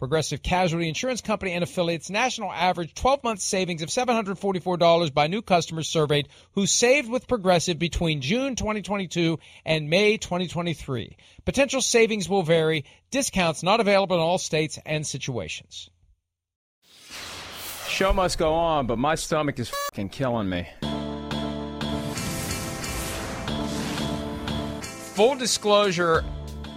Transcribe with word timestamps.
Progressive 0.00 0.42
Casualty 0.42 0.88
Insurance 0.88 1.20
Company 1.20 1.52
and 1.52 1.62
affiliates 1.62 2.08
national 2.08 2.50
average 2.50 2.94
12 2.94 3.22
month 3.22 3.40
savings 3.40 3.82
of 3.82 3.90
$744 3.90 5.12
by 5.12 5.26
new 5.26 5.42
customers 5.42 5.88
surveyed 5.88 6.30
who 6.52 6.66
saved 6.66 7.10
with 7.10 7.28
Progressive 7.28 7.78
between 7.78 8.22
June 8.22 8.56
2022 8.56 9.38
and 9.66 9.90
May 9.90 10.16
2023. 10.16 11.18
Potential 11.44 11.82
savings 11.82 12.30
will 12.30 12.42
vary. 12.42 12.86
Discounts 13.10 13.62
not 13.62 13.80
available 13.80 14.16
in 14.16 14.22
all 14.22 14.38
states 14.38 14.78
and 14.86 15.06
situations. 15.06 15.90
Show 17.86 18.14
must 18.14 18.38
go 18.38 18.54
on, 18.54 18.86
but 18.86 18.98
my 18.98 19.16
stomach 19.16 19.58
is 19.58 19.68
fucking 19.68 20.08
killing 20.08 20.48
me. 20.48 20.66
Full 25.14 25.34
disclosure, 25.34 26.24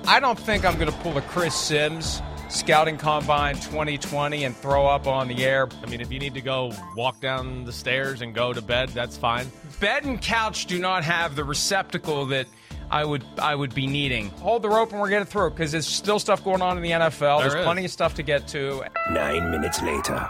I 0.06 0.20
don't 0.20 0.38
think 0.38 0.66
I'm 0.66 0.78
going 0.78 0.92
to 0.92 0.98
pull 0.98 1.18
a 1.18 1.22
Chris 1.22 1.56
Simms 1.56 2.22
Scouting 2.54 2.98
Combine 2.98 3.56
2020 3.56 4.44
and 4.44 4.56
throw 4.56 4.86
up 4.86 5.08
on 5.08 5.28
the 5.28 5.44
air. 5.44 5.68
I 5.82 5.90
mean, 5.90 6.02
if 6.02 6.12
you 6.12 6.20
need 6.20 6.36
to 6.36 6.42
go 6.42 6.72
walk 6.96 7.20
down 7.20 7.66
the 7.66 7.74
stairs 7.74 8.22
and 8.22 8.34
go 8.34 8.54
to 8.54 8.62
bed, 8.62 8.90
that's 8.90 9.18
fine. 9.18 9.52
Bed 9.80 10.06
and 10.06 10.22
couch 10.22 10.68
do 10.68 10.78
not 10.78 11.04
have 11.04 11.36
the 11.36 11.44
receptacle 11.44 12.28
that 12.28 12.46
I 12.92 13.06
would 13.06 13.24
I 13.40 13.56
would 13.56 13.74
be 13.74 13.88
needing. 13.88 14.30
Hold 14.38 14.62
the 14.62 14.70
rope 14.70 14.92
and 14.92 15.02
we're 15.02 15.10
getting 15.10 15.26
through 15.26 15.50
because 15.50 15.72
there's 15.72 15.88
still 15.88 16.20
stuff 16.20 16.44
going 16.44 16.62
on 16.62 16.78
in 16.78 16.84
the 16.84 16.92
NFL. 16.92 17.40
There 17.40 17.50
there's 17.50 17.62
is. 17.62 17.66
plenty 17.66 17.86
of 17.86 17.92
stuff 17.92 18.14
to 18.16 18.24
get 18.24 18.48
to. 18.50 18.84
Nine 19.10 19.50
minutes 19.50 19.82
later. 19.82 20.30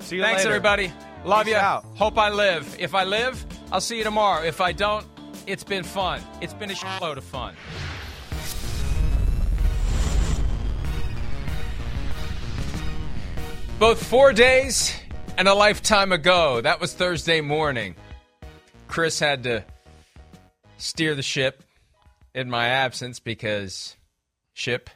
See 0.00 0.16
you 0.16 0.22
Thanks, 0.22 0.44
later. 0.44 0.50
everybody. 0.50 0.92
Love 1.24 1.46
Peace 1.46 1.54
you. 1.54 1.58
out. 1.58 1.86
Hope 1.94 2.18
I 2.18 2.28
live. 2.28 2.76
If 2.78 2.94
I 2.94 3.04
live, 3.04 3.44
I'll 3.72 3.80
see 3.80 3.96
you 3.96 4.04
tomorrow. 4.04 4.44
If 4.44 4.60
I 4.60 4.72
don't, 4.72 5.06
it's 5.46 5.64
been 5.64 5.82
fun. 5.82 6.20
It's 6.42 6.52
been 6.52 6.70
a 6.70 6.74
shitload 6.74 7.16
of 7.16 7.24
fun. 7.24 7.54
Both 13.78 14.06
four 14.06 14.32
days 14.32 14.98
and 15.36 15.46
a 15.48 15.54
lifetime 15.54 16.12
ago. 16.12 16.60
That 16.62 16.80
was 16.80 16.94
Thursday 16.94 17.40
morning. 17.42 17.94
Chris 18.88 19.20
had 19.20 19.42
to 19.44 19.64
steer 20.78 21.14
the 21.14 21.22
ship 21.22 21.62
in 22.34 22.48
my 22.48 22.68
absence 22.68 23.20
because 23.20 23.96
ship. 24.54 24.88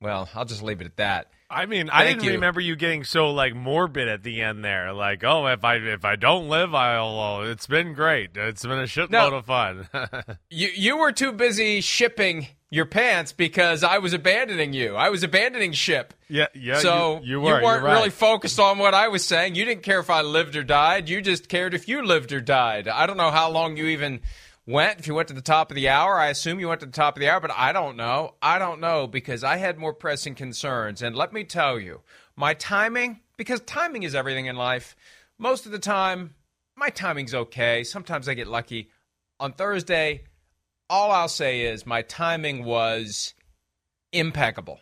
Well, 0.00 0.28
I'll 0.34 0.44
just 0.44 0.62
leave 0.62 0.80
it 0.82 0.86
at 0.86 0.96
that. 0.96 1.28
I 1.48 1.66
mean, 1.66 1.88
I 1.90 2.04
didn't 2.06 2.24
you. 2.24 2.32
remember 2.32 2.60
you 2.60 2.76
getting 2.76 3.02
so 3.02 3.30
like 3.30 3.54
morbid 3.56 4.08
at 4.08 4.22
the 4.22 4.42
end 4.42 4.62
there. 4.64 4.92
Like, 4.92 5.24
oh, 5.24 5.46
if 5.48 5.64
I 5.64 5.76
if 5.76 6.04
I 6.04 6.16
don't 6.16 6.48
live, 6.48 6.74
I'll. 6.74 7.08
Oh, 7.18 7.42
it's 7.42 7.66
been 7.66 7.94
great. 7.94 8.30
It's 8.36 8.62
been 8.62 8.78
a 8.78 8.84
shitload 8.84 9.10
No. 9.10 9.34
of 9.36 9.46
fun. 9.46 9.88
You 10.50 10.68
you 10.74 10.96
were 10.98 11.12
too 11.12 11.32
busy 11.32 11.80
shipping 11.80 12.46
your 12.70 12.86
pants 12.86 13.32
because 13.32 13.82
I 13.82 13.98
was 13.98 14.12
abandoning 14.12 14.72
you. 14.72 14.94
I 14.94 15.10
was 15.10 15.24
abandoning 15.24 15.72
ship. 15.72 16.14
yeah, 16.28 16.46
yeah. 16.54 16.78
so 16.78 17.20
you, 17.22 17.32
you 17.32 17.40
were. 17.40 17.60
not 17.60 17.82
right. 17.82 17.92
really 17.92 18.10
focused 18.10 18.60
on 18.60 18.78
what 18.78 18.94
I 18.94 19.08
was 19.08 19.24
saying. 19.24 19.56
You 19.56 19.64
didn't 19.64 19.82
care 19.82 19.98
if 19.98 20.08
I 20.08 20.22
lived 20.22 20.54
or 20.54 20.62
died. 20.62 21.08
You 21.08 21.20
just 21.20 21.48
cared 21.48 21.74
if 21.74 21.88
you 21.88 22.02
lived 22.02 22.32
or 22.32 22.40
died. 22.40 22.86
I 22.86 23.06
don't 23.06 23.16
know 23.16 23.32
how 23.32 23.50
long 23.50 23.76
you 23.76 23.86
even 23.86 24.20
went. 24.66 25.00
If 25.00 25.08
you 25.08 25.14
went 25.14 25.28
to 25.28 25.34
the 25.34 25.42
top 25.42 25.72
of 25.72 25.74
the 25.74 25.88
hour, 25.88 26.16
I 26.16 26.28
assume 26.28 26.60
you 26.60 26.68
went 26.68 26.80
to 26.80 26.86
the 26.86 26.92
top 26.92 27.16
of 27.16 27.20
the 27.20 27.28
hour, 27.28 27.40
but 27.40 27.50
I 27.50 27.72
don't 27.72 27.96
know. 27.96 28.34
I 28.40 28.60
don't 28.60 28.80
know 28.80 29.08
because 29.08 29.42
I 29.42 29.56
had 29.56 29.76
more 29.76 29.92
pressing 29.92 30.36
concerns. 30.36 31.02
And 31.02 31.16
let 31.16 31.32
me 31.32 31.42
tell 31.42 31.80
you, 31.80 32.02
my 32.36 32.54
timing, 32.54 33.20
because 33.36 33.60
timing 33.62 34.04
is 34.04 34.14
everything 34.14 34.46
in 34.46 34.54
life. 34.54 34.94
Most 35.38 35.66
of 35.66 35.72
the 35.72 35.78
time, 35.80 36.34
my 36.76 36.90
timing's 36.90 37.34
okay. 37.34 37.82
Sometimes 37.82 38.28
I 38.28 38.34
get 38.34 38.46
lucky. 38.46 38.90
On 39.40 39.52
Thursday, 39.52 40.24
all 40.90 41.10
I'll 41.12 41.28
say 41.28 41.62
is 41.62 41.86
my 41.86 42.02
timing 42.02 42.64
was 42.64 43.32
impeccable. 44.12 44.80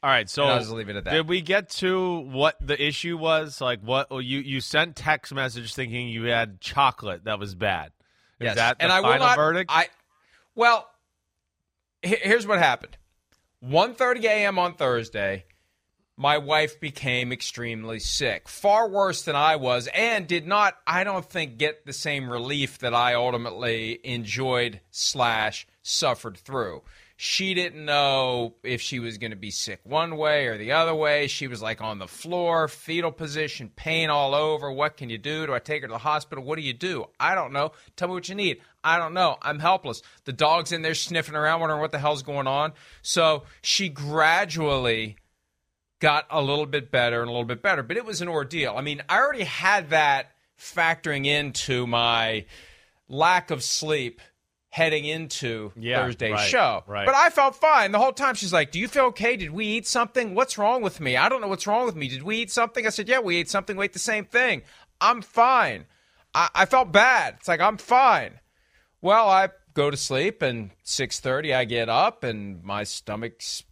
All 0.00 0.10
right, 0.10 0.30
so 0.30 0.44
I'll 0.44 0.60
just 0.60 0.70
leave 0.70 0.88
it 0.88 0.94
at 0.94 1.04
that. 1.04 1.10
Did 1.10 1.28
we 1.28 1.40
get 1.40 1.70
to 1.70 2.20
what 2.20 2.54
the 2.60 2.80
issue 2.80 3.16
was? 3.16 3.60
Like, 3.60 3.80
what 3.80 4.06
oh, 4.12 4.18
you 4.18 4.38
you 4.38 4.60
sent 4.60 4.94
text 4.94 5.34
message 5.34 5.74
thinking 5.74 6.08
you 6.08 6.24
had 6.26 6.60
chocolate 6.60 7.24
that 7.24 7.40
was 7.40 7.56
bad. 7.56 7.90
Is 8.38 8.44
Yes. 8.44 8.56
that 8.56 8.78
the 8.78 8.84
and 8.84 8.92
I 8.92 9.00
final 9.00 9.18
will 9.18 9.26
not, 9.26 9.36
verdict? 9.36 9.70
I 9.74 9.88
well, 10.54 10.88
here's 12.02 12.46
what 12.46 12.60
happened. 12.60 12.96
1:30 13.64 14.22
a.m. 14.24 14.58
on 14.60 14.74
Thursday, 14.74 15.46
my 16.18 16.36
wife 16.36 16.80
became 16.80 17.32
extremely 17.32 18.00
sick, 18.00 18.48
far 18.48 18.88
worse 18.88 19.22
than 19.22 19.36
I 19.36 19.54
was, 19.54 19.88
and 19.94 20.26
did 20.26 20.48
not, 20.48 20.74
I 20.84 21.04
don't 21.04 21.24
think, 21.24 21.58
get 21.58 21.86
the 21.86 21.92
same 21.92 22.28
relief 22.28 22.78
that 22.78 22.92
I 22.92 23.14
ultimately 23.14 24.00
enjoyed 24.02 24.80
slash 24.90 25.64
suffered 25.80 26.36
through. 26.36 26.82
She 27.16 27.54
didn't 27.54 27.84
know 27.84 28.54
if 28.64 28.80
she 28.80 28.98
was 28.98 29.18
going 29.18 29.30
to 29.30 29.36
be 29.36 29.52
sick 29.52 29.80
one 29.84 30.16
way 30.16 30.46
or 30.46 30.58
the 30.58 30.72
other 30.72 30.94
way. 30.94 31.28
She 31.28 31.46
was 31.46 31.62
like 31.62 31.80
on 31.80 32.00
the 32.00 32.08
floor, 32.08 32.66
fetal 32.66 33.12
position, 33.12 33.70
pain 33.74 34.10
all 34.10 34.34
over. 34.34 34.72
What 34.72 34.96
can 34.96 35.10
you 35.10 35.18
do? 35.18 35.46
Do 35.46 35.54
I 35.54 35.60
take 35.60 35.82
her 35.82 35.88
to 35.88 35.92
the 35.92 35.98
hospital? 35.98 36.42
What 36.42 36.56
do 36.56 36.62
you 36.62 36.74
do? 36.74 37.06
I 37.18 37.36
don't 37.36 37.52
know. 37.52 37.72
Tell 37.94 38.08
me 38.08 38.14
what 38.14 38.28
you 38.28 38.34
need. 38.34 38.60
I 38.82 38.98
don't 38.98 39.14
know. 39.14 39.36
I'm 39.42 39.58
helpless. 39.60 40.02
The 40.24 40.32
dog's 40.32 40.72
in 40.72 40.82
there 40.82 40.94
sniffing 40.94 41.36
around, 41.36 41.60
wondering 41.60 41.80
what 41.80 41.92
the 41.92 41.98
hell's 41.98 42.22
going 42.24 42.46
on. 42.48 42.72
So 43.02 43.44
she 43.62 43.88
gradually 43.88 45.16
got 46.00 46.26
a 46.30 46.40
little 46.40 46.66
bit 46.66 46.90
better 46.90 47.20
and 47.20 47.28
a 47.28 47.32
little 47.32 47.46
bit 47.46 47.62
better, 47.62 47.82
but 47.82 47.96
it 47.96 48.04
was 48.04 48.20
an 48.22 48.28
ordeal. 48.28 48.74
I 48.76 48.82
mean, 48.82 49.02
I 49.08 49.18
already 49.18 49.44
had 49.44 49.90
that 49.90 50.30
factoring 50.58 51.26
into 51.26 51.86
my 51.86 52.44
lack 53.08 53.50
of 53.50 53.62
sleep 53.62 54.20
heading 54.70 55.04
into 55.06 55.72
Yeah, 55.76 56.04
Thursday's 56.04 56.32
right, 56.32 56.48
show. 56.48 56.84
right. 56.86 57.06
But 57.06 57.14
I 57.14 57.30
felt 57.30 57.56
fine 57.56 57.90
the 57.90 57.98
whole 57.98 58.12
time. 58.12 58.34
She's 58.34 58.52
like, 58.52 58.70
"Do 58.70 58.78
you 58.78 58.86
feel 58.86 59.06
okay? 59.06 59.36
Did 59.36 59.50
we 59.50 59.64
eat 59.66 59.86
something? 59.86 60.34
What's 60.34 60.58
wrong 60.58 60.82
with 60.82 61.00
me? 61.00 61.16
I 61.16 61.28
don't 61.28 61.40
know 61.40 61.48
what's 61.48 61.66
wrong 61.66 61.86
with 61.86 61.96
me. 61.96 62.08
Did 62.08 62.22
we 62.22 62.36
eat 62.38 62.50
something?" 62.50 62.86
I 62.86 62.90
said, 62.90 63.08
"Yeah, 63.08 63.20
we 63.20 63.36
ate 63.36 63.48
something. 63.48 63.76
We 63.76 63.86
ate 63.86 63.92
the 63.94 63.98
same 63.98 64.24
thing. 64.24 64.62
I'm 65.00 65.22
fine." 65.22 65.86
I, 66.34 66.48
I 66.54 66.66
felt 66.66 66.92
bad. 66.92 67.36
It's 67.38 67.48
like 67.48 67.60
I'm 67.60 67.78
fine. 67.78 68.40
Well, 69.00 69.28
I 69.28 69.48
go 69.72 69.90
to 69.90 69.96
sleep, 69.96 70.42
and 70.42 70.70
six 70.82 71.18
thirty, 71.18 71.54
I 71.54 71.64
get 71.64 71.88
up, 71.88 72.22
and 72.22 72.62
my 72.62 72.84
stomach's 72.84 73.64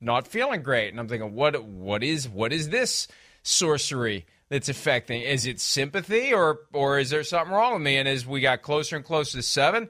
not 0.00 0.28
feeling 0.28 0.62
great, 0.62 0.90
and 0.90 1.00
I'm 1.00 1.08
thinking, 1.08 1.34
what 1.34 1.62
what 1.64 2.02
is 2.02 2.28
what 2.28 2.52
is 2.52 2.68
this 2.68 3.08
sorcery 3.42 4.26
that's 4.48 4.68
affecting? 4.68 5.22
Is 5.22 5.46
it 5.46 5.60
sympathy, 5.60 6.32
or 6.32 6.60
or 6.72 6.98
is 6.98 7.10
there 7.10 7.24
something 7.24 7.54
wrong 7.54 7.74
with 7.74 7.82
me? 7.82 7.96
And 7.96 8.08
as 8.08 8.26
we 8.26 8.40
got 8.40 8.62
closer 8.62 8.96
and 8.96 9.04
closer 9.04 9.38
to 9.38 9.42
seven, 9.42 9.88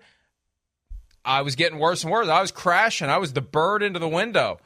I 1.25 1.43
was 1.43 1.56
getting 1.56 1.79
worse 1.79 2.05
and 2.05 2.12
worse. 2.12 2.29
I 2.29 2.41
was 2.41 2.53
crashing. 2.53 3.11
I 3.11 3.19
was 3.19 3.32
the 3.32 3.41
bird 3.41 3.82
into 3.82 3.99
the 3.99 4.08
window. 4.08 4.61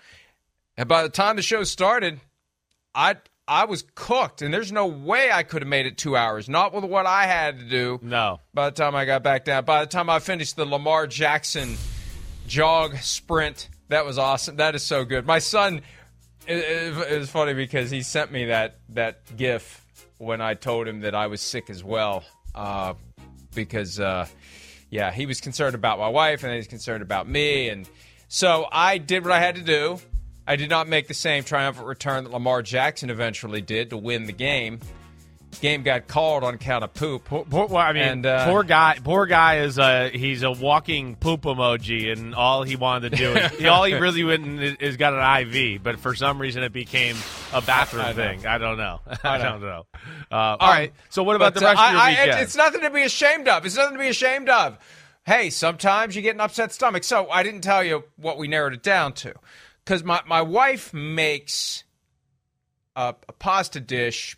And 0.76 0.88
by 0.88 1.02
the 1.02 1.08
time 1.08 1.36
the 1.36 1.42
show 1.42 1.64
started, 1.64 2.20
I 2.94 3.16
I 3.48 3.64
was 3.64 3.84
cooked, 3.96 4.42
and 4.42 4.54
there's 4.54 4.70
no 4.70 4.86
way 4.86 5.32
I 5.32 5.42
could 5.42 5.62
have 5.62 5.68
made 5.68 5.86
it 5.86 5.98
two 5.98 6.16
hours. 6.16 6.48
Not 6.48 6.72
with 6.72 6.84
what 6.84 7.06
I 7.06 7.26
had 7.26 7.58
to 7.58 7.64
do. 7.64 7.98
No. 8.00 8.38
By 8.54 8.70
the 8.70 8.76
time 8.76 8.94
I 8.94 9.06
got 9.06 9.24
back 9.24 9.44
down, 9.44 9.64
by 9.64 9.80
the 9.80 9.90
time 9.90 10.08
I 10.08 10.20
finished 10.20 10.54
the 10.54 10.64
Lamar 10.64 11.08
Jackson 11.08 11.76
jog 12.46 12.96
sprint, 12.98 13.68
that 13.90 14.06
was 14.06 14.18
awesome. 14.18 14.56
That 14.56 14.74
is 14.74 14.82
so 14.82 15.04
good. 15.04 15.26
My 15.26 15.38
son, 15.38 15.82
it, 16.46 16.56
it, 16.56 17.12
it 17.12 17.18
was 17.18 17.28
funny 17.28 17.54
because 17.54 17.90
he 17.90 18.02
sent 18.02 18.32
me 18.32 18.46
that 18.46 18.78
that 18.90 19.36
GIF 19.36 19.84
when 20.18 20.40
I 20.40 20.54
told 20.54 20.88
him 20.88 21.00
that 21.00 21.14
I 21.14 21.26
was 21.26 21.40
sick 21.40 21.70
as 21.70 21.84
well, 21.84 22.24
uh, 22.54 22.94
because 23.54 24.00
uh, 24.00 24.26
yeah, 24.90 25.12
he 25.12 25.26
was 25.26 25.40
concerned 25.40 25.74
about 25.74 25.98
my 25.98 26.08
wife 26.08 26.42
and 26.44 26.54
he's 26.54 26.66
concerned 26.66 27.02
about 27.02 27.28
me, 27.28 27.68
and 27.68 27.88
so 28.28 28.66
I 28.70 28.98
did 28.98 29.24
what 29.24 29.32
I 29.32 29.40
had 29.40 29.56
to 29.56 29.62
do. 29.62 29.98
I 30.46 30.56
did 30.56 30.70
not 30.70 30.88
make 30.88 31.06
the 31.06 31.14
same 31.14 31.44
triumphant 31.44 31.86
return 31.86 32.24
that 32.24 32.32
Lamar 32.32 32.62
Jackson 32.62 33.10
eventually 33.10 33.60
did 33.60 33.90
to 33.90 33.96
win 33.96 34.24
the 34.24 34.32
game. 34.32 34.80
Game 35.60 35.82
got 35.82 36.06
called 36.06 36.44
on 36.44 36.58
count 36.58 36.84
of 36.84 36.94
poop. 36.94 37.24
Poor, 37.24 37.44
poor, 37.44 37.66
well, 37.66 37.76
I 37.78 37.92
mean, 37.92 38.02
And, 38.02 38.26
uh, 38.26 38.46
poor 38.46 38.62
guy. 38.62 38.98
Poor 39.02 39.26
guy 39.26 39.58
is 39.58 39.78
a 39.78 40.08
he's 40.08 40.42
a 40.42 40.50
walking 40.50 41.16
poop 41.16 41.42
emoji, 41.42 42.12
and 42.12 42.34
all 42.34 42.62
he 42.62 42.76
wanted 42.76 43.10
to 43.10 43.16
do 43.16 43.32
is 43.34 43.64
all 43.66 43.84
he 43.84 43.94
really 43.94 44.22
went 44.24 44.44
and 44.44 44.60
is, 44.80 44.96
got 44.96 45.12
an 45.12 45.48
IV, 45.54 45.82
but 45.82 45.98
for 45.98 46.14
some 46.14 46.40
reason 46.40 46.62
it 46.62 46.72
became 46.72 47.16
a 47.52 47.60
bathroom 47.66 48.04
I 48.06 48.12
thing. 48.12 48.46
I 48.46 48.58
don't 48.58 48.78
know. 48.78 49.00
I, 49.24 49.38
don't 49.38 49.60
know. 49.60 49.86
Uh, 50.30 50.34
all 50.34 50.56
right. 50.70 50.92
So 51.10 51.24
what 51.24 51.36
about 51.36 51.54
But, 51.54 51.60
the 51.60 51.66
rest 51.66 51.80
uh, 51.80 51.84
of 51.86 51.92
your 51.92 52.00
I- 52.00 52.10
weekend? 52.10 52.40
it's 52.40 52.56
nothing 52.56 52.80
to 52.82 52.90
be 52.90 53.02
ashamed 53.02 53.48
of. 53.48 53.66
It's 53.66 53.76
nothing 53.76 53.94
to 53.94 54.02
be 54.02 54.08
ashamed 54.08 54.48
of. 54.48 54.78
Hey, 55.26 55.50
sometimes 55.50 56.16
you 56.16 56.22
get 56.22 56.34
an 56.36 56.40
upset 56.40 56.72
stomach. 56.72 57.04
So 57.04 57.28
I 57.28 57.42
didn't 57.42 57.60
tell 57.62 57.82
you 57.84 58.04
what 58.16 58.38
we 58.38 58.48
narrowed 58.48 58.72
it 58.72 58.82
down 58.82 59.12
to, 59.14 59.34
because 59.84 60.02
my 60.04 60.22
my 60.26 60.42
wife 60.42 60.94
makes 60.94 61.84
a, 62.96 63.14
a 63.28 63.32
pasta 63.32 63.80
dish 63.80 64.36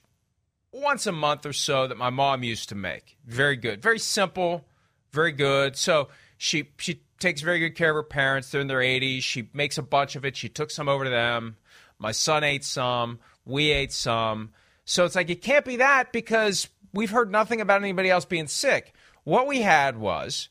once 0.73 1.07
a 1.07 1.13
month 1.13 1.47
or 1.47 1.53
so 1.53 1.87
that 1.87 1.99
my 1.99 2.11
mom 2.11 2.43
used 2.43 2.71
to 2.71 2.75
make. 2.75 3.17
Very 3.27 3.57
good, 3.57 3.83
very 3.83 3.99
simple, 3.99 4.67
very 5.13 5.33
good. 5.33 5.77
So 5.77 6.09
she 6.39 6.71
she 6.79 7.03
takes 7.19 7.41
very 7.41 7.61
good 7.61 7.77
care 7.77 7.91
of 7.91 7.97
her 7.97 8.03
parents. 8.03 8.51
They're 8.51 8.61
in 8.61 8.67
their 8.67 8.81
80s. 8.81 9.23
She 9.23 9.49
makes 9.53 9.79
a 9.79 9.83
bunch 9.83 10.17
of 10.17 10.25
it. 10.25 10.37
She 10.37 10.49
took 10.49 10.71
some 10.71 10.89
over 10.89 11.05
to 11.05 11.11
them. 11.11 11.57
My 11.99 12.13
son 12.13 12.43
ate 12.43 12.65
some. 12.65 13.21
We 13.45 13.71
ate 13.71 13.93
some. 13.93 14.51
So 14.85 15.05
it's 15.05 15.15
like 15.15 15.31
it 15.31 15.43
can't 15.43 15.65
be 15.65 15.77
that 15.77 16.13
because 16.13 16.69
we've 16.93 17.11
heard 17.11 17.31
nothing 17.31 17.61
about 17.61 17.83
anybody 17.83 18.11
else 18.11 18.25
being 18.25 18.49
sick. 18.49 18.95
What 19.25 19.47
we 19.47 19.63
had 19.63 19.97
was 19.97 20.49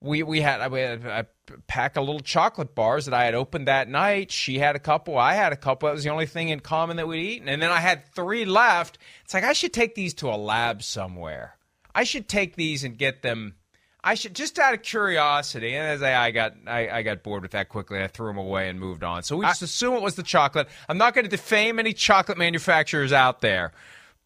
we 0.00 0.22
we 0.22 0.40
had 0.40 0.60
I, 0.60 0.68
we 0.68 0.80
had 0.80 1.04
a 1.04 1.26
pack 1.66 1.96
of 1.96 2.04
little 2.04 2.20
chocolate 2.20 2.74
bars 2.74 3.06
that 3.06 3.14
I 3.14 3.24
had 3.24 3.34
opened 3.34 3.68
that 3.68 3.88
night. 3.88 4.30
She 4.30 4.58
had 4.58 4.76
a 4.76 4.78
couple, 4.78 5.16
I 5.18 5.34
had 5.34 5.52
a 5.52 5.56
couple. 5.56 5.88
That 5.88 5.94
was 5.94 6.04
the 6.04 6.10
only 6.10 6.26
thing 6.26 6.48
in 6.48 6.60
common 6.60 6.96
that 6.96 7.08
we'd 7.08 7.22
eaten. 7.22 7.48
And 7.48 7.62
then 7.62 7.70
I 7.70 7.80
had 7.80 8.06
three 8.14 8.44
left. 8.44 8.98
It's 9.24 9.34
like 9.34 9.44
I 9.44 9.52
should 9.52 9.72
take 9.72 9.94
these 9.94 10.14
to 10.14 10.28
a 10.28 10.36
lab 10.36 10.82
somewhere. 10.82 11.56
I 11.94 12.04
should 12.04 12.28
take 12.28 12.56
these 12.56 12.84
and 12.84 12.98
get 12.98 13.22
them. 13.22 13.54
I 14.04 14.14
should 14.14 14.34
just 14.34 14.58
out 14.58 14.74
of 14.74 14.82
curiosity. 14.82 15.74
And 15.74 15.86
as 15.86 16.02
I, 16.02 16.26
I 16.26 16.30
got 16.30 16.52
I, 16.66 16.88
I 16.88 17.02
got 17.02 17.22
bored 17.22 17.42
with 17.42 17.52
that 17.52 17.68
quickly, 17.68 18.00
I 18.02 18.06
threw 18.06 18.28
them 18.28 18.38
away 18.38 18.68
and 18.68 18.78
moved 18.78 19.02
on. 19.02 19.22
So 19.22 19.36
we 19.36 19.46
just 19.46 19.62
assume 19.62 19.94
it 19.94 20.02
was 20.02 20.14
the 20.14 20.22
chocolate. 20.22 20.68
I'm 20.88 20.98
not 20.98 21.14
going 21.14 21.24
to 21.24 21.30
defame 21.30 21.78
any 21.78 21.92
chocolate 21.92 22.38
manufacturers 22.38 23.12
out 23.12 23.40
there, 23.40 23.72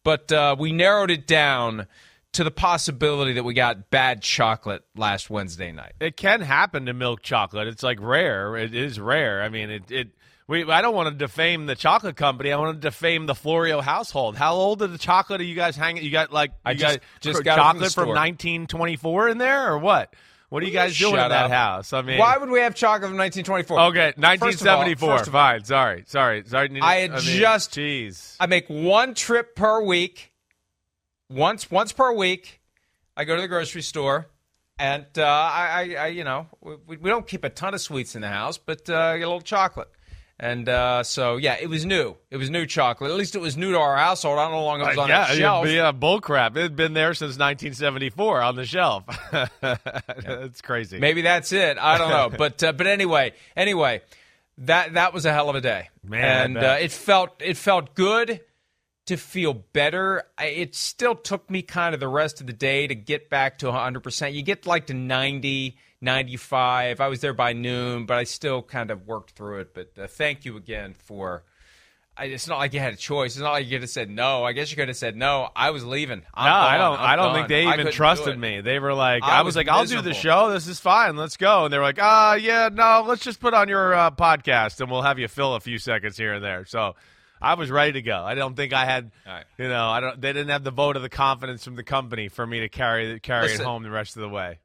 but 0.03 0.31
uh, 0.31 0.55
we 0.59 0.71
narrowed 0.71 1.09
it 1.09 1.25
down 1.25 1.87
to 2.33 2.43
the 2.43 2.51
possibility 2.51 3.33
that 3.33 3.43
we 3.43 3.53
got 3.53 3.89
bad 3.89 4.21
chocolate 4.21 4.83
last 4.95 5.29
Wednesday 5.29 5.71
night. 5.71 5.93
it 5.99 6.15
can 6.15 6.41
happen 6.41 6.85
to 6.85 6.93
milk 6.93 7.21
chocolate. 7.21 7.67
It's 7.67 7.83
like 7.83 7.99
rare. 8.01 8.55
It 8.57 8.73
is 8.73 8.99
rare. 8.99 9.41
I 9.41 9.49
mean, 9.49 9.69
it. 9.69 9.91
it 9.91 10.07
we, 10.47 10.69
I 10.69 10.81
don't 10.81 10.95
want 10.95 11.07
to 11.07 11.15
defame 11.15 11.65
the 11.65 11.75
chocolate 11.75 12.17
company. 12.17 12.51
I 12.51 12.57
want 12.57 12.75
to 12.81 12.87
defame 12.89 13.25
the 13.25 13.35
Florio 13.35 13.79
household. 13.79 14.35
How 14.35 14.53
old 14.53 14.81
are 14.81 14.87
the 14.87 14.97
chocolate 14.97 15.39
are 15.39 15.45
you 15.45 15.55
guys 15.55 15.77
hanging? 15.77 16.03
You 16.03 16.11
got 16.11 16.33
like 16.33 16.51
I 16.65 16.73
just- 16.73 16.99
got 16.99 17.05
just 17.21 17.43
got 17.43 17.55
from 17.55 17.63
chocolate 17.79 17.93
from 17.93 18.07
1924 18.09 19.29
in 19.29 19.37
there 19.37 19.71
or 19.71 19.77
what? 19.77 20.13
What 20.49 20.61
are 20.63 20.65
you 20.65 20.73
guys 20.73 20.97
doing 20.99 21.13
in 21.13 21.19
that 21.29 21.31
up. 21.45 21.51
house? 21.51 21.93
I 21.93 22.01
mean, 22.01 22.17
Why 22.19 22.37
would 22.37 22.49
we 22.49 22.59
have 22.59 22.75
chocolate 22.75 23.09
from 23.09 23.17
1924? 23.17 23.79
Okay, 23.79 24.11
First 24.11 24.61
of 24.61 24.67
all- 24.67 24.79
1974. 24.79 25.17
first 25.17 25.27
all, 25.29 25.31
Fine. 25.31 25.63
Sorry. 25.63 26.03
Sorry. 26.07 26.43
Sorry. 26.45 26.81
I 26.81 26.95
had 26.95 27.11
mean, 27.11 27.19
just- 27.21 27.71
Jeez. 27.71 28.35
I 28.37 28.47
make 28.47 28.67
one 28.67 29.13
trip 29.13 29.55
per 29.55 29.81
week. 29.81 30.30
Once 31.31 31.71
once 31.71 31.91
per 31.91 32.11
week, 32.13 32.61
I 33.15 33.23
go 33.23 33.35
to 33.35 33.41
the 33.41 33.47
grocery 33.47 33.81
store, 33.81 34.27
and 34.77 35.05
uh, 35.17 35.23
I, 35.23 35.95
I, 35.95 36.03
I, 36.03 36.07
you 36.07 36.23
know, 36.23 36.47
we, 36.61 36.97
we 36.97 37.09
don't 37.09 37.27
keep 37.27 37.43
a 37.43 37.49
ton 37.49 37.73
of 37.73 37.81
sweets 37.81 38.15
in 38.15 38.21
the 38.21 38.27
house, 38.27 38.57
but 38.57 38.89
uh, 38.89 39.17
get 39.17 39.23
a 39.23 39.27
little 39.27 39.41
chocolate. 39.41 39.89
And 40.43 40.67
uh, 40.67 41.03
so, 41.03 41.37
yeah, 41.37 41.57
it 41.61 41.69
was 41.69 41.85
new. 41.85 42.17
It 42.31 42.37
was 42.37 42.49
new 42.49 42.65
chocolate. 42.65 43.11
At 43.11 43.17
least 43.17 43.35
it 43.35 43.41
was 43.41 43.55
new 43.55 43.73
to 43.73 43.77
our 43.77 43.95
household. 43.95 44.39
I 44.39 44.45
don't 44.45 44.53
know 44.53 44.57
how 44.57 44.63
long 44.63 44.81
it 44.81 44.87
was 44.87 44.97
on 44.97 45.07
yeah, 45.07 45.27
that 45.27 45.37
shelf. 45.37 45.67
yeah, 45.67 45.73
yeah, 45.73 45.91
bull 45.91 46.19
crap. 46.19 46.57
It 46.57 46.61
had 46.61 46.75
been 46.75 46.93
there 46.93 47.13
since 47.13 47.37
1974 47.37 48.41
on 48.41 48.55
the 48.55 48.65
shelf. 48.65 49.03
That's 49.61 50.61
crazy. 50.61 50.97
Maybe 50.97 51.21
that's 51.21 51.51
it. 51.51 51.77
I 51.77 51.99
don't 51.99 52.09
know. 52.09 52.35
but 52.35 52.63
uh, 52.63 52.71
but 52.71 52.87
anyway, 52.87 53.33
anyway, 53.55 54.01
that 54.57 54.95
that 54.95 55.13
was 55.13 55.27
a 55.27 55.31
hell 55.31 55.49
of 55.49 55.55
a 55.55 55.61
day, 55.61 55.89
Man, 56.03 56.55
and 56.55 56.57
uh, 56.57 56.77
it 56.79 56.91
felt 56.91 57.39
it 57.39 57.55
felt 57.55 57.93
good 57.93 58.41
to 59.05 59.17
feel 59.17 59.53
better. 59.53 60.23
It 60.39 60.75
still 60.75 61.15
took 61.15 61.49
me 61.49 61.61
kind 61.61 61.93
of 61.93 61.99
the 61.99 62.07
rest 62.07 62.41
of 62.41 62.47
the 62.47 62.53
day 62.53 62.87
to 62.87 62.95
get 62.95 63.29
back 63.29 63.59
to 63.59 63.67
100%. 63.67 64.33
You 64.33 64.43
get 64.43 64.65
like 64.65 64.87
to 64.87 64.93
90, 64.93 65.77
95. 66.01 67.01
I 67.01 67.07
was 67.07 67.21
there 67.21 67.33
by 67.33 67.53
noon, 67.53 68.05
but 68.05 68.17
I 68.17 68.23
still 68.23 68.61
kind 68.61 68.91
of 68.91 69.07
worked 69.07 69.31
through 69.31 69.61
it. 69.61 69.73
But 69.73 69.91
uh, 69.97 70.07
thank 70.07 70.45
you 70.45 70.57
again 70.57 70.93
for. 70.93 71.43
I, 72.17 72.25
it's 72.25 72.47
not 72.47 72.57
like 72.57 72.73
you 72.73 72.81
had 72.81 72.93
a 72.93 72.97
choice. 72.97 73.35
It's 73.35 73.41
not 73.41 73.53
like 73.53 73.65
you 73.65 73.71
could 73.71 73.81
have 73.81 73.89
said 73.89 74.09
no. 74.09 74.43
I 74.43 74.51
guess 74.51 74.69
you 74.69 74.75
could 74.75 74.89
have 74.89 74.97
said 74.97 75.15
no. 75.15 75.49
I 75.55 75.69
was 75.69 75.85
leaving. 75.85 76.23
I'm 76.33 76.45
no, 76.45 76.55
I 76.55 76.77
don't. 76.77 76.99
I'm 76.99 77.09
I 77.09 77.15
don't 77.15 77.25
done. 77.27 77.35
think 77.35 77.47
they 77.47 77.67
even 77.67 77.91
trusted 77.91 78.37
me. 78.37 78.59
They 78.59 78.79
were 78.79 78.93
like, 78.93 79.23
I 79.23 79.37
I, 79.37 79.41
was, 79.41 79.51
was 79.51 79.55
like, 79.55 79.69
I'll 79.69 79.85
do 79.85 80.01
the 80.01 80.13
show. 80.13 80.51
This 80.51 80.67
is 80.67 80.79
fine. 80.79 81.15
Let's 81.15 81.37
go. 81.37 81.65
And 81.65 81.73
they 81.73 81.77
were 81.77 81.85
like, 81.85 81.99
ah, 82.01 82.33
yeah, 82.33 82.69
no, 82.71 83.05
let's 83.07 83.23
just 83.23 83.39
put 83.39 83.53
on 83.53 83.69
your 83.69 83.93
uh, 83.93 84.11
podcast 84.11 84.81
and 84.81 84.91
we'll 84.91 85.03
have 85.03 85.19
you 85.19 85.29
fill 85.29 85.55
a 85.55 85.61
few 85.61 85.79
seconds 85.79 86.17
here 86.17 86.33
and 86.33 86.43
there. 86.43 86.65
So 86.65 86.95
I 87.41 87.55
was 87.55 87.71
ready 87.71 87.93
to 87.93 88.01
go. 88.01 88.23
I 88.23 88.35
don't 88.35 88.55
think 88.55 88.73
I 88.73 88.85
had, 88.85 89.11
right. 89.25 89.45
you 89.57 89.67
know, 89.67 89.87
I 89.87 89.99
don't. 89.99 90.21
They 90.21 90.33
didn't 90.33 90.49
have 90.49 90.63
the 90.63 90.71
vote 90.71 90.95
of 90.95 91.01
the 91.01 91.09
confidence 91.09 91.63
from 91.63 91.75
the 91.75 91.83
company 91.83 92.27
for 92.29 92.45
me 92.45 92.61
to 92.61 92.69
carry 92.69 93.19
carry 93.19 93.47
Listen. 93.47 93.61
it 93.61 93.65
home 93.65 93.83
the 93.83 93.89
rest 93.91 94.15
of 94.15 94.21
the 94.21 94.29
way. 94.29 94.59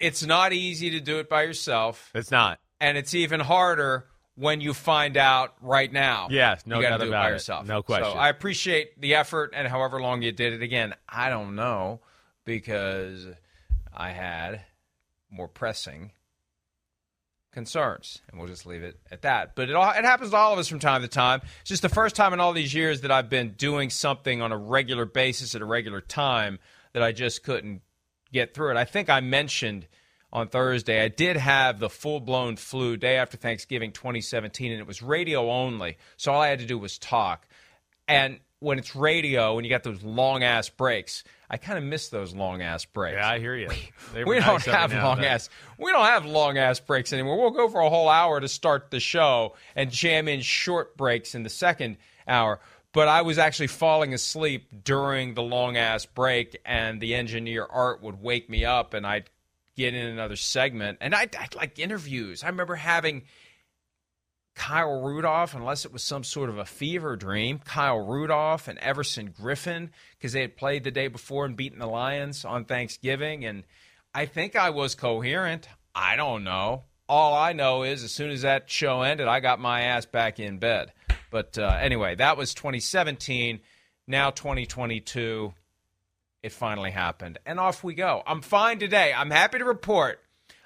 It's 0.00 0.24
not 0.24 0.52
easy 0.52 0.90
to 0.90 1.00
do 1.00 1.18
it 1.18 1.28
by 1.28 1.42
yourself. 1.42 2.10
It's 2.14 2.30
not. 2.30 2.58
and 2.80 2.98
it's 2.98 3.14
even 3.14 3.40
harder 3.40 4.06
when 4.36 4.60
you 4.60 4.74
find 4.74 5.16
out 5.16 5.54
right 5.62 5.92
now. 5.92 6.28
Yes, 6.30 6.66
no 6.66 6.76
you 6.76 6.82
doubt 6.82 7.00
do 7.00 7.06
about 7.06 7.06
it 7.06 7.10
by 7.10 7.28
it. 7.28 7.32
yourself. 7.32 7.66
No 7.66 7.82
question. 7.82 8.12
So 8.12 8.18
I 8.18 8.28
appreciate 8.28 9.00
the 9.00 9.14
effort 9.14 9.52
and 9.54 9.66
however 9.68 10.00
long 10.00 10.22
you 10.22 10.32
did 10.32 10.52
it. 10.52 10.62
Again, 10.62 10.94
I 11.08 11.28
don't 11.30 11.54
know 11.54 12.00
because 12.44 13.26
I 13.94 14.10
had 14.10 14.62
more 15.30 15.48
pressing 15.48 16.10
concerns, 17.54 18.20
and 18.28 18.38
we'll 18.38 18.48
just 18.48 18.66
leave 18.66 18.82
it 18.82 18.98
at 19.10 19.22
that. 19.22 19.54
But 19.54 19.70
it 19.70 19.74
all 19.74 19.90
it 19.90 20.04
happens 20.04 20.30
to 20.30 20.36
all 20.36 20.52
of 20.52 20.58
us 20.58 20.68
from 20.68 20.80
time 20.80 21.02
to 21.02 21.08
time. 21.08 21.40
It's 21.60 21.70
just 21.70 21.82
the 21.82 21.88
first 21.88 22.16
time 22.16 22.34
in 22.34 22.40
all 22.40 22.52
these 22.52 22.74
years 22.74 23.00
that 23.02 23.10
I've 23.10 23.30
been 23.30 23.50
doing 23.50 23.88
something 23.88 24.42
on 24.42 24.52
a 24.52 24.58
regular 24.58 25.06
basis 25.06 25.54
at 25.54 25.62
a 25.62 25.64
regular 25.64 26.00
time 26.00 26.58
that 26.92 27.02
I 27.02 27.12
just 27.12 27.42
couldn't 27.42 27.80
get 28.32 28.52
through 28.52 28.72
it. 28.72 28.76
I 28.76 28.84
think 28.84 29.08
I 29.08 29.20
mentioned 29.20 29.86
on 30.32 30.48
Thursday 30.48 31.02
I 31.02 31.08
did 31.08 31.36
have 31.36 31.78
the 31.78 31.88
full 31.88 32.20
blown 32.20 32.56
flu 32.56 32.96
day 32.96 33.16
after 33.16 33.36
Thanksgiving 33.36 33.92
2017, 33.92 34.72
and 34.72 34.80
it 34.80 34.86
was 34.86 35.00
radio 35.00 35.50
only. 35.50 35.96
So 36.16 36.32
all 36.32 36.42
I 36.42 36.48
had 36.48 36.58
to 36.58 36.66
do 36.66 36.76
was 36.76 36.98
talk. 36.98 37.46
And 38.06 38.40
when 38.58 38.78
it's 38.78 38.96
radio, 38.96 39.56
and 39.56 39.64
you 39.64 39.70
got 39.70 39.82
those 39.82 40.02
long 40.02 40.42
ass 40.42 40.68
breaks, 40.68 41.24
I 41.50 41.56
kind 41.56 41.78
of 41.78 41.84
miss 41.84 42.08
those 42.08 42.34
long 42.34 42.62
ass 42.62 42.84
breaks. 42.84 43.16
Yeah, 43.16 43.28
I 43.28 43.38
hear 43.38 43.54
you. 43.54 43.68
We 44.14 44.38
nice 44.38 44.64
don't 44.64 44.74
have 44.74 44.92
long 44.92 45.20
then. 45.20 45.26
ass. 45.26 45.50
We 45.78 45.92
don't 45.92 46.06
have 46.06 46.24
long 46.24 46.58
ass 46.58 46.80
breaks 46.80 47.12
anymore. 47.12 47.40
We'll 47.40 47.50
go 47.50 47.68
for 47.68 47.80
a 47.80 47.88
whole 47.90 48.08
hour 48.08 48.40
to 48.40 48.48
start 48.48 48.90
the 48.90 49.00
show 49.00 49.54
and 49.76 49.90
jam 49.90 50.28
in 50.28 50.40
short 50.40 50.96
breaks 50.96 51.34
in 51.34 51.42
the 51.42 51.50
second 51.50 51.98
hour. 52.26 52.60
But 52.92 53.08
I 53.08 53.22
was 53.22 53.38
actually 53.38 53.66
falling 53.66 54.14
asleep 54.14 54.68
during 54.84 55.34
the 55.34 55.42
long 55.42 55.76
ass 55.76 56.06
break, 56.06 56.60
and 56.64 57.00
the 57.00 57.16
engineer 57.16 57.66
Art 57.68 58.00
would 58.02 58.22
wake 58.22 58.48
me 58.48 58.64
up, 58.64 58.94
and 58.94 59.04
I'd 59.04 59.28
get 59.76 59.94
in 59.94 60.06
another 60.06 60.36
segment, 60.36 60.98
and 61.00 61.12
I'd, 61.12 61.34
I'd 61.34 61.56
like 61.56 61.80
interviews. 61.80 62.44
I 62.44 62.46
remember 62.46 62.76
having 62.76 63.24
Kyle 64.54 65.02
Rudolph, 65.02 65.54
unless 65.54 65.84
it 65.84 65.92
was 65.92 66.02
some 66.02 66.24
sort 66.24 66.48
of 66.48 66.58
a 66.58 66.64
fever 66.64 67.16
dream, 67.16 67.58
Kyle 67.58 67.98
Rudolph 67.98 68.68
and 68.68 68.78
Everson 68.78 69.30
Griffen, 69.30 69.90
because 70.16 70.32
they 70.32 70.42
had 70.42 70.56
played 70.56 70.84
the 70.84 70.90
day 70.90 71.08
before 71.08 71.44
and 71.44 71.56
beaten 71.56 71.78
the 71.78 71.86
Lions 71.86 72.44
on 72.44 72.64
Thanksgiving. 72.64 73.44
And 73.44 73.64
I 74.14 74.26
think 74.26 74.54
I 74.56 74.70
was 74.70 74.94
coherent. 74.94 75.68
I 75.94 76.16
don't 76.16 76.44
know. 76.44 76.84
All 77.08 77.34
I 77.34 77.52
know 77.52 77.82
is 77.82 78.02
as 78.04 78.12
soon 78.12 78.30
as 78.30 78.42
that 78.42 78.70
show 78.70 79.02
ended, 79.02 79.26
I 79.26 79.40
got 79.40 79.60
my 79.60 79.82
ass 79.82 80.06
back 80.06 80.38
in 80.38 80.58
bed. 80.58 80.92
But 81.30 81.58
uh, 81.58 81.76
anyway, 81.80 82.14
that 82.14 82.36
was 82.36 82.54
2017. 82.54 83.60
Now 84.06 84.30
2022, 84.30 85.52
it 86.42 86.52
finally 86.52 86.90
happened. 86.90 87.38
And 87.44 87.58
off 87.58 87.82
we 87.82 87.94
go. 87.94 88.22
I'm 88.26 88.40
fine 88.40 88.78
today. 88.78 89.12
I'm 89.14 89.30
happy 89.30 89.58
to 89.58 89.64
report 89.64 90.20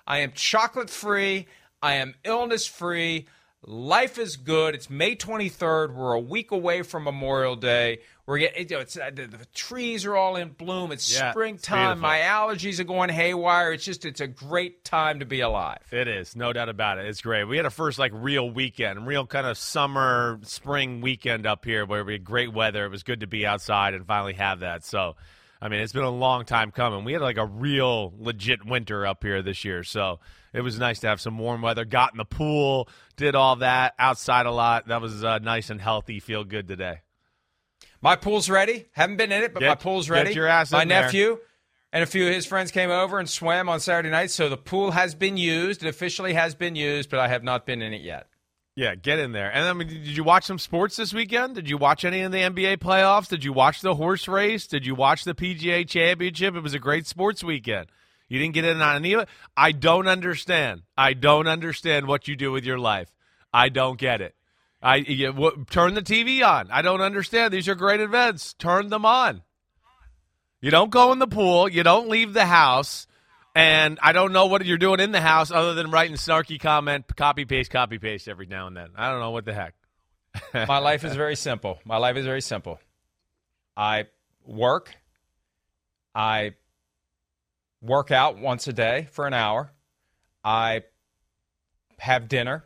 I 0.09 0.21
am 0.21 0.33
chocolate 0.33 0.89
free. 0.89 1.47
I 1.83 1.95
am 1.95 2.15
illness 2.25 2.67
free. 2.67 3.27
Life 3.71 4.17
is 4.17 4.39
good. 4.39 4.75
It's 4.75 4.89
May 4.89 5.15
23rd. 5.15 5.93
We're 5.95 6.15
a 6.15 6.19
week 6.19 6.53
away 6.53 6.81
from 6.81 7.05
Memorial 7.05 7.55
Day. 7.55 7.99
We're 8.25 8.39
getting, 8.39 8.67
you 8.67 8.77
know, 8.77 8.81
it's, 8.81 8.97
uh, 8.97 9.11
the, 9.13 9.27
the 9.27 9.45
trees 9.55 10.07
are 10.07 10.17
all 10.17 10.37
in 10.37 10.49
bloom. 10.53 10.91
It's 10.91 11.15
Yeah, 11.15 11.33
springtime. 11.33 11.99
beautiful. 11.99 12.01
My 12.01 12.21
allergies 12.21 12.81
are 12.81 12.85
going 12.85 13.11
haywire. 13.11 13.75
It's 13.75 13.85
just, 13.85 14.07
it's 14.07 14.23
a 14.23 14.27
great 14.27 14.85
time 14.85 15.21
to 15.21 15.27
be 15.27 15.41
alive. 15.41 15.81
It 15.93 16.09
is, 16.09 16.35
no 16.35 16.51
doubt 16.55 16.71
about 16.71 16.97
it. 16.97 17.05
It's 17.09 17.21
great. 17.21 17.45
We 17.45 17.59
had 17.59 17.67
a 17.67 17.71
first 17.71 17.99
like 17.99 18.13
real 18.15 18.51
weekend, 18.51 19.07
real 19.07 19.27
kind 19.27 19.47
of 19.47 19.59
summer, 19.59 20.41
spring 20.45 21.03
weekend 21.03 21.47
up 21.47 21.67
here 21.67 21.85
where 21.85 22.05
we 22.05 22.15
had 22.15 22.25
great 22.25 22.55
weather. 22.55 22.87
It 22.87 22.91
was 22.91 23.03
good 23.03 23.21
to 23.21 23.27
be 23.27 23.45
outside 23.45 23.93
and 23.93 24.07
finally 24.07 24.33
have 24.33 24.61
that. 24.61 24.83
So, 24.83 25.17
I 25.61 25.69
mean, 25.69 25.81
it's 25.81 25.93
been 25.93 26.05
a 26.05 26.11
long 26.11 26.45
time 26.45 26.71
coming. 26.71 27.05
We 27.05 27.13
had 27.13 27.23
like 27.23 27.37
a 27.37 27.47
real 27.47 28.13
legit 28.19 28.65
winter 28.65 29.05
up 29.07 29.23
here 29.25 29.43
this 29.43 29.65
year. 29.65 29.83
So 29.83 30.21
it 30.53 30.61
was 30.61 30.79
nice 30.79 31.01
to 31.01 31.09
have 31.09 31.21
some 31.21 31.37
warm 31.39 31.63
weather. 31.63 31.85
Got 31.85 32.13
in 32.13 32.19
the 32.19 32.25
pool, 32.25 32.89
did 33.17 33.35
all 33.35 33.57
that 33.57 33.95
outside 33.99 34.47
a 34.47 34.53
lot. 34.53 34.89
That 34.89 35.01
was 35.01 35.25
uh, 35.25 35.39
nice 35.39 35.71
and 35.71 35.81
healthy. 35.81 36.21
Feel 36.21 36.45
good 36.45 36.69
today. 36.69 37.01
My 38.01 38.15
pool's 38.15 38.49
ready. 38.49 38.87
Haven't 38.93 39.17
been 39.17 39.33
in 39.33 39.43
it, 39.43 39.53
but 39.53 39.61
Get- 39.61 39.69
my 39.69 39.75
pool's 39.75 40.09
ready. 40.09 40.29
get 40.31 40.37
your 40.37 40.47
ass 40.47 40.71
my 40.71 40.83
in 40.83 40.89
there. 40.89 41.03
nephew 41.03 41.39
and 41.93 42.03
a 42.03 42.07
few 42.07 42.29
of 42.29 42.35
his 42.35 42.47
friends 42.47 42.71
came 42.71 42.91
over 42.91 43.19
and 43.19 43.29
swam 43.29 43.69
on 43.69 43.81
Saturday 43.81 44.11
night, 44.11 44.31
so 44.31 44.49
the 44.49 44.57
pool 44.57 44.93
has 44.93 45.15
been 45.15 45.37
used. 45.37 45.83
It 45.83 45.89
officially 45.89 46.35
has 46.35 46.55
been 46.55 46.77
used, 46.77 47.11
but 47.11 47.19
I 47.19 47.29
have 47.29 47.43
not 47.43 47.67
been 47.67 47.83
in 47.83 47.93
it 47.93 48.03
yet. 48.03 48.28
Yeah, 48.79 48.95
get 48.95 49.19
in 49.19 49.33
there. 49.33 49.53
And 49.53 49.67
I 49.67 49.73
mean, 49.73 49.89
did 49.89 50.17
you 50.17 50.23
watch 50.23 50.45
some 50.45 50.61
sports 50.61 50.95
this 50.95 51.13
weekend? 51.13 51.57
Did 51.57 51.69
you 51.69 51.77
watch 51.77 52.05
any 52.05 52.21
of 52.21 52.31
the 52.31 52.39
NBA 52.39 52.77
playoffs? 52.77 53.27
Did 53.27 53.43
you 53.43 53.53
watch 53.53 53.81
the 53.81 53.97
horse 53.97 54.29
race? 54.29 54.69
Did 54.69 54.87
you 54.87 54.95
watch 54.95 55.25
the 55.25 55.35
PGA 55.35 55.85
Championship? 55.85 56.55
It 56.55 56.63
was 56.63 56.75
a 56.75 56.79
great 56.79 57.05
sports 57.05 57.43
weekend. 57.43 57.89
You 58.29 58.39
didn't 58.39 58.55
get 58.55 58.65
in 58.65 58.81
on 58.81 58.95
any 58.95 59.15
of 59.15 59.23
it. 59.23 59.29
I 59.57 59.73
don't 59.73 60.07
understand. 60.07 60.83
I 60.97 61.15
don't 61.15 61.49
understand 61.49 62.07
what 62.07 62.29
you 62.29 62.37
do 62.37 62.53
with 62.53 62.65
your 62.65 62.79
life. 62.79 63.13
I 63.53 63.69
don't 63.69 63.99
get 63.99 64.21
it. 64.21 64.37
I 64.81 64.99
you, 64.99 65.33
w- 65.33 65.65
turn 65.69 65.95
the 65.95 66.01
TV 66.01 66.47
on. 66.47 66.71
I 66.71 66.81
don't 66.81 67.01
understand. 67.01 67.53
These 67.53 67.67
are 67.67 67.75
great 67.75 67.99
events. 67.99 68.55
Turn 68.55 68.91
them 68.91 69.05
on. 69.05 69.43
You 70.61 70.71
don't 70.71 70.93
go 70.93 71.11
in 71.11 71.19
the 71.19 71.27
pool. 71.27 71.69
You 71.69 71.83
don't 71.83 72.09
leave 72.09 72.33
the 72.33 72.47
house. 72.47 73.09
And 73.59 73.99
I 74.01 74.13
don't 74.13 74.33
know 74.33 74.47
what 74.47 74.65
you're 74.65 74.79
doing 74.79 75.01
in 75.01 75.11
the 75.11 75.21
house 75.21 75.51
other 75.51 75.75
than 75.75 75.91
writing 75.91 76.15
snarky 76.15 76.61
comment, 76.61 77.07
copy 77.17 77.45
paste, 77.45 77.73
copy 77.73 77.99
paste 77.99 78.29
every 78.29 78.47
now 78.47 78.69
and 78.69 78.77
then. 78.77 78.91
I 78.95 79.11
don't 79.11 79.19
know 79.19 79.33
what 79.33 79.45
the 79.45 79.53
heck. 79.53 79.75
My 80.55 80.79
life 80.79 81.03
is 81.03 81.17
very 81.17 81.35
simple. 81.35 81.81
My 81.85 81.97
life 81.97 82.17
is 82.17 82.25
very 82.25 82.41
simple. 82.41 82.79
I 83.77 84.07
work. 84.45 84.95
I 86.15 86.55
work 87.81 88.13
out 88.13 88.39
once 88.39 88.69
a 88.69 88.73
day 88.73 89.09
for 89.11 89.27
an 89.27 89.35
hour. 89.35 89.73
I 90.45 90.85
have 91.99 92.29
dinner. 92.29 92.65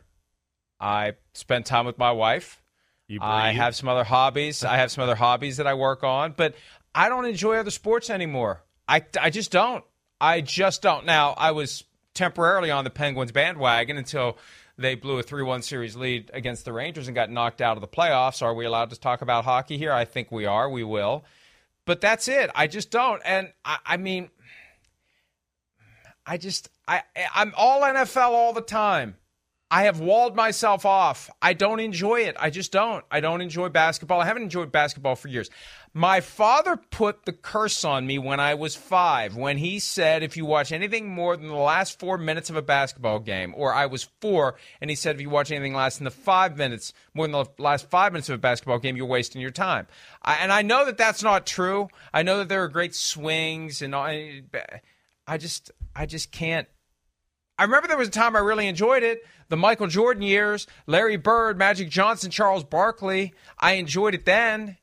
I 0.79 1.13
spend 1.33 1.65
time 1.65 1.87
with 1.87 1.97
my 1.97 2.11
wife. 2.11 2.61
You 3.07 3.17
I 3.19 3.51
have 3.53 3.75
some 3.75 3.89
other 3.89 4.03
hobbies. 4.03 4.63
I 4.63 4.77
have 4.77 4.91
some 4.91 5.03
other 5.03 5.15
hobbies 5.15 5.57
that 5.57 5.65
I 5.65 5.73
work 5.73 6.03
on, 6.03 6.35
but 6.37 6.53
I 6.93 7.09
don't 7.09 7.25
enjoy 7.25 7.55
other 7.55 7.71
sports 7.71 8.11
anymore. 8.11 8.63
I, 8.87 9.03
I 9.19 9.31
just 9.31 9.51
don't. 9.51 9.83
I 10.19 10.41
just 10.41 10.81
don't. 10.81 11.05
Now, 11.05 11.33
I 11.37 11.51
was 11.51 11.83
temporarily 12.13 12.71
on 12.71 12.83
the 12.83 12.89
Penguins 12.89 13.31
bandwagon 13.31 13.97
until 13.97 14.37
they 14.77 14.95
blew 14.95 15.19
a 15.19 15.23
3 15.23 15.43
1 15.43 15.61
series 15.61 15.95
lead 15.95 16.31
against 16.33 16.65
the 16.65 16.73
Rangers 16.73 17.07
and 17.07 17.15
got 17.15 17.29
knocked 17.29 17.61
out 17.61 17.77
of 17.77 17.81
the 17.81 17.87
playoffs. 17.87 18.41
Are 18.41 18.53
we 18.53 18.65
allowed 18.65 18.89
to 18.91 18.99
talk 18.99 19.21
about 19.21 19.45
hockey 19.45 19.77
here? 19.77 19.91
I 19.91 20.05
think 20.05 20.31
we 20.31 20.45
are. 20.45 20.69
We 20.69 20.83
will. 20.83 21.25
But 21.85 22.01
that's 22.01 22.27
it. 22.27 22.49
I 22.55 22.67
just 22.67 22.91
don't. 22.91 23.21
And 23.25 23.51
I, 23.65 23.77
I 23.85 23.97
mean, 23.97 24.29
I 26.25 26.37
just, 26.37 26.69
I, 26.87 27.03
I'm 27.35 27.53
all 27.57 27.81
NFL 27.81 28.29
all 28.29 28.53
the 28.53 28.61
time. 28.61 29.15
I 29.73 29.85
have 29.85 29.99
walled 29.99 30.35
myself 30.35 30.85
off. 30.85 31.31
I 31.41 31.53
don't 31.53 31.79
enjoy 31.79 32.21
it. 32.21 32.35
I 32.39 32.51
just 32.51 32.71
don't. 32.71 33.03
I 33.09 33.21
don't 33.21 33.41
enjoy 33.41 33.69
basketball. 33.69 34.21
I 34.21 34.25
haven't 34.25 34.43
enjoyed 34.43 34.71
basketball 34.71 35.15
for 35.15 35.29
years. 35.29 35.49
My 35.95 36.21
father 36.21 36.77
put 36.77 37.25
the 37.25 37.33
curse 37.33 37.83
on 37.83 38.05
me 38.05 38.19
when 38.19 38.39
I 38.39 38.53
was 38.53 38.75
five, 38.75 39.35
when 39.35 39.57
he 39.57 39.79
said, 39.79 40.21
if 40.21 40.37
you 40.37 40.45
watch 40.45 40.71
anything 40.71 41.09
more 41.09 41.35
than 41.35 41.47
the 41.47 41.55
last 41.55 41.99
four 41.99 42.19
minutes 42.19 42.51
of 42.51 42.55
a 42.55 42.61
basketball 42.61 43.17
game, 43.17 43.55
or 43.57 43.73
I 43.73 43.87
was 43.87 44.07
four, 44.21 44.57
and 44.79 44.91
he 44.91 44.95
said, 44.95 45.15
if 45.15 45.21
you 45.21 45.31
watch 45.31 45.49
anything 45.49 45.73
less 45.73 45.97
than 45.97 46.05
the 46.05 46.11
five 46.11 46.55
minutes, 46.55 46.93
more 47.15 47.25
than 47.25 47.31
the 47.31 47.47
last 47.57 47.89
five 47.89 48.13
minutes 48.13 48.29
of 48.29 48.35
a 48.35 48.37
basketball 48.37 48.77
game, 48.77 48.95
you're 48.95 49.07
wasting 49.07 49.41
your 49.41 49.49
time. 49.49 49.87
I, 50.21 50.35
and 50.35 50.51
I 50.51 50.61
know 50.61 50.85
that 50.85 50.99
that's 50.99 51.23
not 51.23 51.47
true. 51.47 51.87
I 52.13 52.21
know 52.21 52.37
that 52.37 52.47
there 52.47 52.63
are 52.63 52.69
great 52.69 52.93
swings, 52.93 53.81
and 53.81 53.95
all, 53.95 54.05
eh, 54.05 54.41
I 55.25 55.39
just, 55.39 55.71
I 55.95 56.05
just 56.05 56.31
can't. 56.31 56.67
I 57.57 57.63
remember 57.63 57.87
there 57.87 57.97
was 57.97 58.07
a 58.07 58.11
time 58.11 58.35
I 58.35 58.39
really 58.39 58.67
enjoyed 58.67 59.03
it. 59.03 59.23
The 59.49 59.57
Michael 59.57 59.87
Jordan 59.87 60.23
years, 60.23 60.65
Larry 60.87 61.17
Bird, 61.17 61.57
Magic 61.57 61.89
Johnson, 61.89 62.31
Charles 62.31 62.63
Barkley. 62.63 63.33
I 63.59 63.73
enjoyed 63.73 64.15
it 64.15 64.25
then. 64.25 64.77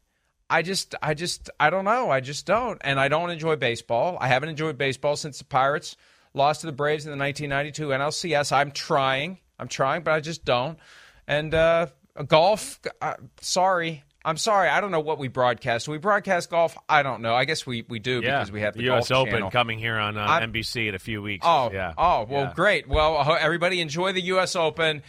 I 0.48 0.62
just, 0.62 0.94
I 1.02 1.14
just, 1.14 1.50
I 1.58 1.70
don't 1.70 1.84
know. 1.84 2.10
I 2.10 2.20
just 2.20 2.46
don't. 2.46 2.80
And 2.82 2.98
I 3.00 3.08
don't 3.08 3.30
enjoy 3.30 3.56
baseball. 3.56 4.18
I 4.20 4.28
haven't 4.28 4.48
enjoyed 4.48 4.78
baseball 4.78 5.16
since 5.16 5.38
the 5.38 5.44
Pirates 5.44 5.96
lost 6.34 6.60
to 6.60 6.66
the 6.66 6.72
Braves 6.72 7.06
in 7.06 7.10
the 7.10 7.18
1992 7.18 7.88
NLCS. 7.88 8.52
I'm 8.52 8.70
trying. 8.70 9.38
I'm 9.58 9.68
trying, 9.68 10.02
but 10.02 10.12
I 10.12 10.20
just 10.20 10.44
don't. 10.44 10.78
And 11.26 11.54
uh, 11.54 11.86
golf, 12.26 12.80
uh, 13.00 13.14
sorry. 13.40 14.04
I'm 14.24 14.36
sorry. 14.36 14.68
I 14.68 14.80
don't 14.80 14.90
know 14.90 15.00
what 15.00 15.18
we 15.18 15.28
broadcast. 15.28 15.86
Do 15.86 15.92
we 15.92 15.98
broadcast 15.98 16.50
golf? 16.50 16.76
I 16.88 17.02
don't 17.02 17.22
know. 17.22 17.34
I 17.34 17.44
guess 17.46 17.66
we, 17.66 17.84
we 17.88 17.98
do 17.98 18.20
yeah. 18.22 18.38
because 18.38 18.52
we 18.52 18.60
have 18.60 18.74
the 18.74 18.82
U.S. 18.84 19.08
golf 19.08 19.22
Open 19.28 19.34
channel. 19.34 19.50
coming 19.50 19.78
here 19.78 19.96
on 19.96 20.16
uh, 20.18 20.26
NBC 20.40 20.88
in 20.88 20.94
a 20.94 20.98
few 20.98 21.22
weeks. 21.22 21.46
Oh, 21.48 21.70
yeah. 21.72 21.94
oh, 21.96 22.26
well, 22.28 22.44
Yeah. 22.44 22.52
great. 22.54 22.86
Well, 22.88 23.36
everybody 23.40 23.80
enjoy 23.80 24.12
the 24.12 24.20
U.S. 24.22 24.56
Open. 24.56 25.02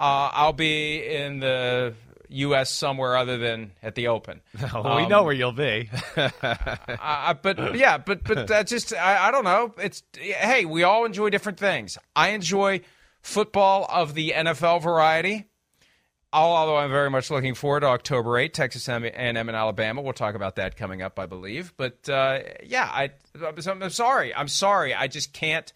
Uh, 0.00 0.30
I'll 0.32 0.52
be 0.52 0.96
in 1.06 1.38
the 1.38 1.94
U.S. 2.28 2.70
somewhere 2.70 3.16
other 3.16 3.38
than 3.38 3.70
at 3.84 3.94
the 3.94 4.08
Open. 4.08 4.40
Well, 4.74 4.96
we 4.96 5.02
Um, 5.04 5.08
know 5.10 5.22
where 5.22 5.32
you'll 5.32 5.52
be. 5.52 5.88
But 7.42 7.76
yeah, 7.76 7.98
but 7.98 8.24
but 8.24 8.46
that 8.48 8.66
just 8.66 8.92
I, 8.92 9.28
I 9.28 9.30
don't 9.30 9.44
know. 9.44 9.74
It's 9.78 10.02
hey, 10.16 10.64
we 10.64 10.82
all 10.82 11.04
enjoy 11.04 11.30
different 11.30 11.58
things. 11.58 11.98
I 12.14 12.30
enjoy 12.30 12.80
football 13.22 13.86
of 13.90 14.14
the 14.14 14.32
NFL 14.36 14.82
variety. 14.82 15.46
Although 16.44 16.76
I'm 16.76 16.90
very 16.90 17.10
much 17.10 17.30
looking 17.30 17.54
forward 17.54 17.80
to 17.80 17.86
October 17.86 18.36
8, 18.38 18.52
Texas 18.52 18.88
A&M 18.88 19.04
and 19.04 19.38
Alabama. 19.50 20.02
We'll 20.02 20.12
talk 20.12 20.34
about 20.34 20.56
that 20.56 20.76
coming 20.76 21.00
up, 21.00 21.18
I 21.18 21.26
believe. 21.26 21.72
But 21.76 22.08
uh, 22.08 22.40
yeah, 22.64 22.84
I, 22.92 23.10
I'm, 23.42 23.82
I'm 23.82 23.90
sorry. 23.90 24.34
I'm 24.34 24.48
sorry. 24.48 24.94
I 24.94 25.06
just 25.08 25.32
can't. 25.32 25.72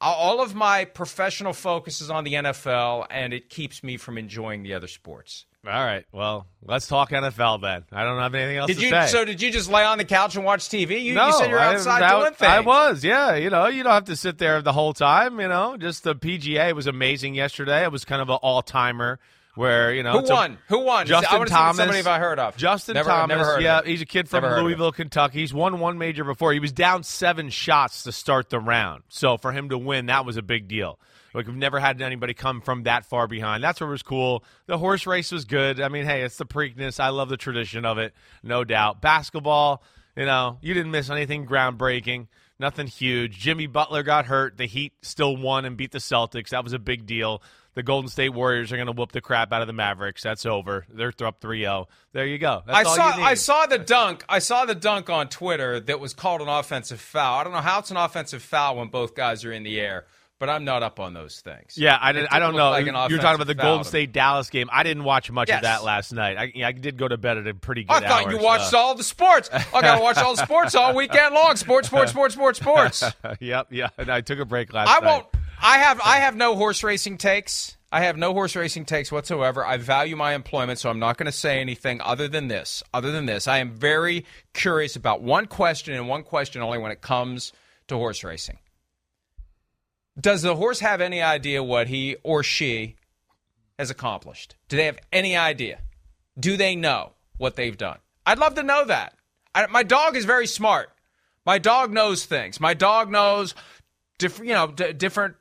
All 0.00 0.42
of 0.42 0.54
my 0.54 0.86
professional 0.86 1.52
focus 1.52 2.00
is 2.00 2.10
on 2.10 2.24
the 2.24 2.32
NFL, 2.32 3.06
and 3.10 3.34
it 3.34 3.50
keeps 3.50 3.84
me 3.84 3.98
from 3.98 4.16
enjoying 4.16 4.62
the 4.62 4.72
other 4.74 4.88
sports. 4.88 5.44
All 5.66 5.72
right. 5.72 6.06
Well, 6.10 6.46
let's 6.64 6.86
talk 6.86 7.10
NFL 7.10 7.60
then. 7.60 7.84
I 7.92 8.04
don't 8.04 8.18
have 8.18 8.34
anything 8.34 8.56
else 8.56 8.68
Did 8.68 8.78
to 8.78 8.82
you? 8.82 8.90
say. 8.90 9.06
So 9.08 9.26
did 9.26 9.42
you 9.42 9.52
just 9.52 9.70
lay 9.70 9.84
on 9.84 9.98
the 9.98 10.06
couch 10.06 10.34
and 10.34 10.44
watch 10.44 10.62
TV? 10.62 11.02
You, 11.04 11.14
no, 11.14 11.26
you 11.26 11.32
said 11.34 11.50
you're 11.50 11.58
I- 11.60 11.74
outside 11.74 12.00
that- 12.00 12.18
doing 12.18 12.32
things. 12.32 12.50
I 12.50 12.60
was, 12.60 13.04
yeah. 13.04 13.34
You 13.34 13.50
know, 13.50 13.66
you 13.66 13.82
don't 13.82 13.92
have 13.92 14.04
to 14.06 14.16
sit 14.16 14.38
there 14.38 14.62
the 14.62 14.72
whole 14.72 14.94
time. 14.94 15.38
You 15.38 15.48
know, 15.48 15.76
just 15.76 16.02
the 16.02 16.14
PGA 16.14 16.72
was 16.74 16.86
amazing 16.86 17.34
yesterday. 17.34 17.82
It 17.84 17.92
was 17.92 18.06
kind 18.06 18.22
of 18.22 18.30
an 18.30 18.38
all 18.42 18.62
timer 18.62 19.20
where 19.54 19.92
you 19.92 20.02
know 20.02 20.12
Who 20.12 20.18
it's 20.20 20.30
a- 20.30 20.34
won? 20.34 20.58
Who 20.68 20.80
won? 20.80 21.06
Justin 21.06 21.34
I 21.34 21.38
wanna 21.38 21.48
see 21.50 21.54
Thomas. 21.54 21.76
somebody 21.76 21.96
have 21.98 22.06
I 22.06 22.18
heard 22.18 22.38
of. 22.38 22.56
Justin 22.56 22.94
Never- 22.94 23.08
Thomas. 23.10 23.36
never 23.36 23.60
yeah, 23.60 23.80
he's 23.84 24.00
a 24.02 24.06
kid 24.06 24.28
from 24.28 24.38
Never 24.42 24.48
heard 24.48 24.58
of 24.58 24.60
him. 24.60 24.66
Louisville, 24.66 24.92
Kentucky. 24.92 25.40
He's 25.40 25.52
won 25.54 25.80
one 25.80 25.98
major 25.98 26.24
before. 26.24 26.52
He 26.52 26.60
was 26.60 26.72
down 26.72 27.02
seven 27.02 27.50
shots 27.50 28.04
to 28.04 28.12
start 28.12 28.50
the 28.50 28.58
round. 28.60 29.02
So 29.08 29.36
for 29.36 29.52
him 29.52 29.68
to 29.70 29.78
win, 29.78 30.06
that 30.06 30.24
was 30.24 30.36
a 30.36 30.42
big 30.42 30.68
deal. 30.68 30.98
Like 31.32 31.46
we've 31.46 31.54
never 31.56 31.78
had 31.78 32.00
anybody 32.02 32.34
come 32.34 32.60
from 32.60 32.82
that 32.84 33.04
far 33.06 33.28
behind. 33.28 33.62
That's 33.62 33.80
what 33.80 33.88
was 33.90 34.02
cool. 34.02 34.42
The 34.66 34.78
horse 34.78 35.06
race 35.06 35.30
was 35.30 35.44
good. 35.44 35.80
I 35.80 35.88
mean, 35.88 36.04
hey, 36.04 36.22
it's 36.22 36.36
the 36.36 36.44
Preakness. 36.46 36.98
I 36.98 37.10
love 37.10 37.28
the 37.28 37.36
tradition 37.36 37.84
of 37.84 37.98
it, 37.98 38.14
no 38.42 38.64
doubt. 38.64 39.00
Basketball, 39.00 39.82
you 40.16 40.26
know, 40.26 40.58
you 40.60 40.74
didn't 40.74 40.90
miss 40.90 41.08
anything 41.08 41.46
groundbreaking. 41.46 42.26
Nothing 42.60 42.88
huge. 42.88 43.38
Jimmy 43.38 43.66
Butler 43.66 44.02
got 44.02 44.26
hurt. 44.26 44.58
The 44.58 44.66
Heat 44.66 44.92
still 45.00 45.34
won 45.34 45.64
and 45.64 45.78
beat 45.78 45.92
the 45.92 45.98
Celtics. 45.98 46.50
That 46.50 46.62
was 46.62 46.74
a 46.74 46.78
big 46.78 47.06
deal. 47.06 47.42
The 47.72 47.82
Golden 47.82 48.10
State 48.10 48.34
Warriors 48.34 48.70
are 48.70 48.76
going 48.76 48.86
to 48.86 48.92
whoop 48.92 49.12
the 49.12 49.22
crap 49.22 49.50
out 49.50 49.62
of 49.62 49.66
the 49.66 49.72
Mavericks. 49.72 50.22
That's 50.22 50.44
over. 50.44 50.84
They're 50.92 51.14
up 51.24 51.40
3-0. 51.40 51.86
There 52.12 52.26
you 52.26 52.36
go. 52.36 52.62
That's 52.66 52.86
I 52.86 52.90
all 52.90 52.96
saw 52.96 53.10
you 53.12 53.16
need. 53.16 53.22
I 53.22 53.34
saw 53.34 53.66
the 53.66 53.78
dunk. 53.78 54.24
I 54.28 54.40
saw 54.40 54.66
the 54.66 54.74
dunk 54.74 55.08
on 55.08 55.28
Twitter 55.30 55.80
that 55.80 56.00
was 56.00 56.12
called 56.12 56.42
an 56.42 56.48
offensive 56.48 57.00
foul. 57.00 57.38
I 57.38 57.44
don't 57.44 57.54
know 57.54 57.60
how 57.60 57.78
it's 57.78 57.90
an 57.90 57.96
offensive 57.96 58.42
foul 58.42 58.76
when 58.76 58.88
both 58.88 59.14
guys 59.14 59.42
are 59.46 59.52
in 59.52 59.62
the 59.62 59.80
air, 59.80 60.04
but 60.40 60.48
I'm 60.50 60.64
not 60.64 60.82
up 60.82 60.98
on 60.98 61.14
those 61.14 61.40
things. 61.40 61.78
Yeah, 61.78 61.96
I 62.00 62.10
did. 62.10 62.26
I 62.30 62.40
don't 62.40 62.56
know. 62.56 62.70
like 62.70 62.84
You're 62.86 63.18
talking 63.20 63.36
about 63.36 63.46
the 63.46 63.54
Golden. 63.54 63.84
State 63.84 64.12
Dallas 64.12 64.50
game. 64.50 64.68
I 64.72 64.82
didn't 64.82 65.04
watch 65.04 65.30
much 65.30 65.48
Yes. 65.48 65.58
of 65.58 65.62
that 65.62 65.84
last 65.84 66.12
night. 66.12 66.36
I, 66.36 66.64
I 66.66 66.72
did 66.72 66.96
go 66.96 67.06
to 67.06 67.16
bed 67.16 67.38
at 67.38 67.46
a 67.46 67.54
pretty 67.54 67.84
good 67.84 67.92
I 67.92 68.00
thought 68.00 68.24
hour, 68.24 68.32
you 68.32 68.38
watched 68.38 68.70
so- 68.70 68.78
all 68.78 68.94
the 68.96 69.04
sports. 69.04 69.48
I 69.52 69.80
got 69.80 69.98
to 69.98 70.02
watch 70.02 70.16
all 70.16 70.34
the 70.34 70.42
sports 70.44 70.74
all 70.74 70.94
weekend 70.96 71.34
long. 71.34 71.54
Sports, 71.54 71.86
sports, 71.86 72.10
sports, 72.12 72.34
sports, 72.34 72.58
sports. 72.58 73.04
yep, 73.40 73.68
yeah. 73.70 73.90
And 73.98 74.10
I 74.10 74.22
took 74.22 74.40
a 74.40 74.44
break 74.44 74.72
last 74.72 74.88
I 74.88 74.94
night. 75.04 75.04
won't. 75.04 75.26
I 75.62 75.78
have. 75.78 76.00
I 76.02 76.16
have 76.16 76.34
no 76.34 76.56
horse 76.56 76.82
racing 76.82 77.18
takes. 77.18 77.76
I 77.92 78.02
have 78.04 78.16
no 78.16 78.32
horse 78.32 78.56
racing 78.56 78.86
takes 78.86 79.12
whatsoever. 79.12 79.66
I 79.66 79.76
value 79.76 80.16
my 80.16 80.34
employment, 80.34 80.78
so 80.78 80.88
I'm 80.88 81.00
not 81.00 81.18
going 81.18 81.26
to 81.26 81.32
say 81.32 81.60
anything 81.60 82.00
other 82.00 82.28
than 82.28 82.48
this. 82.48 82.82
Other 82.94 83.10
than 83.12 83.26
this, 83.26 83.46
I 83.48 83.58
am 83.58 83.72
very 83.72 84.24
curious 84.54 84.96
about 84.96 85.22
one 85.22 85.46
question 85.46 85.94
and 85.94 86.08
one 86.08 86.22
question 86.22 86.62
only 86.62 86.78
when 86.78 86.92
it 86.92 87.02
comes 87.02 87.52
to 87.88 87.96
horse 87.96 88.22
racing. 88.24 88.58
Does 90.20 90.42
the 90.42 90.56
horse 90.56 90.80
have 90.80 91.00
any 91.00 91.22
idea 91.22 91.62
what 91.62 91.88
he 91.88 92.16
or 92.22 92.42
she 92.42 92.96
has 93.78 93.90
accomplished? 93.90 94.56
Do 94.68 94.76
they 94.76 94.86
have 94.86 94.98
any 95.12 95.36
idea? 95.36 95.80
Do 96.38 96.56
they 96.56 96.76
know 96.76 97.12
what 97.38 97.56
they've 97.56 97.76
done? 97.76 97.98
I'd 98.26 98.38
love 98.38 98.54
to 98.56 98.62
know 98.62 98.84
that. 98.84 99.14
I, 99.54 99.66
my 99.66 99.82
dog 99.82 100.16
is 100.16 100.24
very 100.24 100.46
smart. 100.46 100.90
My 101.46 101.58
dog 101.58 101.92
knows 101.92 102.24
things. 102.24 102.60
My 102.60 102.74
dog 102.74 103.10
knows 103.10 103.54
different, 104.18 104.48
you 104.48 104.54
know, 104.54 104.66
d- 104.68 104.92
different. 104.92 105.36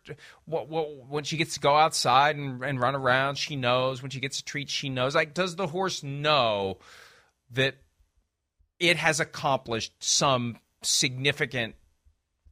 When 0.45 1.23
she 1.23 1.37
gets 1.37 1.55
to 1.55 1.59
go 1.59 1.75
outside 1.75 2.37
and, 2.37 2.63
and 2.63 2.79
run 2.79 2.95
around, 2.95 3.35
she 3.37 3.55
knows. 3.55 4.01
When 4.01 4.11
she 4.11 4.19
gets 4.19 4.39
a 4.39 4.43
treat, 4.43 4.69
she 4.69 4.89
knows. 4.89 5.13
Like, 5.13 5.33
does 5.33 5.55
the 5.55 5.67
horse 5.67 6.03
know 6.03 6.77
that 7.51 7.75
it 8.79 8.97
has 8.97 9.19
accomplished 9.19 9.93
some 9.99 10.57
significant 10.81 11.75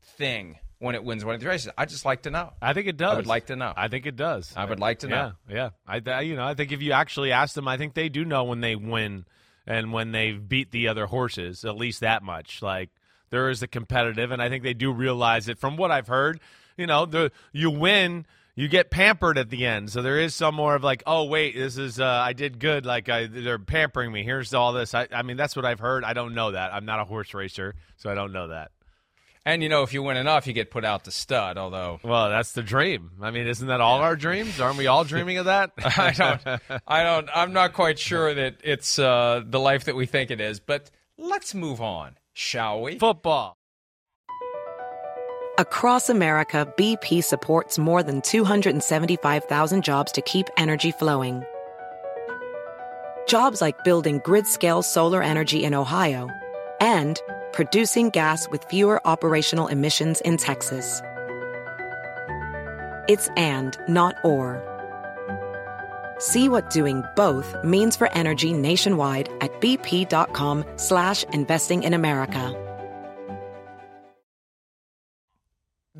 thing 0.04 0.58
when 0.80 0.96
it 0.96 1.04
wins 1.04 1.26
one 1.26 1.36
of 1.36 1.42
the 1.42 1.48
races? 1.48 1.72
I 1.78 1.86
just 1.86 2.06
like 2.06 2.24
to 2.24 2.30
know. 2.30 2.54
I 2.62 2.74
think 2.74 2.88
it 2.88 2.98
does. 2.98 3.14
I 3.14 3.16
would 3.16 3.28
like 3.28 3.48
to 3.48 3.56
know. 3.56 3.74
I 3.76 3.88
think 3.88 4.06
it 4.06 4.16
does. 4.16 4.54
I 4.56 4.66
would 4.66 4.80
like 4.80 5.00
to 5.00 5.08
know. 5.08 5.34
Yeah, 5.50 5.70
yeah. 5.88 6.06
I, 6.14 6.22
you 6.22 6.36
know, 6.36 6.46
I 6.46 6.54
think 6.54 6.72
if 6.72 6.82
you 6.82 6.92
actually 6.92 7.32
ask 7.32 7.56
them, 7.56 7.68
I 7.68 7.78
think 7.78 7.94
they 7.94 8.10
do 8.10 8.26
know 8.26 8.44
when 8.44 8.62
they 8.62 8.76
win 8.76 9.26
and 9.66 9.92
when 9.92 10.12
they've 10.12 10.48
beat 10.48 10.72
the 10.72 10.88
other 10.88 11.06
horses. 11.08 11.66
At 11.66 11.76
least 11.76 12.02
that 12.02 12.24
much. 12.24 12.62
Like 12.62 12.90
there 13.30 13.50
is 13.50 13.64
a 13.64 13.68
competitive, 13.68 14.32
and 14.32 14.42
I 14.42 14.50
think 14.50 14.64
they 14.64 14.74
do 14.74 14.92
realize 14.92 15.48
it. 15.48 15.60
From 15.60 15.78
what 15.78 15.92
I've 15.92 16.08
heard, 16.08 16.40
you 16.78 16.88
know, 16.88 17.06
the 17.06 17.32
you 17.52 17.70
win. 17.70 18.26
You 18.60 18.68
get 18.68 18.90
pampered 18.90 19.38
at 19.38 19.52
the 19.52 19.68
end, 19.68 19.92
so 19.92 20.02
there 20.02 20.20
is 20.20 20.34
some 20.34 20.56
more 20.56 20.74
of 20.74 20.84
like, 20.84 21.04
oh 21.06 21.26
wait, 21.26 21.54
this 21.54 21.78
is 21.78 22.00
uh, 22.00 22.04
I 22.08 22.34
did 22.34 22.58
good. 22.58 22.88
Like 22.88 23.08
I, 23.08 23.28
they're 23.28 23.60
pampering 23.60 24.12
me. 24.12 24.24
Here's 24.24 24.52
all 24.52 24.74
this. 24.74 24.96
I, 24.96 25.08
I 25.12 25.22
mean, 25.22 25.38
that's 25.38 25.56
what 25.56 25.64
I've 25.64 25.78
heard. 25.78 26.04
I 26.04 26.14
don't 26.14 26.34
know 26.34 26.50
that. 26.50 26.74
I'm 26.74 26.84
not 26.84 27.00
a 27.00 27.04
horse 27.04 27.36
racer, 27.36 27.76
so 27.98 28.10
I 28.10 28.16
don't 28.16 28.34
know 28.34 28.48
that. 28.48 28.72
And 29.48 29.64
you 29.64 29.70
know, 29.70 29.84
if 29.84 29.94
you 29.94 30.04
win 30.04 30.18
enough, 30.18 30.46
you 30.46 30.52
get 30.52 30.72
put 30.72 30.84
out 30.84 31.06
to 31.06 31.12
stud. 31.12 31.58
Although, 31.58 32.02
well, 32.04 32.30
that's 32.30 32.52
the 32.52 32.62
dream. 32.62 33.12
I 33.22 33.32
mean, 33.32 33.48
isn't 33.48 33.70
that 33.70 33.80
all 33.80 34.02
our 34.02 34.18
dreams? 34.18 34.60
Aren't 34.60 34.78
we 34.78 34.88
all 34.88 35.06
dreaming 35.06 35.38
of 35.38 35.46
that? 35.46 35.72
I 35.78 36.12
don't. 36.12 36.62
I 36.86 37.04
don't. 37.04 37.30
I'm 37.34 37.54
not 37.54 37.72
quite 37.72 37.98
sure 37.98 38.34
that 38.34 38.58
it's 38.62 39.00
uh, 39.00 39.42
the 39.46 39.58
life 39.58 39.86
that 39.86 39.96
we 39.96 40.06
think 40.06 40.32
it 40.32 40.42
is. 40.42 40.60
But 40.60 40.92
let's 41.18 41.56
move 41.56 41.80
on, 41.80 42.18
shall 42.34 42.82
we? 42.82 43.00
Football. 43.00 43.56
Across 45.58 46.10
America, 46.10 46.68
BP 46.78 47.24
supports 47.24 47.80
more 47.80 48.04
than 48.04 48.22
275,000 48.22 49.82
jobs 49.82 50.12
to 50.12 50.22
keep 50.24 50.50
energy 50.58 50.92
flowing. 50.92 51.42
Jobs 53.30 53.62
like 53.62 53.82
building 53.86 54.20
grid-scale 54.26 54.84
solar 54.84 55.24
energy 55.24 55.64
in 55.64 55.74
Ohio 55.74 56.30
and 56.82 57.22
producing 57.54 58.10
gas 58.10 58.50
with 58.50 58.64
fewer 58.66 59.06
operational 59.08 59.68
emissions 59.68 60.22
in 60.22 60.38
Texas. 60.38 61.02
It's 63.08 63.30
and, 63.38 63.78
not 63.88 64.16
or. 64.24 64.64
See 66.20 66.50
what 66.50 66.70
doing 66.70 67.04
both 67.16 67.56
means 67.64 67.96
for 67.96 68.12
energy 68.12 68.54
nationwide 68.54 69.30
at 69.42 69.62
bp.com 69.62 70.66
slash 70.76 71.24
investing 71.26 71.84
in 71.84 71.94
America. 71.94 72.64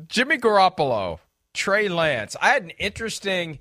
Jimmy 0.06 0.38
Garoppolo, 0.38 1.18
Trey 1.54 1.88
Lance. 1.88 2.36
I 2.40 2.48
had 2.48 2.62
an 2.62 2.70
interesting 2.78 3.58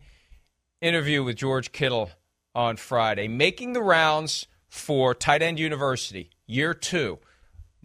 interview 0.81 1.23
with 1.23 1.35
George 1.35 1.71
Kittle 1.71 2.11
on 2.53 2.77
Friday, 2.77 3.27
making 3.27 3.73
the 3.73 3.81
rounds 3.81 4.47
for 4.67 5.13
Tight 5.13 5.41
End 5.41 5.59
University, 5.59 6.29
year 6.45 6.73
two. 6.73 7.19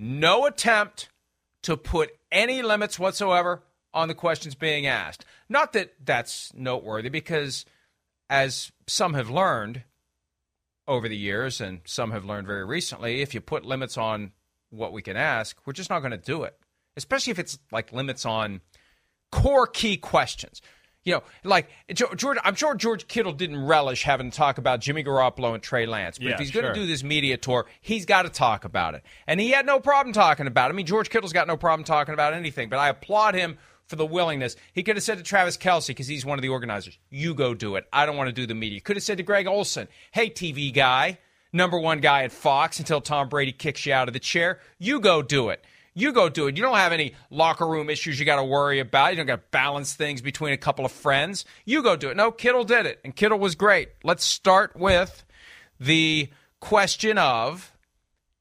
No 0.03 0.47
attempt 0.47 1.09
to 1.63 1.77
put 1.77 2.11
any 2.31 2.63
limits 2.63 2.99
whatsoever 2.99 3.63
on 3.95 4.09
the 4.09 4.15
questions 4.15 4.55
being 4.55 4.87
asked. 4.87 5.25
Not 5.49 5.73
that 5.75 5.95
that's 6.03 6.53
noteworthy, 6.55 7.09
because 7.09 7.65
as 8.29 8.73
some 8.87 9.15
have 9.15 9.31
learned 9.31 9.85
over 10.89 11.09
the 11.09 11.17
years, 11.17 11.61
and 11.61 11.81
some 11.85 12.11
have 12.11 12.25
learned 12.25 12.47
very 12.47 12.65
recently, 12.65 13.21
if 13.21 13.35
you 13.35 13.41
put 13.41 13.65
limits 13.65 13.97
on 13.97 14.33
what 14.71 14.93
we 14.93 15.03
can 15.03 15.17
ask, 15.17 15.57
we're 15.65 15.73
just 15.73 15.91
not 15.91 16.01
going 16.01 16.11
to 16.11 16.19
do 16.19 16.43
it 16.43 16.59
especially 16.97 17.31
if 17.31 17.39
it's 17.39 17.59
like 17.71 17.93
limits 17.93 18.27
on 18.27 18.61
core 19.31 19.67
key 19.67 19.97
questions. 19.97 20.61
You 21.05 21.15
know, 21.15 21.23
like 21.43 21.69
George, 21.93 22.39
I'm 22.45 22.55
sure 22.55 22.75
George 22.77 23.09
Kittle 23.09 23.33
didn't 23.33 23.65
relish 23.65 24.05
having 24.05 24.31
to 24.31 24.37
talk 24.37 24.59
about 24.59 24.81
Jimmy 24.81 25.03
Garoppolo 25.03 25.55
and 25.55 25.63
Trey 25.63 25.85
Lance. 25.87 26.19
But 26.19 26.29
yeah, 26.29 26.35
if 26.35 26.39
he's 26.39 26.53
going 26.53 26.67
to 26.67 26.73
do 26.73 26.87
this 26.87 27.03
media 27.03 27.37
tour, 27.37 27.67
he's 27.81 28.07
got 28.07 28.23
to 28.23 28.29
talk 28.29 28.65
about 28.65 28.95
it. 28.95 29.03
And 29.27 29.41
he 29.41 29.51
had 29.51 29.67
no 29.67 29.81
problem 29.81 30.13
talking 30.13 30.47
about 30.47 30.71
it. 30.71 30.75
I 30.75 30.77
mean, 30.77 30.87
George 30.87 31.11
Kittle's 31.11 31.33
got 31.33 31.49
no 31.49 31.57
problem 31.57 31.85
talking 31.85 32.15
about 32.15 32.35
anything, 32.35 32.69
but 32.69 32.79
I 32.79 32.89
applaud 32.89 33.35
him 33.35 33.59
for 33.87 33.97
the 33.97 34.07
willingness. 34.07 34.55
He 34.73 34.85
could 34.85 34.97
have 34.97 35.03
said 35.03 35.19
to 35.19 35.25
Travis 35.25 35.57
Kelce, 35.57 35.89
because 35.89 36.07
he's 36.07 36.25
one 36.25 36.39
of 36.39 36.43
the 36.43 36.51
organizers, 36.51 36.97
you 37.11 37.35
go 37.35 37.53
do 37.53 37.75
it. 37.75 37.85
I 37.93 38.07
don't 38.07 38.17
want 38.17 38.29
to 38.29 38.33
do 38.33 38.47
the 38.47 38.55
media. 38.55 38.81
Could 38.81 38.97
have 38.97 39.03
said 39.03 39.17
to 39.17 39.25
Greg 39.25 39.49
Olsen, 39.49 39.89
hey, 40.13 40.31
TV 40.31 40.73
guy, 40.73 41.19
number 41.53 41.79
one 41.79 41.99
guy 42.01 42.23
at 42.23 42.33
Fox 42.33 42.79
until 42.79 43.01
Tom 43.01 43.29
Brady 43.29 43.53
kicks 43.53 43.85
you 43.85 43.93
out 43.93 44.09
of 44.09 44.15
the 44.15 44.21
chair, 44.21 44.61
you 44.79 45.01
go 45.01 45.21
do 45.21 45.49
it. 45.49 45.65
You 45.95 46.13
go 46.13 46.29
do 46.29 46.47
it. 46.47 46.57
You 46.57 46.63
don't 46.63 46.77
have 46.77 46.93
any 46.93 47.15
locker 47.29 47.67
room 47.67 47.91
issues 47.91 48.19
you 48.19 48.25
got 48.25 48.37
to 48.37 48.45
worry 48.45 48.79
about. 48.79 49.11
You 49.11 49.17
don't 49.17 49.27
got 49.27 49.37
to 49.37 49.43
balance 49.51 49.93
things 49.93 50.23
between 50.23 50.55
a 50.55 50.59
couple 50.59 50.87
of 50.87 50.93
friends. 50.93 51.45
You 51.65 51.83
go 51.83 51.97
do 51.97 52.09
it. 52.09 52.17
No, 52.17 52.31
Kittle 52.31 52.65
did 52.65 52.87
it, 52.87 53.01
and 53.05 53.15
Kittle 53.15 53.39
was 53.39 53.55
great. 53.55 53.91
Let's 54.03 54.25
start 54.25 54.75
with 54.75 55.25
the 55.79 56.31
question 56.61 57.19
of 57.19 57.77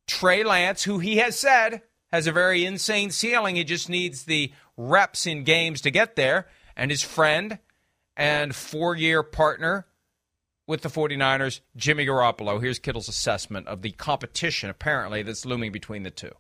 Trey 0.07 0.43
Lance, 0.43 0.83
who 0.83 0.99
he 0.99 1.17
has 1.17 1.37
said 1.37 1.81
has 2.11 2.27
a 2.27 2.31
very 2.31 2.65
insane 2.65 3.11
ceiling. 3.11 3.55
He 3.55 3.63
just 3.63 3.89
needs 3.89 4.23
the 4.23 4.51
reps 4.77 5.25
in 5.25 5.43
games 5.43 5.81
to 5.81 5.91
get 5.91 6.15
there. 6.15 6.47
And 6.75 6.89
his 6.89 7.03
friend 7.03 7.59
and 8.15 8.55
four 8.55 8.95
year 8.95 9.23
partner 9.23 9.85
with 10.67 10.81
the 10.81 10.89
49ers, 10.89 11.59
Jimmy 11.75 12.05
Garoppolo. 12.05 12.61
Here's 12.61 12.79
Kittle's 12.79 13.09
assessment 13.09 13.67
of 13.67 13.81
the 13.81 13.91
competition, 13.91 14.69
apparently, 14.69 15.21
that's 15.21 15.45
looming 15.45 15.73
between 15.73 16.03
the 16.03 16.11
two 16.11 16.31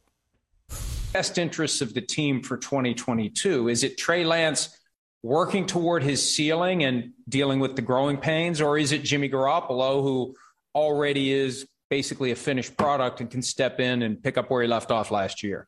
best 1.13 1.37
interests 1.37 1.81
of 1.81 1.93
the 1.93 2.01
team 2.01 2.41
for 2.41 2.57
2022? 2.57 3.69
Is 3.69 3.83
it 3.83 3.97
Trey 3.97 4.25
Lance 4.25 4.77
working 5.23 5.65
toward 5.65 6.03
his 6.03 6.33
ceiling 6.33 6.83
and 6.83 7.11
dealing 7.29 7.59
with 7.59 7.75
the 7.75 7.81
growing 7.81 8.17
pains, 8.17 8.61
or 8.61 8.77
is 8.77 8.91
it 8.91 9.03
Jimmy 9.03 9.29
Garoppolo 9.29 10.01
who 10.01 10.35
already 10.73 11.31
is 11.31 11.67
basically 11.89 12.31
a 12.31 12.35
finished 12.35 12.77
product 12.77 13.21
and 13.21 13.29
can 13.29 13.41
step 13.41 13.79
in 13.79 14.01
and 14.01 14.21
pick 14.21 14.37
up 14.37 14.49
where 14.49 14.61
he 14.61 14.67
left 14.67 14.91
off 14.91 15.11
last 15.11 15.43
year? 15.43 15.67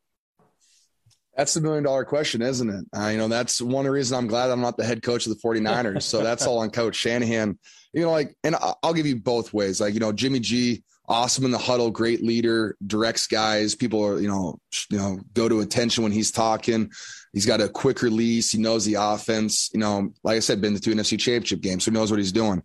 That's 1.35 1.55
the 1.55 1.61
million 1.61 1.83
dollar 1.83 2.05
question, 2.05 2.41
isn't 2.43 2.69
it? 2.69 2.85
Uh, 2.95 3.07
you 3.07 3.17
know, 3.17 3.27
that's 3.27 3.59
one 3.59 3.87
reason 3.87 4.17
I'm 4.17 4.27
glad 4.27 4.51
I'm 4.51 4.61
not 4.61 4.77
the 4.77 4.85
head 4.85 5.01
coach 5.01 5.25
of 5.25 5.33
the 5.33 5.39
49ers. 5.39 6.03
so 6.03 6.21
that's 6.23 6.45
all 6.45 6.59
on 6.59 6.69
Coach 6.69 6.95
Shanahan. 6.95 7.57
You 7.91 8.03
know, 8.03 8.11
like, 8.11 8.35
and 8.43 8.55
I'll 8.83 8.93
give 8.93 9.07
you 9.07 9.15
both 9.15 9.51
ways. 9.51 9.81
Like, 9.81 9.95
you 9.95 9.99
know, 9.99 10.11
Jimmy 10.11 10.39
G, 10.39 10.83
awesome 11.07 11.45
in 11.45 11.51
the 11.51 11.57
huddle, 11.57 11.91
great 11.91 12.23
leader, 12.23 12.77
directs 12.85 13.27
guys. 13.27 13.75
People 13.75 14.03
are, 14.03 14.19
you 14.19 14.27
know, 14.27 14.59
you 14.89 14.97
know, 14.97 15.19
go 15.33 15.49
to 15.49 15.59
attention 15.59 16.03
when 16.03 16.11
he's 16.11 16.31
talking. 16.31 16.91
He's 17.33 17.45
got 17.45 17.61
a 17.61 17.69
quick 17.69 18.01
release. 18.01 18.51
He 18.51 18.57
knows 18.57 18.85
the 18.85 18.95
offense. 18.95 19.69
You 19.73 19.79
know, 19.79 20.13
like 20.23 20.37
I 20.37 20.39
said, 20.39 20.61
been 20.61 20.75
to 20.75 20.79
two 20.79 20.91
NFC 20.93 21.19
championship 21.19 21.61
games, 21.61 21.83
so 21.83 21.91
he 21.91 21.97
knows 21.97 22.11
what 22.11 22.19
he's 22.19 22.31
doing. 22.31 22.63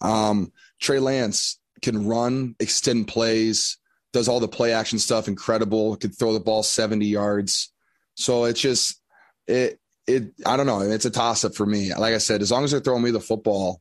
Um, 0.00 0.52
Trey 0.80 0.98
Lance 0.98 1.58
can 1.82 2.06
run, 2.06 2.56
extend 2.58 3.08
plays, 3.08 3.78
does 4.12 4.28
all 4.28 4.40
the 4.40 4.48
play 4.48 4.72
action 4.72 4.98
stuff, 4.98 5.28
incredible. 5.28 5.96
Could 5.96 6.18
throw 6.18 6.32
the 6.32 6.40
ball 6.40 6.62
70 6.62 7.06
yards. 7.06 7.72
So 8.14 8.44
it's 8.44 8.60
just 8.60 9.00
it 9.46 9.78
it 10.06 10.32
I 10.44 10.56
don't 10.56 10.66
know. 10.66 10.80
It's 10.80 11.04
a 11.04 11.10
toss 11.10 11.44
up 11.44 11.54
for 11.54 11.66
me. 11.66 11.94
Like 11.94 12.14
I 12.14 12.18
said, 12.18 12.42
as 12.42 12.50
long 12.50 12.64
as 12.64 12.70
they're 12.70 12.80
throwing 12.80 13.02
me 13.02 13.10
the 13.10 13.20
football, 13.20 13.80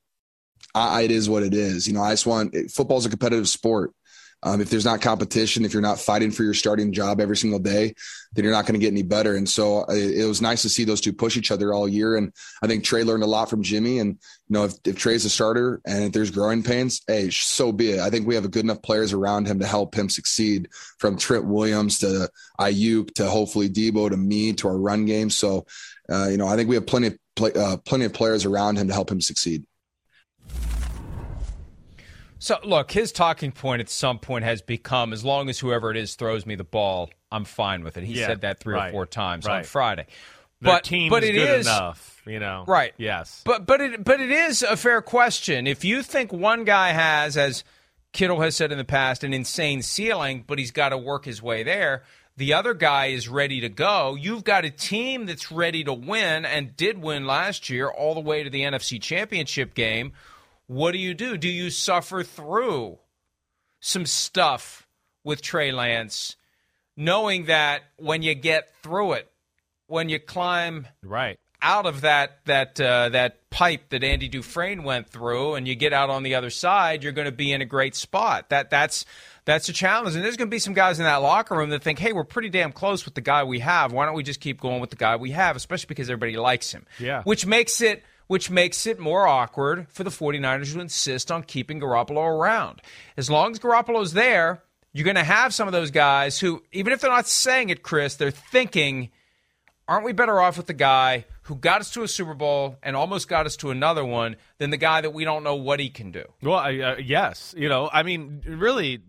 I, 0.75 1.01
it 1.03 1.11
is 1.11 1.29
what 1.29 1.43
it 1.43 1.53
is. 1.53 1.87
You 1.87 1.93
know, 1.93 2.01
I 2.01 2.11
just 2.11 2.25
want 2.25 2.53
football 2.71 2.97
is 2.97 3.05
a 3.05 3.09
competitive 3.09 3.47
sport. 3.47 3.93
Um, 4.43 4.61
if 4.61 4.69
there's 4.69 4.85
not 4.85 5.01
competition, 5.01 5.65
if 5.65 5.73
you're 5.73 5.81
not 5.81 5.99
fighting 5.99 6.29
for 6.29 6.43
your 6.43 6.53
starting 6.53 6.93
job 6.93 7.19
every 7.19 7.37
single 7.37 7.57
day, 7.57 7.95
then 8.33 8.43
you're 8.43 8.53
not 8.53 8.65
going 8.67 8.79
to 8.79 8.83
get 8.83 8.91
any 8.91 9.01
better. 9.01 9.35
And 9.35 9.49
so 9.49 9.79
uh, 9.89 9.93
it, 9.93 10.19
it, 10.19 10.25
was 10.25 10.39
nice 10.39 10.61
to 10.61 10.69
see 10.69 10.83
those 10.83 11.01
two 11.01 11.13
push 11.13 11.35
each 11.35 11.49
other 11.49 11.73
all 11.73 11.89
year. 11.89 12.15
And 12.15 12.31
I 12.61 12.67
think 12.67 12.83
Trey 12.83 13.03
learned 13.03 13.23
a 13.23 13.27
lot 13.27 13.49
from 13.49 13.63
Jimmy. 13.63 13.97
And 13.97 14.19
you 14.47 14.53
know, 14.53 14.65
if, 14.65 14.73
if 14.85 14.97
Trey's 14.97 15.25
a 15.25 15.31
starter 15.31 15.81
and 15.87 16.03
if 16.03 16.11
there's 16.11 16.29
growing 16.29 16.61
pains, 16.61 17.01
hey, 17.07 17.31
so 17.31 17.71
be 17.71 17.91
it. 17.91 17.99
I 17.99 18.11
think 18.11 18.27
we 18.27 18.35
have 18.35 18.45
a 18.45 18.49
good 18.49 18.65
enough 18.65 18.83
players 18.83 19.13
around 19.13 19.47
him 19.47 19.59
to 19.61 19.65
help 19.65 19.95
him 19.95 20.09
succeed, 20.09 20.69
from 20.99 21.17
Trent 21.17 21.45
Williams 21.45 21.99
to 21.99 22.29
Aiyuk 22.59 23.15
to 23.15 23.27
hopefully 23.27 23.69
Deebo 23.69 24.11
to 24.11 24.17
me 24.17 24.53
to 24.53 24.67
our 24.67 24.77
run 24.77 25.05
game. 25.05 25.31
So, 25.31 25.65
uh, 26.11 26.27
you 26.27 26.37
know, 26.37 26.47
I 26.47 26.55
think 26.55 26.69
we 26.69 26.75
have 26.75 26.85
plenty 26.85 27.07
of 27.07 27.17
play, 27.35 27.51
uh, 27.53 27.77
plenty 27.77 28.05
of 28.05 28.13
players 28.13 28.45
around 28.45 28.77
him 28.77 28.89
to 28.89 28.93
help 28.93 29.11
him 29.11 29.21
succeed. 29.21 29.65
So, 32.45 32.59
look, 32.63 32.91
his 32.91 33.11
talking 33.11 33.51
point 33.51 33.79
at 33.79 33.89
some 33.89 34.19
point 34.19 34.45
has 34.45 34.61
become 34.61 35.13
as 35.13 35.25
long 35.25 35.49
as 35.49 35.57
whoever 35.57 35.89
it 35.89 35.97
is 35.97 36.13
throws 36.13 36.45
me 36.45 36.53
the 36.53 36.63
ball, 36.63 37.09
I'm 37.31 37.43
fine 37.43 37.83
with 37.83 37.97
it. 37.97 38.03
He 38.03 38.13
yeah, 38.13 38.27
said 38.27 38.41
that 38.41 38.59
three 38.59 38.75
right, 38.75 38.89
or 38.89 38.91
four 38.91 39.05
times 39.07 39.47
right. 39.47 39.57
on 39.57 39.63
Friday. 39.63 40.05
Their 40.61 40.73
but 40.73 40.83
team 40.83 41.09
but 41.09 41.23
is 41.23 41.31
it 41.31 41.33
good 41.33 41.59
is 41.61 41.65
enough, 41.65 42.21
you 42.27 42.39
know. 42.39 42.63
Right. 42.67 42.93
Yes. 42.97 43.41
But 43.45 43.65
but 43.65 43.81
it 43.81 44.03
but 44.03 44.21
it 44.21 44.29
is 44.29 44.61
a 44.61 44.77
fair 44.77 45.01
question. 45.01 45.65
If 45.65 45.83
you 45.83 46.03
think 46.03 46.31
one 46.31 46.65
guy 46.65 46.89
has, 46.89 47.35
as 47.35 47.63
Kittle 48.13 48.41
has 48.41 48.55
said 48.55 48.71
in 48.71 48.77
the 48.77 48.85
past, 48.85 49.23
an 49.23 49.33
insane 49.33 49.81
ceiling, 49.81 50.43
but 50.45 50.59
he's 50.59 50.69
got 50.69 50.89
to 50.89 50.99
work 50.99 51.25
his 51.25 51.41
way 51.41 51.63
there. 51.63 52.03
The 52.37 52.53
other 52.53 52.75
guy 52.75 53.07
is 53.07 53.27
ready 53.27 53.59
to 53.61 53.69
go. 53.69 54.13
You've 54.13 54.43
got 54.43 54.65
a 54.65 54.69
team 54.69 55.25
that's 55.25 55.51
ready 55.51 55.83
to 55.83 55.93
win 55.93 56.45
and 56.45 56.77
did 56.77 57.01
win 57.01 57.25
last 57.25 57.71
year 57.71 57.89
all 57.89 58.13
the 58.13 58.19
way 58.19 58.43
to 58.43 58.51
the 58.51 58.61
NFC 58.61 59.01
Championship 59.01 59.73
game 59.73 60.13
what 60.67 60.91
do 60.91 60.97
you 60.97 61.13
do? 61.13 61.37
Do 61.37 61.49
you 61.49 61.69
suffer 61.69 62.23
through 62.23 62.99
some 63.79 64.05
stuff 64.05 64.87
with 65.23 65.41
Trey 65.41 65.71
Lance, 65.71 66.35
knowing 66.97 67.45
that 67.45 67.83
when 67.97 68.21
you 68.21 68.33
get 68.33 68.73
through 68.81 69.13
it, 69.13 69.31
when 69.87 70.09
you 70.09 70.19
climb 70.19 70.87
right 71.03 71.37
out 71.61 71.85
of 71.85 72.01
that 72.01 72.39
that 72.45 72.79
uh, 72.79 73.09
that 73.09 73.49
pipe 73.49 73.89
that 73.89 74.03
Andy 74.03 74.27
Dufresne 74.27 74.83
went 74.83 75.09
through, 75.09 75.55
and 75.55 75.67
you 75.67 75.75
get 75.75 75.93
out 75.93 76.09
on 76.09 76.23
the 76.23 76.35
other 76.35 76.49
side, 76.49 77.03
you're 77.03 77.11
going 77.11 77.25
to 77.25 77.31
be 77.31 77.51
in 77.51 77.61
a 77.61 77.65
great 77.65 77.95
spot. 77.95 78.49
That 78.49 78.69
that's 78.69 79.05
that's 79.45 79.69
a 79.69 79.73
challenge, 79.73 80.15
and 80.15 80.23
there's 80.23 80.37
going 80.37 80.49
to 80.49 80.55
be 80.55 80.59
some 80.59 80.73
guys 80.73 80.99
in 80.99 81.05
that 81.05 81.17
locker 81.17 81.55
room 81.55 81.69
that 81.71 81.83
think, 81.83 81.99
"Hey, 81.99 82.13
we're 82.13 82.23
pretty 82.23 82.49
damn 82.49 82.71
close 82.71 83.05
with 83.05 83.15
the 83.15 83.21
guy 83.21 83.43
we 83.43 83.59
have. 83.59 83.91
Why 83.91 84.05
don't 84.05 84.15
we 84.15 84.23
just 84.23 84.39
keep 84.39 84.61
going 84.61 84.79
with 84.79 84.91
the 84.91 84.95
guy 84.95 85.15
we 85.15 85.31
have?" 85.31 85.55
Especially 85.55 85.87
because 85.87 86.09
everybody 86.09 86.37
likes 86.37 86.71
him. 86.71 86.85
Yeah, 86.99 87.23
which 87.23 87.45
makes 87.45 87.81
it 87.81 88.03
which 88.27 88.49
makes 88.49 88.87
it 88.87 88.99
more 88.99 89.27
awkward 89.27 89.87
for 89.89 90.03
the 90.03 90.09
49ers 90.09 90.73
to 90.73 90.79
insist 90.79 91.31
on 91.31 91.43
keeping 91.43 91.79
Garoppolo 91.79 92.25
around. 92.25 92.81
As 93.17 93.29
long 93.29 93.51
as 93.51 93.59
Garoppolo's 93.59 94.13
there, 94.13 94.63
you're 94.93 95.05
going 95.05 95.15
to 95.15 95.23
have 95.23 95.53
some 95.53 95.67
of 95.67 95.73
those 95.73 95.91
guys 95.91 96.39
who, 96.39 96.63
even 96.71 96.93
if 96.93 97.01
they're 97.01 97.11
not 97.11 97.27
saying 97.27 97.69
it, 97.69 97.83
Chris, 97.83 98.15
they're 98.15 98.31
thinking, 98.31 99.11
aren't 99.87 100.05
we 100.05 100.13
better 100.13 100.39
off 100.39 100.57
with 100.57 100.67
the 100.67 100.73
guy 100.73 101.25
who 101.43 101.55
got 101.55 101.81
us 101.81 101.91
to 101.91 102.03
a 102.03 102.07
Super 102.07 102.33
Bowl 102.33 102.77
and 102.81 102.95
almost 102.95 103.27
got 103.27 103.45
us 103.45 103.55
to 103.57 103.69
another 103.71 104.03
one 104.03 104.35
than 104.57 104.69
the 104.69 104.77
guy 104.77 105.01
that 105.01 105.13
we 105.13 105.23
don't 105.23 105.43
know 105.43 105.55
what 105.55 105.79
he 105.79 105.89
can 105.89 106.11
do? 106.11 106.23
Well, 106.41 106.59
uh, 106.59 106.95
yes. 106.97 107.53
You 107.57 107.69
know, 107.69 107.89
I 107.91 108.03
mean, 108.03 108.41
really, 108.47 109.01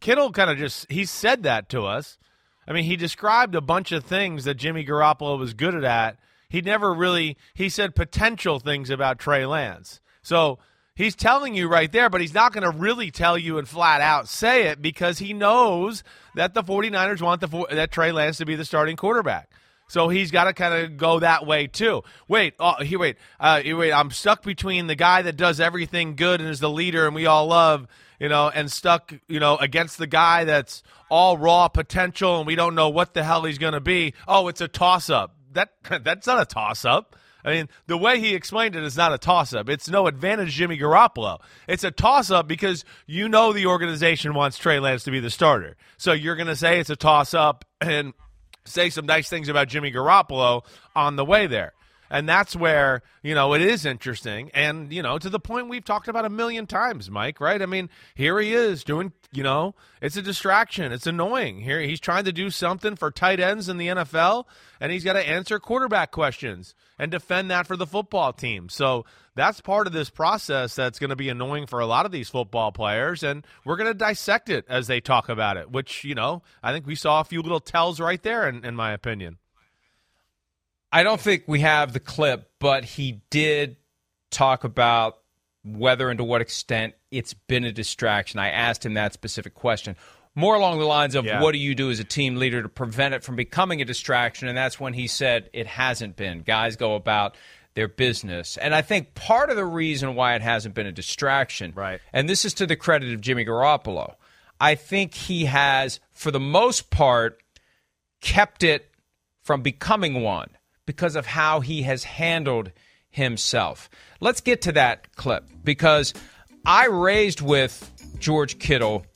Kittle 0.00 0.32
kind 0.32 0.50
of 0.50 0.58
just, 0.58 0.90
he 0.90 1.06
said 1.06 1.44
that 1.44 1.68
to 1.70 1.82
us. 1.82 2.18
I 2.66 2.72
mean, 2.72 2.84
he 2.84 2.96
described 2.96 3.54
a 3.54 3.60
bunch 3.60 3.92
of 3.92 4.04
things 4.04 4.44
that 4.44 4.54
Jimmy 4.54 4.84
Garoppolo 4.84 5.38
was 5.38 5.54
good 5.54 5.74
at 5.84 6.18
he 6.54 6.60
never 6.60 6.94
really 6.94 7.36
he 7.52 7.68
said 7.68 7.96
potential 7.96 8.60
things 8.60 8.88
about 8.88 9.18
Trey 9.18 9.44
Lance. 9.44 10.00
So 10.22 10.60
he's 10.94 11.16
telling 11.16 11.56
you 11.56 11.66
right 11.66 11.90
there, 11.90 12.08
but 12.08 12.20
he's 12.20 12.32
not 12.32 12.52
going 12.52 12.62
to 12.62 12.70
really 12.70 13.10
tell 13.10 13.36
you 13.36 13.58
and 13.58 13.66
flat 13.66 14.00
out 14.00 14.28
say 14.28 14.68
it 14.68 14.80
because 14.80 15.18
he 15.18 15.32
knows 15.32 16.04
that 16.36 16.54
the 16.54 16.62
49ers 16.62 17.20
want 17.20 17.40
the 17.40 17.66
that 17.72 17.90
Trey 17.90 18.12
Lance 18.12 18.38
to 18.38 18.46
be 18.46 18.54
the 18.54 18.64
starting 18.64 18.94
quarterback. 18.94 19.50
So 19.88 20.08
he's 20.08 20.30
got 20.30 20.44
to 20.44 20.52
kind 20.52 20.74
of 20.74 20.96
go 20.96 21.18
that 21.18 21.44
way 21.44 21.66
too. 21.66 22.02
Wait, 22.28 22.54
oh, 22.60 22.80
he 22.84 22.96
wait, 22.96 23.16
uh, 23.40 23.60
wait. 23.64 23.92
I'm 23.92 24.12
stuck 24.12 24.44
between 24.44 24.86
the 24.86 24.94
guy 24.94 25.22
that 25.22 25.36
does 25.36 25.58
everything 25.58 26.14
good 26.14 26.40
and 26.40 26.48
is 26.48 26.60
the 26.60 26.70
leader, 26.70 27.04
and 27.04 27.16
we 27.16 27.26
all 27.26 27.48
love, 27.48 27.88
you 28.20 28.28
know, 28.28 28.48
and 28.48 28.70
stuck, 28.70 29.12
you 29.26 29.40
know, 29.40 29.56
against 29.56 29.98
the 29.98 30.06
guy 30.06 30.44
that's 30.44 30.84
all 31.10 31.36
raw 31.36 31.66
potential, 31.66 32.38
and 32.38 32.46
we 32.46 32.54
don't 32.54 32.76
know 32.76 32.90
what 32.90 33.12
the 33.12 33.24
hell 33.24 33.42
he's 33.42 33.58
going 33.58 33.74
to 33.74 33.80
be. 33.80 34.14
Oh, 34.28 34.46
it's 34.46 34.60
a 34.60 34.68
toss 34.68 35.10
up 35.10 35.34
that 35.54 35.70
that's 36.04 36.26
not 36.26 36.40
a 36.40 36.44
toss 36.46 36.84
up. 36.84 37.16
I 37.46 37.50
mean, 37.50 37.68
the 37.86 37.98
way 37.98 38.20
he 38.20 38.34
explained 38.34 38.74
it 38.74 38.82
is 38.84 38.96
not 38.96 39.12
a 39.12 39.18
toss 39.18 39.52
up. 39.52 39.68
It's 39.68 39.88
no 39.88 40.06
advantage 40.06 40.52
Jimmy 40.52 40.78
Garoppolo. 40.78 41.40
It's 41.68 41.84
a 41.84 41.90
toss 41.90 42.30
up 42.30 42.48
because 42.48 42.86
you 43.06 43.28
know 43.28 43.52
the 43.52 43.66
organization 43.66 44.32
wants 44.32 44.56
Trey 44.56 44.80
Lance 44.80 45.04
to 45.04 45.10
be 45.10 45.20
the 45.20 45.28
starter. 45.28 45.76
So 45.98 46.12
you're 46.12 46.36
going 46.36 46.46
to 46.46 46.56
say 46.56 46.80
it's 46.80 46.88
a 46.88 46.96
toss 46.96 47.34
up 47.34 47.66
and 47.82 48.14
say 48.64 48.88
some 48.88 49.04
nice 49.04 49.28
things 49.28 49.50
about 49.50 49.68
Jimmy 49.68 49.92
Garoppolo 49.92 50.64
on 50.96 51.16
the 51.16 51.24
way 51.24 51.46
there. 51.46 51.74
And 52.14 52.28
that's 52.28 52.54
where, 52.54 53.02
you 53.24 53.34
know, 53.34 53.54
it 53.54 53.60
is 53.60 53.84
interesting. 53.84 54.48
And, 54.54 54.92
you 54.92 55.02
know, 55.02 55.18
to 55.18 55.28
the 55.28 55.40
point 55.40 55.68
we've 55.68 55.84
talked 55.84 56.06
about 56.06 56.24
a 56.24 56.30
million 56.30 56.64
times, 56.64 57.10
Mike, 57.10 57.40
right? 57.40 57.60
I 57.60 57.66
mean, 57.66 57.90
here 58.14 58.38
he 58.38 58.54
is 58.54 58.84
doing, 58.84 59.12
you 59.32 59.42
know, 59.42 59.74
it's 60.00 60.16
a 60.16 60.22
distraction. 60.22 60.92
It's 60.92 61.08
annoying. 61.08 61.58
Here 61.58 61.80
he's 61.80 61.98
trying 61.98 62.24
to 62.26 62.32
do 62.32 62.50
something 62.50 62.94
for 62.94 63.10
tight 63.10 63.40
ends 63.40 63.68
in 63.68 63.78
the 63.78 63.88
NFL, 63.88 64.44
and 64.78 64.92
he's 64.92 65.02
got 65.02 65.14
to 65.14 65.28
answer 65.28 65.58
quarterback 65.58 66.12
questions 66.12 66.76
and 67.00 67.10
defend 67.10 67.50
that 67.50 67.66
for 67.66 67.76
the 67.76 67.84
football 67.84 68.32
team. 68.32 68.68
So 68.68 69.04
that's 69.34 69.60
part 69.60 69.88
of 69.88 69.92
this 69.92 70.08
process 70.08 70.76
that's 70.76 71.00
going 71.00 71.10
to 71.10 71.16
be 71.16 71.30
annoying 71.30 71.66
for 71.66 71.80
a 71.80 71.86
lot 71.86 72.06
of 72.06 72.12
these 72.12 72.28
football 72.28 72.70
players. 72.70 73.24
And 73.24 73.44
we're 73.64 73.74
going 73.76 73.90
to 73.90 73.94
dissect 73.94 74.50
it 74.50 74.66
as 74.68 74.86
they 74.86 75.00
talk 75.00 75.28
about 75.28 75.56
it, 75.56 75.72
which, 75.72 76.04
you 76.04 76.14
know, 76.14 76.44
I 76.62 76.72
think 76.72 76.86
we 76.86 76.94
saw 76.94 77.18
a 77.18 77.24
few 77.24 77.42
little 77.42 77.58
tells 77.58 77.98
right 77.98 78.22
there, 78.22 78.48
in, 78.48 78.64
in 78.64 78.76
my 78.76 78.92
opinion. 78.92 79.38
I 80.94 81.02
don't 81.02 81.20
think 81.20 81.42
we 81.48 81.58
have 81.58 81.92
the 81.92 81.98
clip, 81.98 82.48
but 82.60 82.84
he 82.84 83.20
did 83.28 83.78
talk 84.30 84.62
about 84.62 85.18
whether 85.64 86.08
and 86.08 86.18
to 86.18 86.24
what 86.24 86.40
extent 86.40 86.94
it's 87.10 87.34
been 87.34 87.64
a 87.64 87.72
distraction. 87.72 88.38
I 88.38 88.50
asked 88.50 88.86
him 88.86 88.94
that 88.94 89.12
specific 89.12 89.54
question. 89.54 89.96
More 90.36 90.54
along 90.54 90.78
the 90.78 90.84
lines 90.84 91.16
of 91.16 91.24
yeah. 91.24 91.42
what 91.42 91.50
do 91.50 91.58
you 91.58 91.74
do 91.74 91.90
as 91.90 91.98
a 91.98 92.04
team 92.04 92.36
leader 92.36 92.62
to 92.62 92.68
prevent 92.68 93.12
it 93.12 93.24
from 93.24 93.34
becoming 93.34 93.82
a 93.82 93.84
distraction? 93.84 94.46
And 94.46 94.56
that's 94.56 94.78
when 94.78 94.94
he 94.94 95.08
said 95.08 95.50
it 95.52 95.66
hasn't 95.66 96.14
been. 96.14 96.42
Guys 96.42 96.76
go 96.76 96.94
about 96.94 97.36
their 97.74 97.88
business. 97.88 98.56
And 98.56 98.72
I 98.72 98.80
think 98.80 99.16
part 99.16 99.50
of 99.50 99.56
the 99.56 99.64
reason 99.64 100.14
why 100.14 100.36
it 100.36 100.42
hasn't 100.42 100.76
been 100.76 100.86
a 100.86 100.92
distraction, 100.92 101.72
right. 101.74 102.00
and 102.12 102.28
this 102.28 102.44
is 102.44 102.54
to 102.54 102.66
the 102.66 102.76
credit 102.76 103.12
of 103.12 103.20
Jimmy 103.20 103.44
Garoppolo, 103.44 104.14
I 104.60 104.76
think 104.76 105.14
he 105.14 105.46
has, 105.46 105.98
for 106.12 106.30
the 106.30 106.38
most 106.38 106.90
part, 106.90 107.42
kept 108.20 108.62
it 108.62 108.92
from 109.42 109.60
becoming 109.62 110.22
one 110.22 110.50
because 110.86 111.16
of 111.16 111.26
how 111.26 111.60
he 111.60 111.82
has 111.82 112.04
handled 112.04 112.72
himself. 113.10 113.88
Let's 114.20 114.40
get 114.40 114.62
to 114.62 114.72
that 114.72 115.14
clip 115.16 115.44
because 115.62 116.14
I 116.66 116.86
raised 116.86 117.40
with 117.40 117.90
George 118.18 118.58
Kittle 118.58 119.06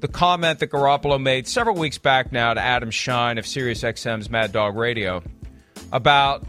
the 0.00 0.08
comment 0.08 0.58
that 0.58 0.70
Garoppolo 0.70 1.22
made 1.22 1.46
several 1.46 1.76
weeks 1.76 1.96
back 1.96 2.32
now 2.32 2.52
to 2.54 2.60
Adam 2.60 2.90
Schein 2.90 3.38
of 3.38 3.44
SiriusXM's 3.44 4.28
Mad 4.28 4.50
Dog 4.50 4.76
Radio 4.76 5.22
about 5.92 6.44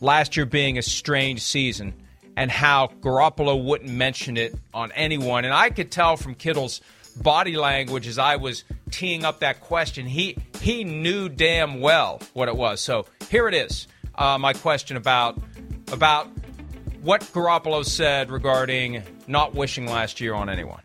last 0.00 0.34
year 0.34 0.46
being 0.46 0.78
a 0.78 0.82
strange 0.82 1.42
season 1.42 1.92
and 2.38 2.50
how 2.50 2.86
Garoppolo 3.00 3.62
wouldn't 3.62 3.90
mention 3.90 4.38
it 4.38 4.54
on 4.72 4.92
anyone. 4.92 5.44
And 5.44 5.52
I 5.52 5.68
could 5.68 5.90
tell 5.90 6.16
from 6.16 6.34
Kittle's 6.34 6.80
body 7.10 7.56
language 7.56 8.06
as 8.06 8.18
I 8.18 8.36
was 8.36 8.64
teeing 8.90 9.24
up 9.24 9.40
that 9.40 9.60
question. 9.60 10.06
He 10.06 10.36
he 10.60 10.84
knew 10.84 11.28
damn 11.28 11.80
well 11.80 12.20
what 12.32 12.48
it 12.48 12.56
was. 12.56 12.80
So 12.80 13.06
here 13.28 13.48
it 13.48 13.54
is. 13.54 13.86
Uh, 14.14 14.38
my 14.38 14.52
question 14.52 14.96
about 14.96 15.40
about 15.92 16.28
what 17.02 17.22
Garoppolo 17.22 17.84
said 17.84 18.30
regarding 18.30 19.02
not 19.26 19.54
wishing 19.54 19.86
last 19.86 20.20
year 20.20 20.34
on 20.34 20.48
anyone. 20.48 20.82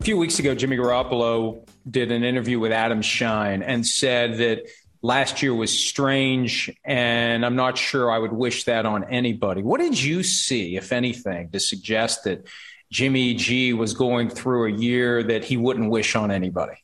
A 0.00 0.04
few 0.04 0.16
weeks 0.16 0.38
ago, 0.38 0.54
Jimmy 0.54 0.76
Garoppolo 0.76 1.66
did 1.88 2.10
an 2.10 2.24
interview 2.24 2.58
with 2.58 2.72
Adam 2.72 3.02
Schein 3.02 3.62
and 3.62 3.86
said 3.86 4.38
that 4.38 4.62
last 5.02 5.42
year 5.42 5.54
was 5.54 5.76
strange, 5.78 6.70
and 6.84 7.44
I'm 7.44 7.56
not 7.56 7.76
sure 7.76 8.10
I 8.10 8.18
would 8.18 8.32
wish 8.32 8.64
that 8.64 8.86
on 8.86 9.04
anybody. 9.04 9.62
What 9.62 9.80
did 9.80 10.00
you 10.00 10.22
see, 10.22 10.76
if 10.76 10.92
anything, 10.92 11.50
to 11.50 11.60
suggest 11.60 12.24
that 12.24 12.46
Jimmy 12.90 13.34
G 13.34 13.72
was 13.72 13.94
going 13.94 14.28
through 14.28 14.74
a 14.74 14.76
year 14.76 15.22
that 15.22 15.44
he 15.44 15.56
wouldn't 15.56 15.90
wish 15.90 16.16
on 16.16 16.30
anybody? 16.30 16.76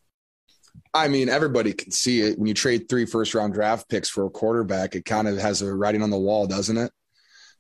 I 0.95 1.09
mean, 1.09 1.29
everybody 1.29 1.73
can 1.73 1.91
see 1.91 2.23
it. 2.23 2.39
When 2.39 2.47
you 2.47 2.55
trade 2.55 2.89
three 2.89 3.07
first 3.07 3.35
round 3.35 3.55
draft 3.55 3.89
picks 3.89 4.09
for 4.09 4.25
a 4.25 4.31
quarterback, 4.31 4.95
it 4.95 5.05
kind 5.05 5.29
of 5.29 5.37
has 5.39 5.63
a 5.63 5.75
writing 5.75 6.03
on 6.03 6.11
the 6.11 6.19
wall, 6.19 6.47
doesn't 6.47 6.77
it? 6.77 6.91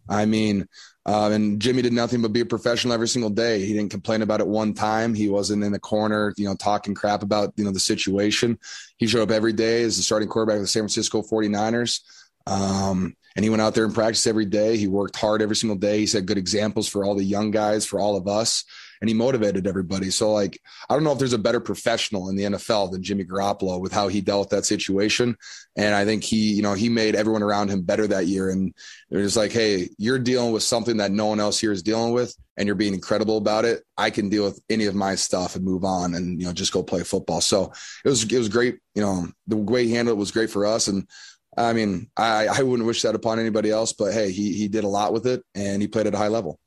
I 0.08 0.24
mean, 0.24 0.66
um, 1.04 1.32
and 1.32 1.60
Jimmy 1.60 1.82
did 1.82 1.92
nothing 1.92 2.22
but 2.22 2.32
be 2.32 2.40
a 2.40 2.46
professional 2.46 2.94
every 2.94 3.08
single 3.08 3.30
day. 3.30 3.64
He 3.64 3.72
didn't 3.72 3.90
complain 3.90 4.22
about 4.22 4.40
it 4.40 4.46
one 4.46 4.74
time. 4.74 5.14
He 5.14 5.28
wasn't 5.28 5.64
in 5.64 5.72
the 5.72 5.78
corner, 5.78 6.32
you 6.36 6.46
know, 6.46 6.54
talking 6.54 6.94
crap 6.94 7.22
about, 7.22 7.52
you 7.56 7.64
know, 7.64 7.72
the 7.72 7.80
situation. 7.80 8.58
He 8.96 9.06
showed 9.06 9.22
up 9.22 9.30
every 9.30 9.52
day 9.52 9.82
as 9.82 9.96
the 9.96 10.02
starting 10.02 10.28
quarterback 10.28 10.56
of 10.56 10.62
the 10.62 10.68
San 10.68 10.82
Francisco 10.82 11.22
49ers. 11.22 12.00
Um, 12.46 13.16
and 13.36 13.44
he 13.44 13.50
went 13.50 13.62
out 13.62 13.74
there 13.74 13.84
and 13.84 13.94
practiced 13.94 14.26
every 14.26 14.46
day. 14.46 14.76
He 14.76 14.88
worked 14.88 15.16
hard 15.16 15.42
every 15.42 15.56
single 15.56 15.76
day. 15.76 15.98
He 15.98 16.06
set 16.06 16.26
good 16.26 16.38
examples 16.38 16.88
for 16.88 17.04
all 17.04 17.14
the 17.14 17.22
young 17.24 17.50
guys, 17.50 17.84
for 17.84 18.00
all 18.00 18.16
of 18.16 18.26
us, 18.26 18.64
and 19.00 19.10
he 19.10 19.14
motivated 19.14 19.66
everybody. 19.66 20.10
So, 20.10 20.32
like, 20.32 20.58
I 20.88 20.94
don't 20.94 21.04
know 21.04 21.12
if 21.12 21.18
there's 21.18 21.34
a 21.34 21.38
better 21.38 21.60
professional 21.60 22.30
in 22.30 22.36
the 22.36 22.44
NFL 22.44 22.92
than 22.92 23.02
Jimmy 23.02 23.24
Garoppolo 23.24 23.78
with 23.78 23.92
how 23.92 24.08
he 24.08 24.22
dealt 24.22 24.40
with 24.40 24.50
that 24.50 24.64
situation. 24.64 25.36
And 25.76 25.94
I 25.94 26.06
think 26.06 26.24
he, 26.24 26.54
you 26.54 26.62
know, 26.62 26.72
he 26.72 26.88
made 26.88 27.14
everyone 27.14 27.42
around 27.42 27.68
him 27.68 27.82
better 27.82 28.06
that 28.06 28.26
year. 28.26 28.48
And 28.48 28.72
it 29.10 29.16
was 29.18 29.36
like, 29.36 29.52
hey, 29.52 29.90
you're 29.98 30.18
dealing 30.18 30.52
with 30.52 30.62
something 30.62 30.96
that 30.96 31.12
no 31.12 31.26
one 31.26 31.40
else 31.40 31.60
here 31.60 31.72
is 31.72 31.82
dealing 31.82 32.12
with, 32.12 32.34
and 32.56 32.66
you're 32.66 32.74
being 32.74 32.94
incredible 32.94 33.36
about 33.36 33.66
it. 33.66 33.82
I 33.98 34.08
can 34.08 34.30
deal 34.30 34.44
with 34.44 34.62
any 34.70 34.86
of 34.86 34.94
my 34.94 35.14
stuff 35.14 35.56
and 35.56 35.64
move 35.64 35.84
on, 35.84 36.14
and 36.14 36.40
you 36.40 36.46
know, 36.46 36.54
just 36.54 36.72
go 36.72 36.82
play 36.82 37.02
football. 37.02 37.42
So 37.42 37.72
it 38.02 38.08
was 38.08 38.24
it 38.24 38.38
was 38.38 38.48
great. 38.48 38.78
You 38.94 39.02
know, 39.02 39.28
the 39.46 39.56
way 39.58 39.84
he 39.84 39.92
handled 39.92 40.16
it 40.16 40.20
was 40.20 40.30
great 40.30 40.48
for 40.48 40.64
us, 40.64 40.88
and 40.88 41.06
I 41.56 41.72
mean, 41.72 42.10
I, 42.16 42.48
I 42.48 42.62
wouldn't 42.62 42.86
wish 42.86 43.02
that 43.02 43.14
upon 43.14 43.38
anybody 43.38 43.70
else, 43.70 43.92
but 43.92 44.12
hey, 44.12 44.30
he 44.30 44.52
he 44.52 44.68
did 44.68 44.84
a 44.84 44.88
lot 44.88 45.12
with 45.12 45.26
it 45.26 45.42
and 45.54 45.80
he 45.80 45.88
played 45.88 46.06
at 46.06 46.14
a 46.14 46.18
high 46.18 46.28
level. 46.28 46.58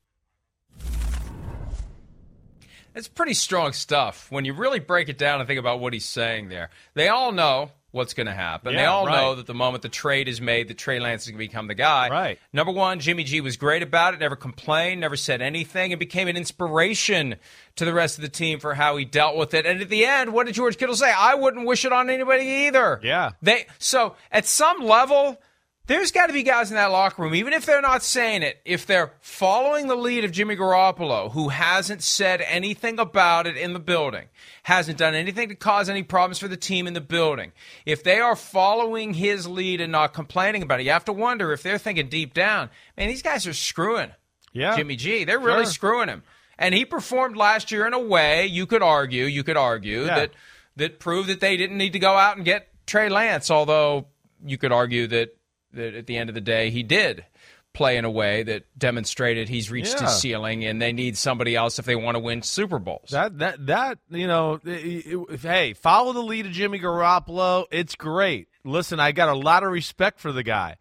It's 2.96 3.08
pretty 3.08 3.36
strong 3.36 3.74
stuff 3.74 4.32
when 4.32 4.46
you 4.46 4.54
really 4.54 4.80
break 4.80 5.10
it 5.10 5.18
down 5.18 5.40
and 5.40 5.48
think 5.48 5.60
about 5.60 5.80
what 5.80 5.94
he's 5.94 6.06
saying 6.06 6.50
there. 6.50 6.70
They 6.96 7.08
all 7.08 7.32
know 7.32 7.72
what's 7.92 8.14
going 8.14 8.28
to 8.28 8.34
happen. 8.34 8.74
Yeah, 8.74 8.80
they 8.80 8.86
all 8.86 9.06
right. 9.06 9.16
know 9.16 9.36
that 9.36 9.48
the 9.48 9.54
moment 9.54 9.82
the 9.82 9.90
trade 9.90 10.28
is 10.28 10.40
made, 10.40 10.68
that 10.68 10.78
Trey 10.78 11.00
Lance 11.00 11.24
is 11.24 11.32
going 11.32 11.40
to 11.40 11.48
become 11.48 11.68
the 11.68 11.76
guy. 11.76 12.10
Right. 12.10 12.40
Number 12.54 12.72
one, 12.72 13.00
Jimmy 13.00 13.24
G 13.24 13.42
was 13.42 13.58
great 13.58 13.82
about 13.82 14.14
it, 14.14 14.20
never 14.20 14.36
complained, 14.36 15.02
never 15.02 15.16
said 15.16 15.42
anything, 15.42 15.92
and 15.92 16.00
became 16.00 16.28
an 16.28 16.38
inspiration 16.38 17.36
to 17.76 17.86
the 17.86 17.94
rest 17.94 18.18
of 18.18 18.22
the 18.22 18.30
team 18.30 18.60
for 18.60 18.76
how 18.76 18.98
he 18.98 19.06
dealt 19.06 19.36
with 19.36 19.54
it. 19.54 19.66
And 19.66 19.82
at 19.82 19.90
the 19.90 20.06
end, 20.06 20.34
what 20.34 20.46
did 20.46 20.56
George 20.56 20.78
Kittle 20.78 20.96
say? 20.96 21.12
I 21.12 21.36
wouldn't 21.36 21.66
wish 21.66 21.86
it 21.86 21.94
on 21.94 22.10
anybody 22.10 22.46
either. 22.68 23.00
Yeah. 23.04 23.32
They 23.42 23.66
so 23.78 24.16
at 24.32 24.46
some 24.46 24.82
level 24.82 25.42
there's 25.90 26.12
got 26.12 26.28
to 26.28 26.34
be 26.34 26.44
guys 26.44 26.70
in 26.70 26.76
that 26.76 26.92
locker 26.92 27.22
room, 27.22 27.34
even 27.36 27.52
if 27.52 27.66
they're 27.66 27.82
not 27.82 28.04
saying 28.04 28.44
it, 28.44 28.62
if 28.64 28.86
they're 28.86 29.12
following 29.22 29.88
the 29.88 29.96
lead 29.96 30.24
of 30.24 30.32
Jimmy 30.32 30.56
Garoppolo, 30.56 31.32
who 31.32 31.50
hasn't 31.50 32.04
said 32.04 32.42
anything 32.42 33.00
about 33.00 33.48
it 33.48 33.58
in 33.58 33.74
the 33.74 33.80
building, 33.80 34.26
hasn't 34.64 35.00
done 35.00 35.16
anything 35.16 35.50
to 35.50 35.56
cause 35.56 35.90
any 35.90 36.04
problems 36.04 36.38
for 36.40 36.48
the 36.48 36.56
team 36.56 36.86
in 36.88 36.94
the 36.94 37.02
building, 37.02 37.52
if 37.86 38.04
they 38.04 38.20
are 38.20 38.36
following 38.36 39.16
his 39.16 39.48
lead 39.48 39.82
and 39.82 39.92
not 39.92 40.14
complaining 40.14 40.62
about 40.62 40.80
it, 40.80 40.84
you 40.84 40.92
have 40.92 41.06
to 41.06 41.12
wonder 41.14 41.52
if 41.52 41.64
they're 41.64 41.78
thinking 41.80 42.08
deep 42.08 42.34
down, 42.34 42.70
man, 42.96 43.08
these 43.08 43.24
guys 43.24 43.46
are 43.48 43.54
screwing 43.54 44.12
Yeah. 44.54 44.76
Jimmy 44.78 44.96
G. 44.96 45.24
They're 45.26 45.40
really 45.40 45.66
Sure. 45.66 45.74
screwing 45.74 46.08
him. 46.10 46.24
And 46.58 46.76
he 46.76 46.86
performed 46.86 47.36
last 47.36 47.72
year 47.72 47.88
in 47.88 47.94
a 47.94 48.00
way 48.00 48.46
you 48.46 48.66
could 48.66 48.84
argue, 48.84 49.26
you 49.26 49.44
could 49.44 49.58
argue 49.58 50.06
Yeah. 50.06 50.16
that 50.16 50.32
that 50.76 51.00
proved 51.00 51.28
that 51.30 51.40
they 51.42 51.58
didn't 51.58 51.78
need 51.78 51.94
to 51.94 52.00
go 52.00 52.14
out 52.16 52.38
and 52.38 52.46
get 52.46 52.68
Trey 52.88 53.10
Lance, 53.10 53.52
although 53.52 54.06
you 54.46 54.58
could 54.58 54.72
argue 54.72 55.08
that 55.08 55.36
that 55.74 55.94
at 55.94 56.08
the 56.08 56.18
end 56.18 56.30
of 56.30 56.36
the 56.36 56.42
day 56.42 56.70
he 56.70 56.84
did 56.84 57.26
play 57.74 57.98
in 57.98 58.04
a 58.06 58.10
way 58.10 58.42
that 58.44 58.64
demonstrated 58.78 59.48
he's 59.48 59.70
reached 59.70 59.96
Yeah. 60.02 60.08
his 60.08 60.20
ceiling 60.20 60.66
and 60.66 60.82
they 60.82 60.92
need 60.92 61.16
somebody 61.18 61.56
else 61.56 61.78
if 61.78 61.86
they 61.86 61.96
want 61.96 62.16
to 62.16 62.20
win 62.20 62.42
Super 62.42 62.80
Bowls. 62.80 63.10
That 63.12 63.38
that 63.40 63.66
that 63.68 64.00
you 64.10 64.28
know, 64.28 64.60
if, 64.66 65.44
hey, 65.44 65.74
follow 65.74 66.12
the 66.14 66.24
lead 66.24 66.48
of 66.48 66.52
Jimmy 66.52 66.80
Garoppolo. 66.80 67.66
It's 67.72 67.96
great. 67.96 68.48
Listen, 68.66 69.00
I 69.00 69.12
got 69.12 69.30
a 69.30 69.34
lot 69.38 69.64
of 69.64 69.72
respect 69.72 70.20
for 70.20 70.32
the 70.32 70.44
guy. 70.44 70.78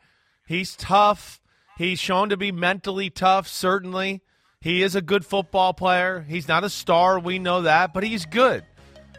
He's 0.46 0.74
tough. 0.76 1.40
He's 1.76 1.98
shown 2.00 2.30
to 2.30 2.36
be 2.36 2.50
mentally 2.52 3.10
tough. 3.10 3.46
Certainly, 3.46 4.22
he 4.60 4.82
is 4.82 4.96
a 4.96 5.02
good 5.02 5.24
football 5.26 5.74
player. 5.74 6.24
He's 6.26 6.48
not 6.48 6.64
a 6.64 6.70
star. 6.70 7.20
We 7.20 7.38
know 7.38 7.62
that, 7.62 7.92
but 7.94 8.02
he's 8.02 8.24
good. 8.26 8.64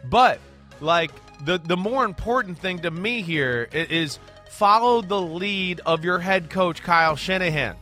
But 0.04 0.40
like 0.80 1.12
the 1.44 1.58
the 1.58 1.76
more 1.76 2.04
important 2.04 2.58
thing 2.58 2.80
to 2.80 2.90
me 2.90 3.22
here 3.22 3.68
is 3.72 4.18
follow 4.50 5.00
the 5.00 5.20
lead 5.20 5.80
of 5.86 6.04
your 6.04 6.18
head 6.18 6.50
coach 6.50 6.82
Kyle 6.82 7.16
Shanahan. 7.16 7.76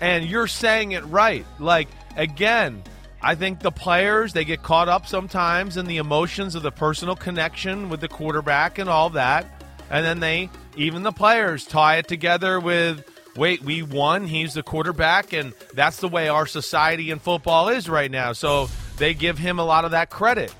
And 0.00 0.24
you're 0.24 0.46
saying 0.46 0.92
it 0.92 1.04
right. 1.04 1.44
Like 1.58 1.88
again, 2.16 2.82
I 3.20 3.34
think 3.34 3.60
the 3.60 3.72
players 3.72 4.32
they 4.32 4.44
get 4.44 4.62
caught 4.62 4.88
up 4.88 5.06
sometimes 5.06 5.76
in 5.76 5.86
the 5.86 5.98
emotions 5.98 6.54
of 6.54 6.62
the 6.62 6.70
personal 6.70 7.16
connection 7.16 7.88
with 7.88 8.00
the 8.00 8.08
quarterback 8.08 8.78
and 8.78 8.88
all 8.88 9.10
that. 9.10 9.66
And 9.90 10.04
then 10.04 10.20
they 10.20 10.50
even 10.76 11.02
the 11.02 11.12
players 11.12 11.66
tie 11.66 11.96
it 11.96 12.08
together 12.08 12.58
with 12.60 13.04
wait, 13.36 13.62
we 13.62 13.82
won, 13.82 14.26
he's 14.26 14.54
the 14.54 14.62
quarterback 14.62 15.32
and 15.32 15.52
that's 15.74 15.98
the 15.98 16.08
way 16.08 16.28
our 16.28 16.46
society 16.46 17.10
and 17.10 17.20
football 17.20 17.68
is 17.68 17.88
right 17.88 18.10
now. 18.10 18.32
So 18.32 18.68
they 18.96 19.12
give 19.14 19.36
him 19.36 19.58
a 19.58 19.64
lot 19.64 19.84
of 19.84 19.90
that 19.90 20.10
credit. 20.10 20.54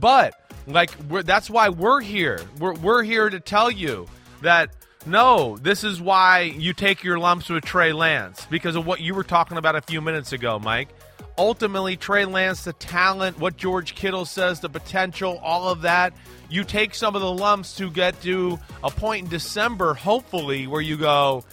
But 0.00 0.34
like 0.66 0.90
that's 1.24 1.50
why 1.50 1.68
we're 1.68 2.00
here. 2.00 2.40
We're 2.58 2.74
we're 2.74 3.02
here 3.02 3.28
to 3.28 3.38
tell 3.38 3.70
you 3.70 4.08
that 4.42 4.70
no, 5.06 5.56
this 5.58 5.84
is 5.84 6.00
why 6.00 6.40
you 6.40 6.72
take 6.72 7.04
your 7.04 7.18
lumps 7.18 7.48
with 7.48 7.64
Trey 7.64 7.92
Lance 7.92 8.46
because 8.50 8.76
of 8.76 8.86
what 8.86 9.00
you 9.00 9.14
were 9.14 9.24
talking 9.24 9.56
about 9.56 9.76
a 9.76 9.82
few 9.82 10.00
minutes 10.00 10.32
ago, 10.32 10.58
Mike. 10.58 10.88
Ultimately, 11.36 11.96
Trey 11.96 12.24
Lance, 12.24 12.64
the 12.64 12.72
talent, 12.74 13.38
what 13.38 13.56
George 13.56 13.94
Kittle 13.94 14.24
says, 14.24 14.60
the 14.60 14.68
potential, 14.68 15.40
all 15.42 15.68
of 15.68 15.82
that. 15.82 16.12
You 16.48 16.62
take 16.62 16.94
some 16.94 17.16
of 17.16 17.22
the 17.22 17.32
lumps 17.32 17.76
to 17.76 17.90
get 17.90 18.20
to 18.22 18.58
a 18.84 18.90
point 18.90 19.24
in 19.24 19.30
December, 19.30 19.94
hopefully, 19.94 20.66
where 20.66 20.80
you 20.80 20.96
go, 20.96 21.44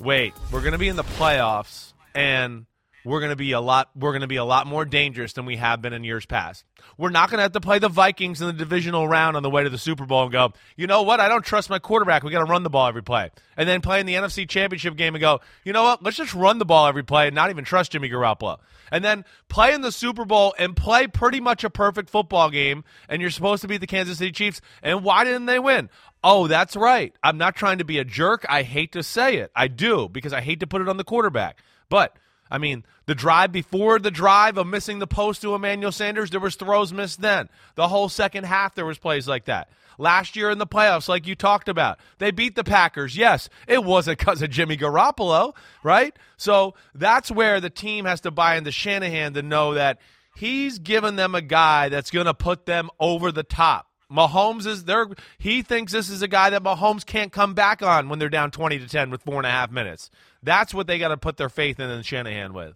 wait, 0.00 0.32
we're 0.52 0.60
going 0.60 0.72
to 0.72 0.78
be 0.78 0.88
in 0.88 0.96
the 0.96 1.04
playoffs 1.04 1.92
and 2.14 2.66
we're 3.06 3.20
going 3.20 3.30
to 3.30 3.36
be 3.36 3.52
a 3.52 3.60
lot 3.60 3.88
we're 3.94 4.10
going 4.10 4.22
to 4.22 4.26
be 4.26 4.36
a 4.36 4.44
lot 4.44 4.66
more 4.66 4.84
dangerous 4.84 5.32
than 5.32 5.46
we 5.46 5.56
have 5.56 5.80
been 5.80 5.92
in 5.92 6.04
years 6.04 6.26
past. 6.26 6.64
We're 6.98 7.10
not 7.10 7.30
going 7.30 7.38
to 7.38 7.42
have 7.42 7.52
to 7.52 7.60
play 7.60 7.78
the 7.78 7.88
Vikings 7.88 8.40
in 8.40 8.48
the 8.48 8.52
divisional 8.52 9.06
round 9.06 9.36
on 9.36 9.42
the 9.42 9.50
way 9.50 9.62
to 9.62 9.70
the 9.70 9.78
Super 9.78 10.04
Bowl 10.04 10.24
and 10.24 10.32
go, 10.32 10.52
"You 10.76 10.86
know 10.86 11.02
what? 11.02 11.20
I 11.20 11.28
don't 11.28 11.44
trust 11.44 11.70
my 11.70 11.78
quarterback. 11.78 12.24
We 12.24 12.32
got 12.32 12.44
to 12.44 12.50
run 12.50 12.64
the 12.64 12.70
ball 12.70 12.88
every 12.88 13.02
play." 13.02 13.30
And 13.56 13.68
then 13.68 13.80
play 13.80 14.00
in 14.00 14.06
the 14.06 14.14
NFC 14.14 14.46
Championship 14.48 14.96
game 14.96 15.14
and 15.14 15.20
go, 15.20 15.40
"You 15.64 15.72
know 15.72 15.84
what? 15.84 16.02
Let's 16.02 16.16
just 16.16 16.34
run 16.34 16.58
the 16.58 16.64
ball 16.64 16.86
every 16.86 17.04
play 17.04 17.26
and 17.28 17.34
not 17.34 17.50
even 17.50 17.64
trust 17.64 17.92
Jimmy 17.92 18.10
Garoppolo." 18.10 18.58
And 18.90 19.04
then 19.04 19.24
play 19.48 19.72
in 19.72 19.80
the 19.80 19.92
Super 19.92 20.24
Bowl 20.24 20.54
and 20.58 20.76
play 20.76 21.06
pretty 21.06 21.40
much 21.40 21.64
a 21.64 21.70
perfect 21.70 22.10
football 22.10 22.50
game 22.50 22.84
and 23.08 23.20
you're 23.20 23.30
supposed 23.30 23.62
to 23.62 23.68
beat 23.68 23.78
the 23.78 23.86
Kansas 23.86 24.18
City 24.18 24.32
Chiefs. 24.32 24.60
And 24.82 25.02
why 25.02 25.24
didn't 25.24 25.46
they 25.46 25.58
win? 25.58 25.90
Oh, 26.22 26.46
that's 26.46 26.76
right. 26.76 27.14
I'm 27.22 27.38
not 27.38 27.56
trying 27.56 27.78
to 27.78 27.84
be 27.84 27.98
a 27.98 28.04
jerk. 28.04 28.44
I 28.48 28.62
hate 28.62 28.92
to 28.92 29.02
say 29.02 29.36
it. 29.36 29.50
I 29.54 29.68
do 29.68 30.08
because 30.08 30.32
I 30.32 30.40
hate 30.40 30.60
to 30.60 30.66
put 30.66 30.82
it 30.82 30.88
on 30.88 30.96
the 30.96 31.04
quarterback. 31.04 31.58
But 31.88 32.16
I 32.50 32.58
mean, 32.58 32.84
the 33.06 33.14
drive 33.14 33.52
before 33.52 33.98
the 33.98 34.10
drive 34.10 34.58
of 34.58 34.66
missing 34.66 34.98
the 34.98 35.06
post 35.06 35.42
to 35.42 35.54
Emmanuel 35.54 35.92
Sanders, 35.92 36.30
there 36.30 36.40
was 36.40 36.56
throws 36.56 36.92
missed 36.92 37.20
then. 37.20 37.48
The 37.74 37.88
whole 37.88 38.08
second 38.08 38.44
half 38.44 38.74
there 38.74 38.86
was 38.86 38.98
plays 38.98 39.26
like 39.26 39.46
that. 39.46 39.68
Last 39.98 40.36
year 40.36 40.50
in 40.50 40.58
the 40.58 40.66
playoffs, 40.66 41.08
like 41.08 41.26
you 41.26 41.34
talked 41.34 41.68
about, 41.68 41.98
they 42.18 42.30
beat 42.30 42.54
the 42.54 42.64
Packers. 42.64 43.16
Yes, 43.16 43.48
it 43.66 43.82
wasn't 43.82 44.18
because 44.18 44.42
of 44.42 44.50
Jimmy 44.50 44.76
Garoppolo, 44.76 45.54
right? 45.82 46.14
So 46.36 46.74
that's 46.94 47.30
where 47.30 47.60
the 47.60 47.70
team 47.70 48.04
has 48.04 48.20
to 48.22 48.30
buy 48.30 48.56
into 48.56 48.72
Shanahan 48.72 49.34
to 49.34 49.42
know 49.42 49.74
that 49.74 49.98
he's 50.36 50.78
given 50.78 51.16
them 51.16 51.34
a 51.34 51.40
guy 51.40 51.88
that's 51.88 52.10
going 52.10 52.26
to 52.26 52.34
put 52.34 52.66
them 52.66 52.90
over 53.00 53.32
the 53.32 53.42
top. 53.42 53.86
Mahomes 54.12 54.66
is 54.66 54.84
there. 54.84 55.06
He 55.38 55.62
thinks 55.62 55.92
this 55.92 56.08
is 56.10 56.22
a 56.22 56.28
guy 56.28 56.50
that 56.50 56.62
Mahomes 56.62 57.04
can't 57.04 57.32
come 57.32 57.54
back 57.54 57.82
on 57.82 58.08
when 58.08 58.18
they're 58.18 58.28
down 58.28 58.50
twenty 58.50 58.78
to 58.78 58.88
ten 58.88 59.10
with 59.10 59.22
four 59.22 59.36
and 59.36 59.46
a 59.46 59.50
half 59.50 59.70
minutes. 59.70 60.10
That's 60.42 60.72
what 60.72 60.86
they 60.86 60.98
got 60.98 61.08
to 61.08 61.16
put 61.16 61.36
their 61.36 61.48
faith 61.48 61.80
in 61.80 61.90
and 61.90 62.04
Shanahan 62.06 62.52
with. 62.54 62.74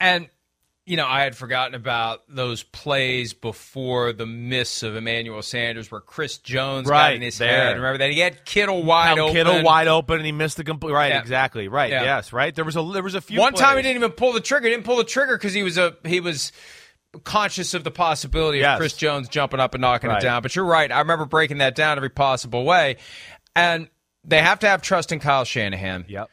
And 0.00 0.28
you 0.88 0.96
know, 0.96 1.06
I 1.06 1.22
had 1.22 1.36
forgotten 1.36 1.74
about 1.74 2.22
those 2.28 2.62
plays 2.62 3.32
before 3.34 4.12
the 4.12 4.24
miss 4.26 4.84
of 4.84 4.94
Emmanuel 4.94 5.42
Sanders, 5.42 5.90
where 5.90 6.00
Chris 6.00 6.38
Jones 6.38 6.86
got 6.88 6.92
Right, 6.94 7.16
in 7.16 7.22
his 7.22 7.38
there. 7.38 7.48
head. 7.50 7.76
Remember 7.76 7.98
that 7.98 8.12
he 8.12 8.20
had 8.20 8.44
Kittle 8.44 8.84
wide 8.84 9.18
open. 9.18 9.34
Kittle 9.34 9.62
wide 9.64 9.88
open 9.88 10.16
and 10.18 10.26
he 10.26 10.30
missed 10.30 10.56
the 10.58 10.62
complete. 10.64 10.92
Right, 10.92 11.08
Yeah. 11.08 11.20
exactly. 11.20 11.66
Right. 11.66 11.90
Yeah. 11.90 12.04
Yes. 12.04 12.32
Right. 12.32 12.54
There 12.54 12.64
was 12.64 12.76
a 12.76 12.82
there 12.92 13.02
was 13.02 13.16
a 13.16 13.20
few. 13.20 13.40
One 13.40 13.54
time 13.54 13.76
he 13.78 13.82
didn't 13.82 13.96
even 13.96 14.12
pull 14.12 14.32
the 14.32 14.40
trigger. 14.40 14.68
He 14.68 14.74
didn't 14.74 14.84
pull 14.84 14.96
the 14.96 15.04
trigger 15.04 15.36
because 15.36 15.54
he 15.54 15.64
was 15.64 15.76
a 15.76 15.96
he 16.04 16.20
was 16.20 16.52
conscious 17.18 17.74
of 17.74 17.84
the 17.84 17.90
possibility 17.90 18.58
Yes. 18.58 18.74
of 18.74 18.78
Chris 18.80 18.92
Jones 18.94 19.28
jumping 19.28 19.60
up 19.60 19.74
and 19.74 19.80
knocking 19.80 20.10
Right. 20.10 20.18
it 20.22 20.22
down. 20.22 20.42
But 20.42 20.54
you're 20.56 20.64
right. 20.64 20.90
I 20.90 20.98
remember 21.00 21.24
breaking 21.24 21.58
that 21.58 21.74
down 21.74 21.96
every 21.96 22.10
possible 22.10 22.64
way. 22.64 22.96
And 23.54 23.88
they 24.24 24.40
have 24.42 24.58
to 24.60 24.68
have 24.68 24.82
trust 24.82 25.12
in 25.12 25.20
Kyle 25.20 25.44
Shanahan. 25.44 26.04
Yep. 26.08 26.30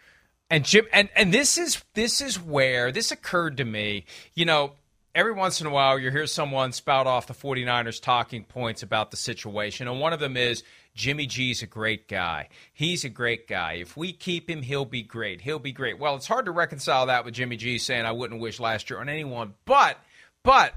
And 0.49 0.65
Jim 0.65 0.85
and 0.93 1.09
and 1.15 1.33
this 1.33 1.57
is 1.57 1.83
this 1.93 2.21
is 2.21 2.39
where 2.39 2.91
this 2.91 3.11
occurred 3.11 3.57
to 3.57 3.65
me. 3.65 4.05
You 4.33 4.45
know, 4.45 4.73
every 5.15 5.31
once 5.31 5.61
in 5.61 5.67
a 5.67 5.69
while 5.69 5.97
you 5.97 6.11
hear 6.11 6.27
someone 6.27 6.71
spout 6.73 7.07
off 7.07 7.27
the 7.27 7.33
49ers 7.33 7.99
talking 8.01 8.43
points 8.43 8.83
about 8.83 9.09
the 9.11 9.17
situation. 9.17 9.87
And 9.87 9.99
one 9.99 10.13
of 10.13 10.19
them 10.19 10.37
is 10.37 10.63
Jimmy 10.95 11.25
G's 11.25 11.63
a 11.63 11.67
great 11.67 12.07
guy. 12.07 12.49
He's 12.71 13.03
a 13.03 13.09
great 13.09 13.47
guy. 13.47 13.73
If 13.73 13.97
we 13.97 14.13
keep 14.13 14.47
him, 14.47 14.61
he'll 14.61 14.85
be 14.85 15.01
great. 15.01 15.41
He'll 15.41 15.57
be 15.57 15.71
great. 15.71 15.97
Well, 15.97 16.15
it's 16.15 16.27
hard 16.27 16.45
to 16.45 16.51
reconcile 16.51 17.07
that 17.07 17.25
with 17.25 17.33
Jimmy 17.33 17.57
G 17.57 17.79
saying 17.79 18.05
I 18.05 18.11
wouldn't 18.11 18.39
wish 18.41 18.59
last 18.59 18.89
year 18.91 18.99
on 18.99 19.09
anyone. 19.09 19.55
But 19.65 19.97
but 20.43 20.73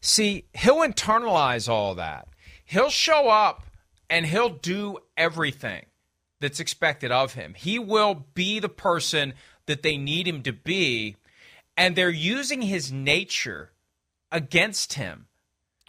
see, 0.00 0.44
he'll 0.54 0.80
internalize 0.80 1.68
all 1.68 1.94
that. 1.96 2.28
He'll 2.64 2.90
show 2.90 3.28
up 3.28 3.64
and 4.08 4.26
he'll 4.26 4.48
do 4.50 4.98
everything 5.16 5.86
that's 6.40 6.60
expected 6.60 7.10
of 7.10 7.34
him. 7.34 7.54
He 7.54 7.78
will 7.78 8.26
be 8.34 8.58
the 8.58 8.68
person 8.68 9.34
that 9.66 9.82
they 9.82 9.96
need 9.96 10.26
him 10.26 10.42
to 10.42 10.52
be, 10.52 11.16
and 11.76 11.94
they're 11.94 12.10
using 12.10 12.62
his 12.62 12.90
nature 12.90 13.70
against 14.30 14.94
him. 14.94 15.26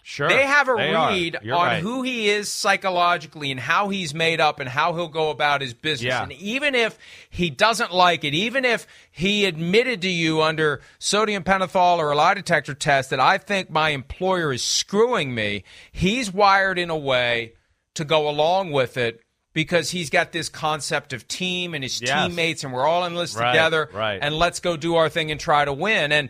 Sure. 0.06 0.28
They 0.28 0.44
have 0.44 0.68
a 0.68 0.74
They 0.76 0.90
read 0.92 1.36
on 1.36 1.48
right. 1.48 1.80
who 1.82 2.02
he 2.02 2.28
is 2.28 2.50
psychologically 2.50 3.50
and 3.50 3.58
how 3.58 3.88
he's 3.88 4.12
made 4.12 4.38
up 4.38 4.60
and 4.60 4.68
how 4.68 4.92
he'll 4.94 5.08
go 5.08 5.30
about 5.30 5.62
his 5.62 5.72
business. 5.72 6.08
Yeah. 6.08 6.22
And 6.24 6.32
even 6.32 6.74
if 6.74 6.98
he 7.30 7.48
doesn't 7.48 7.90
like 7.90 8.22
it, 8.22 8.34
even 8.34 8.66
if 8.66 8.86
he 9.10 9.46
admitted 9.46 10.02
to 10.02 10.10
you 10.10 10.42
under 10.42 10.82
sodium 10.98 11.42
pentothal 11.42 11.96
or 11.96 12.10
a 12.10 12.14
lie 12.16 12.34
detector 12.34 12.74
test 12.74 13.08
that 13.10 13.18
I 13.18 13.38
think 13.38 13.70
my 13.70 13.90
employer 13.90 14.52
is 14.52 14.62
screwing 14.62 15.34
me, 15.34 15.64
he's 15.90 16.30
wired 16.30 16.78
in 16.78 16.90
a 16.90 16.96
way 16.98 17.54
to 17.94 18.04
go 18.04 18.28
along 18.28 18.72
with 18.72 18.98
it 18.98 19.22
because 19.54 19.90
he's 19.92 20.10
got 20.10 20.32
this 20.32 20.50
concept 20.50 21.14
of 21.14 21.26
team 21.28 21.72
and 21.72 21.82
his 21.82 22.02
Yes. 22.02 22.26
teammates 22.28 22.62
and 22.62 22.74
we're 22.74 22.86
all 22.86 23.06
in 23.06 23.14
this 23.14 23.34
Right, 23.36 23.52
together 23.52 23.88
right. 23.94 24.18
and 24.20 24.34
let's 24.36 24.60
go 24.60 24.76
do 24.76 24.96
our 24.96 25.08
thing 25.08 25.30
and 25.30 25.40
try 25.40 25.64
to 25.64 25.72
win. 25.72 26.12
And 26.12 26.28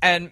and 0.00 0.30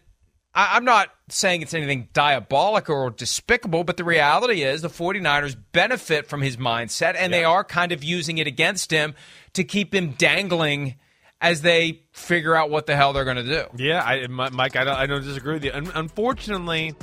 I, 0.54 0.76
I'm 0.76 0.84
not 0.84 1.10
saying 1.28 1.62
it's 1.62 1.74
anything 1.74 2.08
diabolical 2.12 2.96
or 2.96 3.10
despicable, 3.10 3.84
but 3.84 3.96
the 3.96 4.04
reality 4.04 4.62
is 4.62 4.82
the 4.82 4.88
49ers 4.88 5.56
benefit 5.72 6.26
from 6.26 6.42
his 6.42 6.56
mindset, 6.56 7.14
and 7.16 7.32
they 7.32 7.44
are 7.44 7.64
kind 7.64 7.92
of 7.92 8.04
using 8.04 8.38
it 8.38 8.46
against 8.46 8.90
him 8.90 9.14
to 9.54 9.64
keep 9.64 9.94
him 9.94 10.12
dangling 10.12 10.96
as 11.40 11.60
they 11.62 12.02
figure 12.12 12.54
out 12.54 12.70
what 12.70 12.86
the 12.86 12.96
hell 12.96 13.12
they're 13.12 13.24
going 13.24 13.36
to 13.36 13.42
do. 13.42 13.64
Yeah, 13.76 14.02
I, 14.02 14.26
Mike, 14.28 14.76
I 14.76 14.84
don't, 14.84 14.96
I 14.96 15.06
don't 15.06 15.22
disagree 15.22 15.54
with 15.54 15.64
you. 15.64 15.72
Un- 15.72 15.92
unfortunately, 15.94 16.94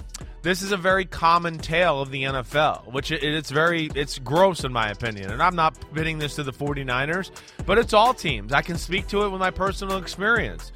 this 0.42 0.64
is 0.64 0.72
a 0.72 0.78
very 0.78 1.06
common 1.06 1.60
tale 1.60 2.02
of 2.02 2.10
the 2.10 2.24
NFL, 2.24 2.92
which 2.92 3.12
it, 3.12 3.24
it's 3.24 3.52
very 3.52 3.92
it's 3.94 4.18
gross 4.18 4.64
in 4.64 4.74
my 4.74 4.90
opinion. 4.90 5.30
And 5.30 5.44
I'm 5.44 5.56
not 5.56 5.78
pitting 5.94 6.18
this 6.18 6.36
to 6.36 6.44
the 6.44 6.54
49ers, 6.54 7.30
but 7.66 7.78
it's 7.78 7.94
all 7.94 8.14
teams. 8.14 8.52
I 8.52 8.64
can 8.64 8.78
speak 8.78 9.08
to 9.10 9.24
it 9.24 9.30
with 9.30 9.40
my 9.40 9.52
personal 9.52 9.98
experience. 9.98 10.72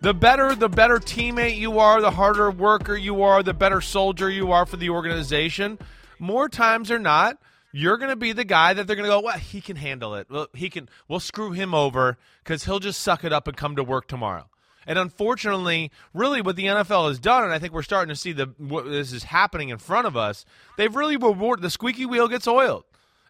The 0.00 0.12
better 0.12 0.54
the 0.54 0.68
better 0.68 0.98
teammate 0.98 1.56
you 1.56 1.78
are, 1.78 2.00
the 2.00 2.10
harder 2.10 2.50
worker 2.50 2.96
you 2.96 3.22
are, 3.22 3.42
the 3.42 3.54
better 3.54 3.80
soldier 3.80 4.30
you 4.30 4.52
are 4.52 4.66
for 4.66 4.76
the 4.76 4.90
organization, 4.90 5.78
more 6.18 6.48
times 6.48 6.90
or 6.90 6.98
not, 6.98 7.38
you're 7.72 7.98
going 7.98 8.10
to 8.10 8.16
be 8.16 8.32
the 8.32 8.44
guy 8.44 8.72
that 8.72 8.86
they're 8.86 8.96
going 8.96 9.08
to 9.08 9.14
go, 9.14 9.20
well, 9.20 9.38
he 9.38 9.60
can 9.60 9.76
handle 9.76 10.14
it. 10.14 10.28
Well, 10.30 10.48
he 10.54 10.70
can. 10.70 10.88
We'll 11.08 11.20
screw 11.20 11.52
him 11.52 11.74
over 11.74 12.16
because 12.42 12.64
he'll 12.64 12.78
just 12.78 13.00
suck 13.00 13.24
it 13.24 13.32
up 13.32 13.46
and 13.48 13.56
come 13.56 13.76
to 13.76 13.84
work 13.84 14.08
tomorrow. 14.08 14.48
And 14.86 14.98
unfortunately, 14.98 15.90
really, 16.14 16.40
what 16.40 16.56
the 16.56 16.66
NFL 16.66 17.08
has 17.08 17.18
done, 17.18 17.44
and 17.44 17.52
I 17.52 17.58
think 17.58 17.72
we're 17.72 17.82
starting 17.82 18.14
to 18.14 18.18
see 18.18 18.32
the 18.32 18.54
what, 18.58 18.84
this 18.84 19.12
is 19.12 19.24
happening 19.24 19.70
in 19.70 19.78
front 19.78 20.06
of 20.06 20.16
us. 20.16 20.44
They've 20.76 20.94
really 20.94 21.16
rewarded 21.16 21.62
the 21.62 21.70
squeaky 21.70 22.06
wheel 22.06 22.28
gets 22.28 22.46
oiled, 22.46 22.84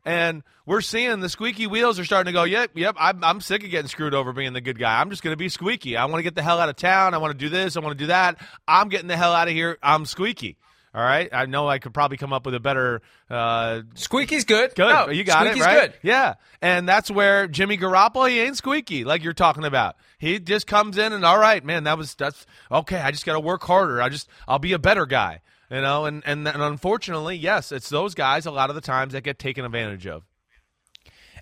and 0.07 0.45
we're 0.65 0.81
seeing 0.81 1.21
the 1.21 1.29
squeaky 1.29 1.67
wheels 1.67 1.99
are 1.99 2.05
starting 2.05 2.33
to 2.33 2.39
go. 2.39 2.45
Yep, 2.45 2.71
yep. 2.77 2.95
I'm, 2.99 3.23
I'm 3.23 3.41
sick 3.41 3.65
of 3.65 3.71
getting 3.71 3.89
screwed 3.89 4.15
over 4.15 4.33
being 4.33 4.53
the 4.53 4.61
good 4.61 4.79
guy. 4.79 5.01
I'm 5.01 5.11
just 5.11 5.23
going 5.23 5.33
to 5.33 5.37
be 5.37 5.49
squeaky. 5.49 5.97
I 5.97 6.05
want 6.05 6.17
to 6.17 6.23
get 6.23 6.37
the 6.37 6.43
hell 6.43 6.61
out 6.61 6.69
of 6.69 6.77
town. 6.77 7.13
I 7.13 7.19
want 7.19 7.33
to 7.33 7.39
do 7.39 7.49
this. 7.49 7.77
I 7.77 7.81
want 7.81 7.99
to 7.99 8.05
do 8.05 8.07
that. 8.07 8.39
I'm 8.67 8.89
getting 8.89 9.09
the 9.09 9.17
hell 9.17 9.33
out 9.33 9.49
of 9.49 9.55
here. 9.55 9.79
I'm 9.83 10.07
squeaky. 10.07 10.57
All 10.95 11.03
right. 11.03 11.29
I 11.31 11.45
know 11.45 11.69
I 11.69 11.79
could 11.79 11.93
probably 11.93 12.17
come 12.17 12.33
up 12.33 12.47
with 12.47 12.55
a 12.55 12.61
better. 12.61 13.03
Uh, 13.29 13.83
Squeaky's 13.97 14.45
good. 14.47 14.75
Good. 14.75 14.89
No, 14.89 15.11
you 15.11 15.25
got 15.25 15.41
Squeaky's 15.41 15.63
it, 15.63 15.67
right? 15.67 15.93
good. 15.93 15.99
Yeah. 16.03 16.35
And 16.63 16.89
that's 16.89 17.11
where 17.11 17.49
Jimmy 17.49 17.77
Garoppolo, 17.77 18.31
he 18.31 18.41
ain't 18.41 18.57
squeaky 18.57 19.05
like 19.05 19.23
you're 19.23 19.35
talking 19.35 19.65
about. 19.65 19.97
He 20.19 20.39
just 20.39 20.67
comes 20.67 20.97
in 20.97 21.13
and 21.13 21.23
all 21.23 21.39
right, 21.39 21.63
man, 21.63 21.85
that 21.85 21.99
was 21.99 22.15
that's 22.15 22.47
okay. 22.73 22.99
I 22.99 23.11
just 23.11 23.27
got 23.27 23.35
to 23.35 23.41
work 23.41 23.63
harder. 23.65 24.01
I 24.01 24.09
just 24.09 24.27
I'll 24.49 24.59
be 24.59 24.73
a 24.73 24.79
better 24.79 25.05
guy, 25.05 25.41
you 25.71 25.81
know. 25.81 26.05
And, 26.05 26.23
and 26.27 26.47
and 26.47 26.63
unfortunately, 26.63 27.37
yes, 27.37 27.73
it's 27.73 27.89
those 27.89 28.15
guys 28.15 28.47
a 28.47 28.51
lot 28.51 28.71
of 28.71 28.75
the 28.77 28.83
times 28.83 29.13
that 29.13 29.23
get 29.23 29.39
taken 29.39 29.65
advantage 29.65 30.07
of. 30.07 30.25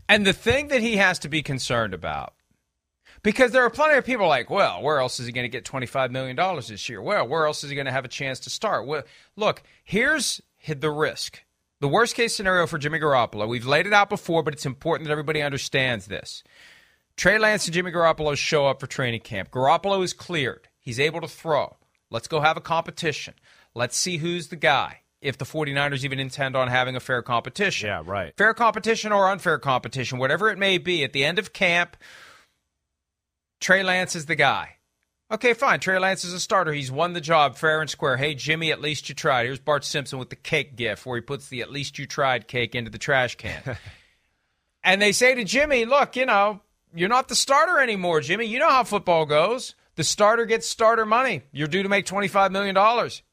And 0.08 0.26
the 0.26 0.32
thing 0.32 0.68
that 0.68 0.82
he 0.82 0.96
has 0.96 1.18
to 1.20 1.28
be 1.28 1.42
concerned 1.42 1.94
about, 1.94 2.34
because 3.22 3.52
there 3.52 3.62
are 3.62 3.70
plenty 3.70 3.96
of 3.96 4.04
people 4.04 4.28
like, 4.28 4.50
well, 4.50 4.82
where 4.82 4.98
else 4.98 5.18
is 5.18 5.26
he 5.26 5.32
going 5.32 5.44
to 5.44 5.48
get 5.48 5.64
$25 5.64 6.10
million 6.10 6.36
this 6.68 6.88
year? 6.88 7.00
Well, 7.00 7.26
where 7.26 7.46
else 7.46 7.64
is 7.64 7.70
he 7.70 7.76
going 7.76 7.86
to 7.86 7.92
have 7.92 8.04
a 8.04 8.08
chance 8.08 8.40
to 8.40 8.50
start? 8.50 8.86
Well, 8.86 9.02
look, 9.34 9.62
here's 9.82 10.42
the 10.68 10.90
risk. 10.90 11.42
The 11.80 11.88
worst 11.88 12.14
case 12.14 12.34
scenario 12.34 12.66
for 12.66 12.78
Jimmy 12.78 12.98
Garoppolo, 12.98 13.48
we've 13.48 13.66
laid 13.66 13.86
it 13.86 13.92
out 13.92 14.08
before, 14.08 14.42
but 14.42 14.54
it's 14.54 14.66
important 14.66 15.06
that 15.06 15.12
everybody 15.12 15.42
understands 15.42 16.06
this. 16.06 16.44
Trey 17.16 17.38
Lance 17.38 17.66
and 17.66 17.74
Jimmy 17.74 17.92
Garoppolo 17.92 18.36
show 18.36 18.66
up 18.66 18.80
for 18.80 18.86
training 18.86 19.20
camp. 19.20 19.50
Garoppolo 19.50 20.02
is 20.02 20.12
cleared. 20.12 20.68
He's 20.80 21.00
able 21.00 21.20
to 21.20 21.28
throw. 21.28 21.76
Let's 22.10 22.28
go 22.28 22.40
have 22.40 22.56
a 22.56 22.60
competition. 22.60 23.34
Let's 23.74 23.96
see 23.96 24.18
who's 24.18 24.48
the 24.48 24.56
guy 24.56 25.00
if 25.20 25.38
the 25.38 25.44
49ers 25.44 26.04
even 26.04 26.20
intend 26.20 26.54
on 26.54 26.68
having 26.68 26.96
a 26.96 27.00
fair 27.00 27.22
competition. 27.22 27.88
Yeah, 27.88 28.02
right. 28.04 28.34
Fair 28.36 28.54
competition 28.54 29.10
or 29.10 29.30
unfair 29.30 29.58
competition, 29.58 30.18
whatever 30.18 30.50
it 30.50 30.58
may 30.58 30.78
be, 30.78 31.02
at 31.02 31.12
the 31.12 31.24
end 31.24 31.38
of 31.38 31.52
camp, 31.52 31.96
Trey 33.60 33.82
Lance 33.82 34.14
is 34.14 34.26
the 34.26 34.36
guy. 34.36 34.76
Okay, 35.32 35.54
fine. 35.54 35.80
Trey 35.80 35.98
Lance 35.98 36.22
is 36.22 36.34
a 36.34 36.38
starter. 36.38 36.72
He's 36.72 36.92
won 36.92 37.14
the 37.14 37.20
job 37.20 37.56
fair 37.56 37.80
and 37.80 37.88
square. 37.88 38.18
Hey, 38.18 38.34
Jimmy, 38.34 38.70
at 38.70 38.82
least 38.82 39.08
you 39.08 39.14
tried. 39.14 39.46
Here's 39.46 39.58
Bart 39.58 39.84
Simpson 39.84 40.18
with 40.18 40.28
the 40.28 40.36
cake 40.36 40.76
gif 40.76 41.06
where 41.06 41.16
he 41.16 41.22
puts 41.22 41.48
the 41.48 41.62
at 41.62 41.72
least 41.72 41.98
you 41.98 42.06
tried 42.06 42.46
cake 42.46 42.74
into 42.74 42.90
the 42.90 42.98
trash 42.98 43.34
can. 43.36 43.78
and 44.84 45.00
they 45.00 45.12
say 45.12 45.34
to 45.34 45.42
Jimmy, 45.42 45.86
look, 45.86 46.14
you 46.14 46.26
know, 46.26 46.60
you're 46.94 47.08
not 47.08 47.28
the 47.28 47.34
starter 47.34 47.80
anymore, 47.80 48.20
Jimmy. 48.20 48.44
You 48.44 48.58
know 48.58 48.68
how 48.68 48.84
football 48.84 49.24
goes. 49.24 49.74
The 49.96 50.04
starter 50.04 50.44
gets 50.44 50.68
starter 50.68 51.06
money. 51.06 51.42
You're 51.52 51.68
due 51.68 51.82
to 51.82 51.88
make 51.88 52.06
$25 52.06 52.50
million. 52.50 52.74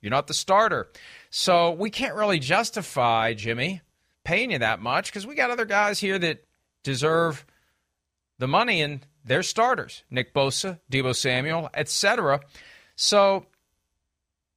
You're 0.01 0.11
not 0.11 0.27
the 0.27 0.33
starter. 0.33 0.89
So 1.29 1.71
we 1.71 1.89
can't 1.89 2.15
really 2.15 2.39
justify, 2.39 3.33
Jimmy, 3.33 3.81
paying 4.23 4.51
you 4.51 4.59
that 4.59 4.79
much 4.79 5.11
because 5.11 5.25
we 5.25 5.35
got 5.35 5.49
other 5.49 5.65
guys 5.65 5.99
here 5.99 6.19
that 6.19 6.45
deserve 6.83 7.45
the 8.37 8.47
money 8.47 8.81
and 8.81 9.05
they're 9.23 9.43
starters. 9.43 10.03
Nick 10.09 10.33
Bosa, 10.33 10.79
Deebo 10.91 11.15
Samuel, 11.15 11.69
etc. 11.73 12.41
So 12.95 13.45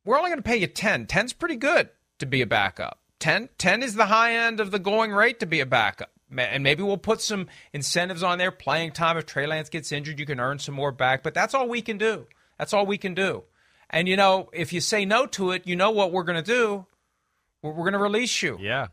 we're 0.05 0.19
only 0.19 0.31
going 0.31 0.43
to 0.43 0.49
pay 0.49 0.57
you 0.57 0.67
10. 0.67 1.07
10's 1.07 1.33
pretty 1.33 1.57
good 1.57 1.89
to 2.19 2.27
be 2.27 2.43
a 2.43 2.47
backup. 2.47 3.01
10, 3.21 3.49
10 3.57 3.83
is 3.83 3.95
the 3.95 4.07
high 4.07 4.35
end 4.35 4.61
of 4.61 4.71
the 4.71 4.79
going 4.79 5.13
rate 5.13 5.41
to 5.41 5.47
be 5.47 5.61
a 5.61 5.67
backup. 5.67 6.11
And 6.37 6.65
maybe 6.65 6.83
we'll 6.83 6.97
put 6.97 7.21
some 7.21 7.49
incentives 7.73 8.23
on 8.23 8.39
there. 8.39 8.51
Playing 8.51 8.93
time. 8.93 9.17
If 9.17 9.27
Trey 9.27 9.47
Lance 9.47 9.69
gets 9.69 9.93
injured, 9.93 10.19
you 10.19 10.27
can 10.27 10.41
earn 10.41 10.59
some 10.59 10.75
more 10.75 10.93
back. 10.93 11.23
But 11.23 11.35
that's 11.35 11.55
all 11.55 11.69
we 11.69 11.83
can 11.83 11.99
do. 11.99 12.27
That's 12.59 12.73
all 12.73 12.87
we 12.87 12.99
can 12.99 13.15
do. 13.15 13.45
And 13.91 14.09
you 14.09 14.17
know, 14.17 14.49
if 14.53 14.73
you 14.73 14.81
say 14.81 15.05
no 15.05 15.27
to 15.27 15.53
it, 15.53 15.67
you 15.67 15.77
know 15.77 15.91
what 15.91 16.13
we're 16.13 16.25
going 16.25 16.43
to 16.43 16.53
do. 16.53 16.87
We're, 17.63 17.71
we're 17.71 17.85
going 17.85 17.93
to 17.93 17.99
release 17.99 18.43
you. 18.43 18.59
Yeah. 18.61 18.89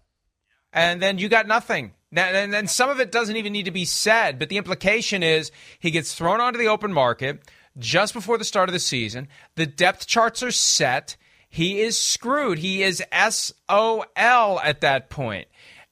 And 0.74 1.02
then 1.02 1.18
you 1.18 1.30
got 1.30 1.48
nothing. 1.48 1.94
And 2.14 2.52
then 2.54 2.68
some 2.68 2.90
of 2.90 3.00
it 3.00 3.12
doesn't 3.12 3.38
even 3.38 3.54
need 3.54 3.66
to 3.66 3.72
be 3.72 3.86
said, 3.86 4.38
but 4.38 4.50
the 4.50 4.58
implication 4.58 5.24
is 5.24 5.52
he 5.80 5.92
gets 5.92 6.14
thrown 6.14 6.42
onto 6.42 6.60
the 6.60 6.68
open 6.68 6.92
market 6.92 7.50
just 7.78 8.14
before 8.14 8.38
the 8.38 8.44
start 8.44 8.68
of 8.68 8.74
the 8.74 8.80
season. 8.80 9.30
The 9.56 9.66
depth 9.66 10.08
charts 10.08 10.44
are 10.44 10.52
set. 10.52 11.16
He 11.50 11.80
is 11.80 11.98
screwed. 11.98 12.60
He 12.60 12.84
is 12.84 13.02
SOL 13.30 14.06
at 14.20 14.82
that 14.82 15.10
point. 15.10 15.48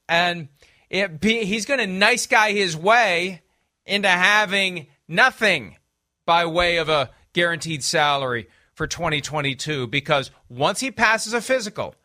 And 0.10 0.50
be, 0.90 1.46
he's 1.46 1.66
going 1.66 1.80
to 1.80 1.88
nice 1.88 2.26
guy 2.28 2.52
his 2.52 2.76
way 2.76 3.42
into 3.86 4.08
having 4.08 4.88
nothing 5.08 5.78
by 6.26 6.46
way 6.46 6.78
of 6.78 6.90
a 6.90 7.10
guaranteed 7.34 7.84
salary 7.84 8.48
for 8.74 8.88
2022 8.88 9.88
because 9.88 10.32
once 10.48 10.80
he 10.80 10.92
passes 10.92 11.34
a 11.34 11.42
physical, 11.42 11.96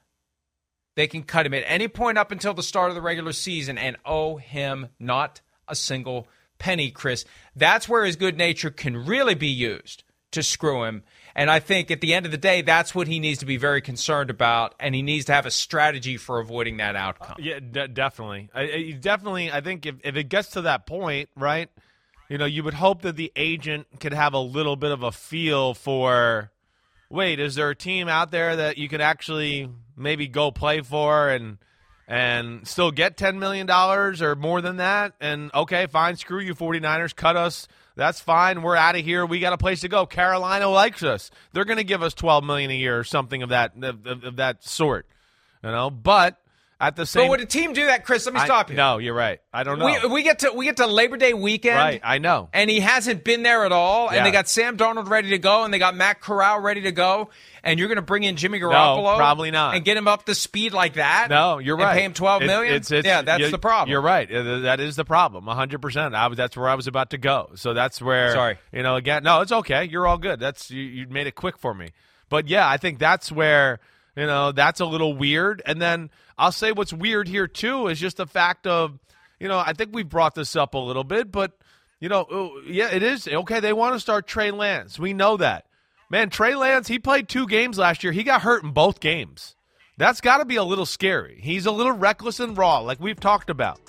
they 0.96 1.06
can 1.06 1.22
cut 1.22 1.46
him 1.46 1.54
at 1.54 1.64
any 1.66 1.88
point 1.88 2.18
up 2.18 2.30
until 2.30 2.54
the 2.54 2.62
start 2.62 2.90
of 2.90 2.94
the 2.94 3.02
regular 3.02 3.32
season 3.32 3.78
and 3.78 3.96
owe 4.04 4.36
him 4.36 4.88
not 4.98 5.40
a 5.68 5.74
single 5.74 6.28
penny, 6.58 6.90
Chris. 6.90 7.24
That's 7.56 7.88
where 7.88 8.04
his 8.04 8.16
good 8.16 8.36
nature 8.36 8.70
can 8.70 9.04
really 9.06 9.34
be 9.34 9.48
used 9.48 10.04
to 10.32 10.42
screw 10.42 10.84
him. 10.84 11.02
And 11.36 11.50
I 11.50 11.58
think 11.58 11.90
at 11.90 12.00
the 12.00 12.14
end 12.14 12.26
of 12.26 12.32
the 12.32 12.38
day, 12.38 12.62
that's 12.62 12.94
what 12.94 13.08
he 13.08 13.18
needs 13.18 13.40
to 13.40 13.46
be 13.46 13.56
very 13.56 13.80
concerned 13.80 14.30
about, 14.30 14.74
and 14.78 14.94
he 14.94 15.02
needs 15.02 15.24
to 15.26 15.32
have 15.32 15.46
a 15.46 15.50
strategy 15.50 16.16
for 16.16 16.38
avoiding 16.38 16.76
that 16.76 16.94
outcome. 16.94 17.36
Yeah, 17.40 17.58
d- 17.58 17.88
definitely. 17.88 18.50
I, 18.54 18.62
I, 18.62 18.98
definitely, 19.00 19.50
I 19.50 19.60
think 19.60 19.84
if, 19.84 19.96
if 20.04 20.16
it 20.16 20.28
gets 20.28 20.50
to 20.50 20.62
that 20.62 20.86
point, 20.86 21.30
right, 21.36 21.68
you 22.28 22.38
know, 22.38 22.44
you 22.44 22.62
would 22.62 22.74
hope 22.74 23.02
that 23.02 23.16
the 23.16 23.32
agent 23.34 23.88
could 23.98 24.14
have 24.14 24.32
a 24.32 24.38
little 24.38 24.76
bit 24.76 24.92
of 24.92 25.02
a 25.02 25.10
feel 25.10 25.74
for 25.74 26.52
wait, 27.10 27.38
is 27.40 27.54
there 27.54 27.70
a 27.70 27.76
team 27.76 28.08
out 28.08 28.30
there 28.30 28.56
that 28.56 28.78
you 28.78 28.88
could 28.88 29.00
actually 29.00 29.70
maybe 29.96 30.26
go 30.26 30.50
play 30.50 30.80
for 30.80 31.30
and 31.30 31.58
and 32.06 32.66
still 32.68 32.90
get 32.90 33.16
$10 33.16 33.38
million 33.38 33.70
or 33.70 34.34
more 34.34 34.60
than 34.60 34.76
that? 34.76 35.14
And 35.20 35.50
okay, 35.54 35.86
fine, 35.86 36.16
screw 36.16 36.40
you 36.40 36.54
49ers, 36.54 37.14
cut 37.14 37.36
us. 37.36 37.66
That's 37.96 38.20
fine. 38.20 38.62
We're 38.62 38.76
out 38.76 38.96
of 38.96 39.04
here. 39.04 39.24
We 39.24 39.38
got 39.38 39.52
a 39.52 39.58
place 39.58 39.82
to 39.82 39.88
go. 39.88 40.04
Carolina 40.06 40.68
likes 40.68 41.02
us. 41.02 41.30
They're 41.52 41.64
going 41.64 41.78
to 41.78 41.84
give 41.84 42.02
us 42.02 42.14
12 42.14 42.42
million 42.42 42.70
a 42.70 42.74
year 42.74 42.98
or 42.98 43.04
something 43.04 43.42
of 43.42 43.50
that 43.50 43.72
of, 43.80 44.24
of 44.24 44.36
that 44.36 44.64
sort. 44.64 45.06
You 45.62 45.70
know, 45.70 45.90
but 45.90 46.38
at 46.80 46.96
the 46.96 47.06
same, 47.06 47.24
but 47.24 47.30
would 47.30 47.40
a 47.40 47.46
team 47.46 47.72
do 47.72 47.86
that, 47.86 48.04
Chris? 48.04 48.26
Let 48.26 48.34
me 48.34 48.40
I, 48.40 48.44
stop 48.44 48.70
you. 48.70 48.76
No, 48.76 48.98
you're 48.98 49.14
right. 49.14 49.40
I 49.52 49.62
don't 49.62 49.78
know. 49.78 49.86
We, 49.86 50.08
we, 50.08 50.22
get 50.22 50.40
to 50.40 50.52
we 50.52 50.64
get 50.64 50.78
to 50.78 50.86
Labor 50.86 51.16
Day 51.16 51.32
weekend, 51.32 51.76
right? 51.76 52.00
I 52.02 52.18
know, 52.18 52.48
and 52.52 52.68
he 52.68 52.80
hasn't 52.80 53.24
been 53.24 53.42
there 53.42 53.64
at 53.64 53.72
all. 53.72 54.06
Yeah. 54.06 54.18
And 54.18 54.26
they 54.26 54.30
got 54.30 54.48
Sam 54.48 54.76
Darnold 54.76 55.08
ready 55.08 55.30
to 55.30 55.38
go, 55.38 55.64
and 55.64 55.72
they 55.72 55.78
got 55.78 55.94
Matt 55.94 56.20
Corral 56.20 56.60
ready 56.60 56.82
to 56.82 56.92
go. 56.92 57.30
And 57.62 57.78
you're 57.78 57.88
going 57.88 57.96
to 57.96 58.02
bring 58.02 58.24
in 58.24 58.36
Jimmy 58.36 58.60
Garoppolo, 58.60 59.12
no, 59.12 59.16
probably 59.16 59.50
not, 59.50 59.74
and 59.74 59.84
get 59.84 59.96
him 59.96 60.06
up 60.06 60.26
to 60.26 60.34
speed 60.34 60.74
like 60.74 60.94
that. 60.94 61.28
No, 61.30 61.58
you're 61.58 61.76
right. 61.76 61.96
Pay 61.96 62.04
him 62.04 62.12
twelve 62.12 62.42
it, 62.42 62.46
million. 62.46 62.74
It's, 62.74 62.90
it's, 62.90 63.06
yeah, 63.06 63.22
that's 63.22 63.50
the 63.50 63.58
problem. 63.58 63.90
You're 63.90 64.02
right. 64.02 64.28
That 64.28 64.80
is 64.80 64.96
the 64.96 65.04
problem. 65.04 65.46
100. 65.46 65.80
percent 65.80 66.14
I 66.14 66.26
was. 66.26 66.36
That's 66.36 66.56
where 66.56 66.68
I 66.68 66.74
was 66.74 66.86
about 66.86 67.10
to 67.10 67.18
go. 67.18 67.52
So 67.54 67.72
that's 67.72 68.02
where. 68.02 68.32
Sorry. 68.32 68.58
You 68.72 68.82
know, 68.82 68.96
again, 68.96 69.22
no, 69.22 69.40
it's 69.40 69.52
okay. 69.52 69.84
You're 69.84 70.06
all 70.06 70.18
good. 70.18 70.40
That's 70.40 70.70
you, 70.70 70.82
you 70.82 71.06
made 71.08 71.26
it 71.26 71.34
quick 71.34 71.58
for 71.58 71.72
me. 71.72 71.92
But 72.28 72.48
yeah, 72.48 72.68
I 72.68 72.76
think 72.76 72.98
that's 72.98 73.30
where 73.30 73.80
you 74.16 74.26
know 74.26 74.52
that's 74.52 74.80
a 74.80 74.86
little 74.86 75.16
weird. 75.16 75.62
And 75.64 75.80
then 75.80 76.10
I'll 76.36 76.52
say 76.52 76.72
what's 76.72 76.92
weird 76.92 77.28
here 77.28 77.46
too 77.46 77.88
is 77.88 78.00
just 78.00 78.16
the 78.16 78.26
fact 78.26 78.66
of, 78.66 78.98
you 79.38 79.48
know, 79.48 79.58
I 79.58 79.72
think 79.72 79.90
we've 79.92 80.08
brought 80.08 80.34
this 80.34 80.56
up 80.56 80.74
a 80.74 80.78
little 80.78 81.04
bit, 81.04 81.30
but 81.30 81.52
you 82.00 82.08
know, 82.08 82.26
oh, 82.30 82.60
yeah, 82.66 82.90
it 82.90 83.02
is 83.02 83.26
okay. 83.26 83.60
They 83.60 83.72
want 83.72 83.94
to 83.94 84.00
start 84.00 84.26
Trey 84.26 84.50
Lance. 84.50 84.98
We 84.98 85.14
know 85.14 85.36
that. 85.38 85.66
Man, 86.10 86.28
Trey 86.28 86.54
Lance, 86.54 86.86
he 86.86 86.98
played 86.98 87.28
two 87.28 87.46
games 87.46 87.78
last 87.78 88.04
year. 88.04 88.12
He 88.12 88.24
got 88.24 88.42
hurt 88.42 88.62
in 88.62 88.72
both 88.72 89.00
games. 89.00 89.56
That's 89.96 90.20
got 90.20 90.38
to 90.38 90.44
be 90.44 90.56
a 90.56 90.64
little 90.64 90.86
scary. 90.86 91.38
He's 91.40 91.66
a 91.66 91.70
little 91.70 91.92
reckless 91.92 92.40
and 92.40 92.58
raw, 92.58 92.80
like 92.80 93.00
we've 93.00 93.18
talked 93.18 93.48
about. 93.48 93.80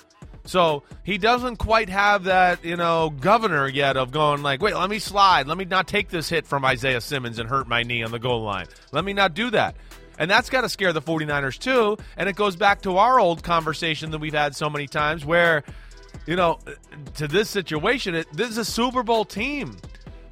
So 0.44 0.84
he 1.02 1.18
doesn't 1.18 1.56
quite 1.56 1.88
have 1.88 2.24
that, 2.24 2.64
you 2.64 2.76
know, 2.76 3.10
governor 3.10 3.66
yet 3.66 3.96
of 3.96 4.12
going 4.12 4.42
like, 4.42 4.62
wait, 4.62 4.76
let 4.76 4.88
me 4.88 5.00
slide. 5.00 5.48
Let 5.48 5.58
me 5.58 5.64
not 5.64 5.88
take 5.88 6.08
this 6.08 6.28
hit 6.28 6.46
from 6.46 6.64
Isaiah 6.64 7.00
Simmons 7.00 7.38
and 7.38 7.48
hurt 7.48 7.66
my 7.66 7.82
knee 7.82 8.04
on 8.04 8.12
the 8.12 8.20
goal 8.20 8.42
line. 8.42 8.66
Let 8.92 9.04
me 9.04 9.12
not 9.12 9.34
do 9.34 9.50
that. 9.50 9.76
And 10.18 10.30
that's 10.30 10.50
got 10.50 10.62
to 10.62 10.68
scare 10.68 10.92
the 10.92 11.02
49ers 11.02 11.58
too. 11.58 11.96
And 12.16 12.28
it 12.28 12.36
goes 12.36 12.56
back 12.56 12.82
to 12.82 12.98
our 12.98 13.20
old 13.20 13.42
conversation 13.42 14.10
that 14.10 14.18
we've 14.18 14.34
had 14.34 14.56
so 14.56 14.70
many 14.70 14.86
times 14.86 15.24
where, 15.24 15.62
you 16.26 16.36
know, 16.36 16.58
to 17.16 17.28
this 17.28 17.50
situation, 17.50 18.14
it, 18.14 18.26
this 18.32 18.50
is 18.50 18.58
a 18.58 18.64
Super 18.64 19.02
Bowl 19.02 19.24
team. 19.24 19.76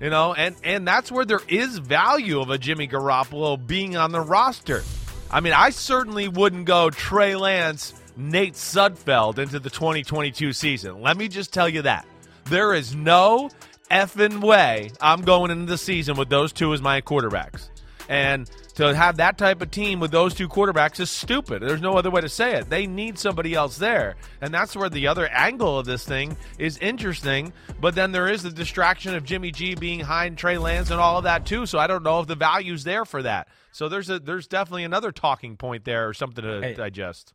You 0.01 0.11
know, 0.11 0.35
and, 0.35 0.57
and 0.64 0.87
that's 0.87 1.11
where 1.11 1.24
there 1.24 1.41
is 1.49 1.78
value 1.78 2.41
of 2.41 2.51
a 2.51 2.59
Jimmy 2.59 2.89
Garoppolo 2.89 3.64
being 3.64 3.97
on 3.97 4.12
the 4.12 4.20
roster. 4.20 4.82
I 5.30 5.41
mean, 5.41 5.53
I 5.53 5.70
certainly 5.70 6.28
wouldn't 6.28 6.66
go 6.66 6.91
Trey 6.91 7.37
Lance, 7.37 7.95
Nate 8.16 8.55
Sudfeld 8.55 9.39
into 9.39 9.59
the 9.59 9.70
2022 9.70 10.53
season. 10.53 11.01
Let 11.01 11.16
me 11.16 11.28
just 11.28 11.53
tell 11.53 11.68
you 11.68 11.82
that. 11.82 12.07
There 12.47 12.74
is 12.74 12.95
no 12.95 13.51
effing 13.91 14.41
way 14.41 14.91
I'm 15.01 15.22
going 15.22 15.51
into 15.51 15.66
the 15.66 15.78
season 15.78 16.16
with 16.16 16.28
those 16.28 16.53
two 16.53 16.72
as 16.74 16.82
my 16.82 17.01
quarterbacks. 17.01 17.68
And 18.09 18.51
to 18.75 18.95
have 18.95 19.18
that 19.18 19.39
type 19.39 19.62
of 19.62 19.70
team 19.70 20.01
with 20.01 20.11
those 20.11 20.35
two 20.35 20.49
quarterbacks 20.49 20.99
is 21.01 21.11
stupid. 21.11 21.62
There's 21.62 21.81
no 21.81 21.95
other 21.97 22.11
way 22.11 22.20
to 22.20 22.29
say 22.29 22.55
it. 22.57 22.68
They 22.68 22.87
need 22.87 23.18
somebody 23.18 23.55
else 23.55 23.79
there. 23.79 24.16
And 24.41 24.53
that's 24.53 24.75
where 24.75 24.89
the 24.89 25.07
other 25.07 25.27
angle 25.29 25.79
of 25.79 25.87
this 25.87 26.05
thing 26.05 26.37
is 26.59 26.77
interesting. 26.79 27.53
But 27.81 27.95
then 27.95 28.12
there 28.12 28.29
is 28.29 28.43
the 28.43 28.51
distraction 28.51 29.14
of 29.14 29.25
Jimmy 29.25 29.51
G 29.53 29.75
being 29.75 29.99
behind 30.01 30.39
Trey 30.39 30.59
Lance 30.59 30.91
and 30.91 31.01
all 31.01 31.18
of 31.18 31.25
that 31.25 31.47
too. 31.47 31.66
So 31.66 31.79
I 31.79 31.87
don't 31.87 32.03
know 32.03 32.20
if 32.20 32.27
the 32.27 32.35
value's 32.35 32.85
there 32.85 33.05
for 33.05 33.22
that. 33.22 33.49
So 33.72 33.89
there's 33.89 34.11
a 34.11 34.18
there's 34.18 34.47
definitely 34.47 34.85
another 34.85 35.12
talking 35.12 35.57
point 35.57 35.85
there 35.85 36.09
or 36.09 36.14
something 36.14 36.43
to 36.45 36.61
Hey. 36.61 36.75
digest. 36.75 37.33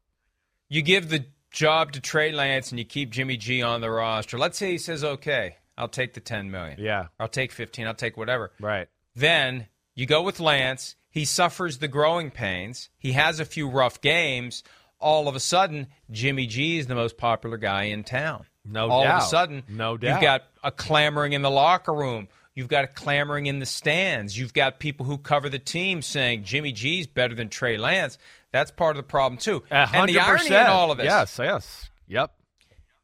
You 0.70 0.82
give 0.82 1.10
the 1.10 1.26
job 1.52 1.94
to 1.94 2.02
Trey 2.02 2.32
Lance 2.32 2.72
and 2.72 2.80
you 2.80 2.86
keep 2.86 3.10
Jimmy 3.12 3.38
G 3.38 3.62
on 3.64 3.82
the 3.82 3.90
roster. 3.90 4.38
Let's 4.38 4.58
say 4.58 4.72
he 4.72 4.78
says, 4.78 5.04
"Okay, 5.04 5.56
I'll 5.78 5.88
take 5.88 6.14
the 6.14 6.20
10 6.20 6.52
million. 6.52 6.78
Yeah. 6.80 7.08
I'll 7.20 7.28
take 7.28 7.52
15. 7.52 7.88
I'll 7.88 7.94
take 7.94 8.18
whatever." 8.18 8.52
Right. 8.60 8.88
Then 9.16 9.68
you 9.96 10.06
go 10.06 10.22
with 10.22 10.40
Lance. 10.40 10.96
He 11.10 11.26
suffers 11.26 11.80
the 11.80 11.88
growing 11.88 12.32
pains. 12.32 12.90
He 12.98 13.14
has 13.14 13.40
a 13.40 13.46
few 13.46 13.70
rough 13.70 14.00
games. 14.02 14.64
All 15.00 15.28
of 15.28 15.36
a 15.36 15.40
sudden, 15.40 15.88
Jimmy 16.12 16.46
G 16.46 16.78
is 16.78 16.88
the 16.88 16.96
most 16.96 17.18
popular 17.18 17.58
guy 17.58 17.84
in 17.84 18.04
town. 18.04 18.46
No 18.66 18.90
All 18.90 19.08
of 19.08 19.24
a 19.24 19.26
sudden, 19.26 19.64
No 19.68 19.98
doubt. 19.98 20.12
you've 20.12 20.22
got 20.22 20.44
a 20.64 20.72
clamoring 20.72 21.34
in 21.34 21.42
the 21.42 21.50
locker 21.50 21.94
room. 21.94 22.28
You've 22.54 22.68
got 22.68 22.84
a 22.84 22.88
clamoring 22.88 23.46
in 23.46 23.60
the 23.60 23.66
stands. 23.66 24.38
You've 24.38 24.54
got 24.54 24.80
people 24.80 25.06
who 25.06 25.18
cover 25.18 25.48
the 25.50 25.60
team 25.60 26.02
saying 26.02 26.44
Jimmy 26.44 26.74
G's 26.74 27.08
better 27.08 27.34
than 27.34 27.50
Trey 27.50 27.78
Lance. 27.78 28.18
That's 28.52 28.70
part 28.70 28.96
of 28.96 28.98
the 28.98 29.08
problem 29.08 29.38
too. 29.40 29.64
A 29.72 29.88
And 29.94 30.10
the 30.10 30.20
irony 30.20 30.48
in 30.48 30.54
all 30.68 30.92
of 30.92 30.98
this, 30.98 31.06
Yes. 31.06 31.40
Yes. 31.40 31.90
Yep. 32.08 32.32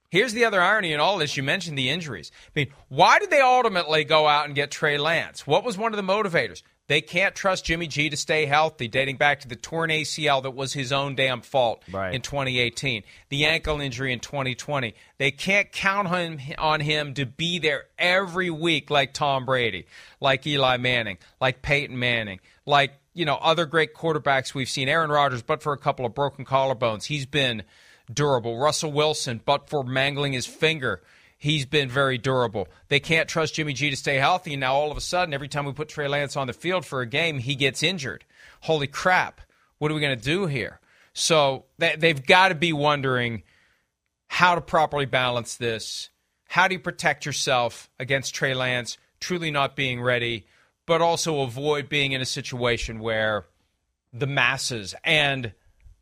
Here's 0.09 0.33
the 0.33 0.45
other 0.45 0.61
irony 0.61 0.93
in 0.93 0.99
all 0.99 1.17
this. 1.17 1.35
You 1.35 1.43
mentioned 1.43 1.77
the 1.77 1.89
injuries. 1.89 2.31
I 2.47 2.51
mean, 2.59 2.67
why 2.89 3.19
did 3.19 3.29
they 3.29 3.41
ultimately 3.41 4.03
go 4.03 4.27
out 4.27 4.45
and 4.45 4.55
get 4.55 4.71
Trey 4.71 4.97
Lance? 4.97 5.47
What 5.47 5.63
was 5.63 5.77
one 5.77 5.93
of 5.93 5.97
the 5.97 6.13
motivators? 6.13 6.61
They 6.87 7.01
can't 7.01 7.33
trust 7.33 7.65
Jimmy 7.65 7.87
G 7.87 8.09
to 8.11 8.17
stay 8.17 8.45
healthy, 8.45 8.87
dating 8.87 9.17
back 9.17 9.39
to 9.39 9.47
the 9.47 9.55
torn 9.55 9.89
ACL 9.89 10.43
that 10.43 10.51
was 10.51 10.73
his 10.73 10.91
own 10.91 11.15
damn 11.15 11.41
fault 11.41 11.81
Right. 11.91 12.13
in 12.13 12.21
2018, 12.21 13.03
the 13.29 13.45
ankle 13.45 13.81
injury 13.81 14.13
in 14.13 14.19
2020. 14.19 14.93
They 15.17 15.31
can't 15.31 15.71
count 15.71 16.07
on, 16.07 16.39
on 16.59 16.81
him 16.81 17.15
to 17.15 17.25
be 17.25 17.57
there 17.57 17.85
every 17.97 18.51
week 18.51 18.89
like 18.91 19.13
Tom 19.13 19.45
Brady, 19.45 19.87
like 20.21 20.45
Eli 20.45 20.77
Manning, 20.77 21.17
like 21.41 21.61
Peyton 21.63 21.97
Manning, 21.97 22.39
like 22.67 22.93
you 23.15 23.25
know 23.25 23.35
other 23.41 23.65
great 23.65 23.95
quarterbacks 23.95 24.53
we've 24.53 24.69
seen. 24.69 24.87
Aaron 24.87 25.09
Rodgers, 25.09 25.41
but 25.41 25.63
for 25.63 25.73
a 25.73 25.77
couple 25.77 26.05
of 26.05 26.13
broken 26.13 26.45
collarbones, 26.45 27.05
he's 27.05 27.25
been 27.25 27.63
durable. 28.13 28.57
Russell 28.59 28.91
Wilson, 28.91 29.41
but 29.43 29.69
for 29.69 29.83
mangling 29.83 30.33
his 30.33 30.45
finger, 30.45 31.01
he's 31.45 31.67
been 31.67 31.87
very 31.87 32.17
durable. 32.17 32.67
They 32.87 32.99
can't 32.99 33.29
trust 33.29 33.53
Jimmy 33.53 33.73
G 33.73 33.91
to 33.91 33.95
stay 33.95 34.15
healthy. 34.15 34.53
And 34.53 34.61
now 34.61 34.73
all 34.73 34.89
of 34.89 34.97
a 34.97 35.01
sudden, 35.01 35.31
every 35.31 35.47
time 35.47 35.65
we 35.65 35.73
put 35.73 35.89
Trey 35.89 36.07
Lance 36.07 36.35
on 36.35 36.47
the 36.47 36.53
field 36.53 36.85
for 36.85 37.01
a 37.01 37.05
game, 37.05 37.37
he 37.37 37.53
gets 37.53 37.83
injured. 37.83 38.25
Holy 38.61 38.87
crap. 38.87 39.41
What 39.77 39.91
are 39.91 39.93
we 39.93 40.01
going 40.01 40.17
to 40.17 40.23
do 40.23 40.47
here? 40.47 40.79
So 41.13 41.65
they, 41.77 41.95
they've 41.97 42.25
got 42.25 42.49
to 42.49 42.55
be 42.55 42.73
wondering 42.73 43.43
how 44.27 44.55
to 44.55 44.61
properly 44.61 45.05
balance 45.05 45.55
this. 45.55 46.09
How 46.47 46.67
do 46.67 46.73
you 46.73 46.79
protect 46.79 47.27
yourself 47.27 47.91
against 47.99 48.33
Trey 48.33 48.55
Lance 48.55 48.97
truly 49.19 49.51
not 49.51 49.75
being 49.75 50.01
ready, 50.01 50.47
but 50.87 50.99
also 50.99 51.41
avoid 51.41 51.89
being 51.89 52.11
in 52.11 52.21
a 52.21 52.25
situation 52.25 52.99
where 52.99 53.45
the 54.11 54.27
masses 54.27 54.95
and 55.03 55.53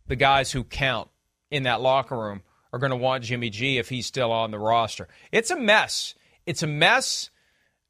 the 0.07 0.15
guys 0.15 0.53
who 0.53 0.63
count 0.63 1.09
in 1.51 1.63
that 1.63 1.81
locker 1.81 2.17
room 2.17 2.43
are 2.73 2.79
going 2.79 2.89
to 2.89 2.97
want 2.97 3.23
Jimmy 3.23 3.49
G 3.49 3.77
if 3.77 3.87
he's 3.87 4.07
still 4.07 4.31
on 4.31 4.51
the 4.51 4.59
roster. 4.59 5.07
It's 5.31 5.51
a 5.51 5.55
mess. 5.55 6.15
It's 6.45 6.63
a 6.63 6.67
mess. 6.67 7.29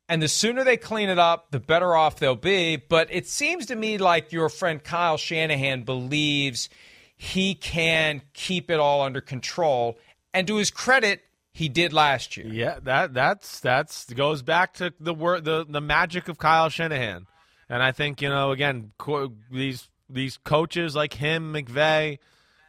And 0.10 0.22
the 0.22 0.28
sooner 0.28 0.64
they 0.64 0.78
clean 0.78 1.10
it 1.10 1.18
up, 1.18 1.50
the 1.52 1.60
better 1.62 1.96
off 1.96 2.20
they'll 2.20 2.36
be. 2.36 2.76
But 2.76 3.08
it 3.10 3.26
seems 3.26 3.66
to 3.68 3.76
me 3.76 3.98
like 3.98 4.34
your 4.34 4.50
friend 4.50 4.84
Kyle 4.84 5.18
Shanahan 5.18 5.84
believes 5.84 6.70
he 7.16 7.56
can 7.56 8.22
keep 8.34 8.70
it 8.70 8.80
all 8.80 9.02
under 9.02 9.22
control. 9.22 9.98
And 10.34 10.46
to 10.48 10.58
his 10.58 10.70
credit, 10.70 11.22
he 11.54 11.70
did 11.70 11.94
last 11.94 12.36
year. 12.36 12.48
Yeah, 12.48 12.80
that 12.84 13.14
that's 13.14 13.60
that's 13.60 14.06
goes 14.12 14.42
back 14.42 14.74
to 14.76 14.94
the 15.00 15.14
word 15.14 15.46
the 15.46 15.66
the 15.68 15.82
magic 15.82 16.28
of 16.28 16.40
Kyle 16.40 16.70
Shanahan, 16.70 17.28
and 17.70 17.84
I 17.84 17.92
think 17.92 18.24
you 18.24 18.30
know 18.30 18.52
again 18.52 18.92
co- 18.98 19.34
these 19.52 19.88
these 20.10 20.38
coaches 20.38 20.96
like 20.96 21.14
him, 21.14 21.54
McVay, 21.54 22.18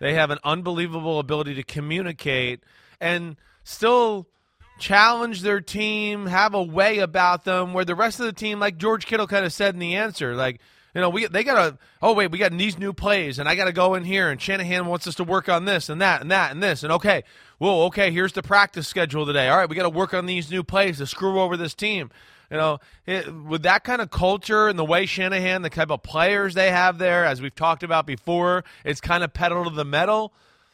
they 0.04 0.12
have 0.12 0.30
an 0.30 0.38
unbelievable 0.44 1.18
ability 1.18 1.54
to 1.54 1.62
communicate 1.62 2.62
and 3.00 3.36
still 3.62 4.28
challenge 4.78 5.40
their 5.40 5.62
team, 5.62 6.26
have 6.26 6.52
a 6.52 6.62
way 6.62 6.98
about 6.98 7.44
them 7.44 7.72
where 7.72 7.86
the 7.86 7.94
rest 7.94 8.20
of 8.20 8.26
the 8.26 8.32
team, 8.34 8.60
like 8.60 8.76
George 8.76 9.06
Kittle 9.06 9.26
kind 9.26 9.46
of 9.46 9.52
said 9.52 9.72
in 9.72 9.80
the 9.80 9.96
answer, 9.96 10.34
like 10.34 10.60
you 10.94 11.00
know, 11.00 11.08
we 11.08 11.26
they 11.26 11.42
gotta. 11.42 11.78
Oh 12.02 12.12
wait, 12.12 12.30
we 12.30 12.36
got 12.36 12.52
these 12.52 12.78
new 12.78 12.92
plays, 12.92 13.38
and 13.38 13.48
I 13.48 13.54
gotta 13.54 13.72
go 13.72 13.94
in 13.94 14.04
here, 14.04 14.30
and 14.30 14.38
Shanahan 14.40 14.86
wants 14.86 15.06
us 15.06 15.14
to 15.14 15.24
work 15.24 15.48
on 15.48 15.64
this 15.64 15.88
and 15.88 16.02
that 16.02 16.20
and 16.20 16.30
that 16.30 16.52
and 16.52 16.62
this, 16.62 16.82
and 16.82 16.92
okay, 16.92 17.24
well, 17.58 17.84
okay, 17.84 18.10
here's 18.10 18.34
the 18.34 18.42
practice 18.42 18.86
schedule 18.86 19.24
today. 19.24 19.48
All 19.48 19.56
right, 19.56 19.68
we 19.70 19.74
got 19.74 19.84
to 19.84 19.90
work 19.90 20.12
on 20.12 20.26
these 20.26 20.50
new 20.50 20.62
plays 20.62 20.98
to 20.98 21.06
screw 21.06 21.40
over 21.40 21.56
this 21.56 21.74
team. 21.74 22.10
You 22.50 22.56
know, 22.56 22.78
it, 23.06 23.34
with 23.34 23.62
that 23.62 23.84
kind 23.84 24.00
of 24.00 24.10
culture 24.10 24.68
and 24.68 24.78
the 24.78 24.84
way 24.84 25.06
Shanahan, 25.06 25.62
the 25.62 25.70
type 25.70 25.90
of 25.90 26.02
players 26.02 26.54
they 26.54 26.70
have 26.70 26.98
there, 26.98 27.24
as 27.24 27.40
we've 27.40 27.54
talked 27.54 27.82
about 27.82 28.06
before, 28.06 28.64
it's 28.84 29.00
kind 29.00 29.24
of 29.24 29.32
pedal 29.32 29.64
to 29.64 29.70
the 29.70 29.84
metal. 29.84 30.32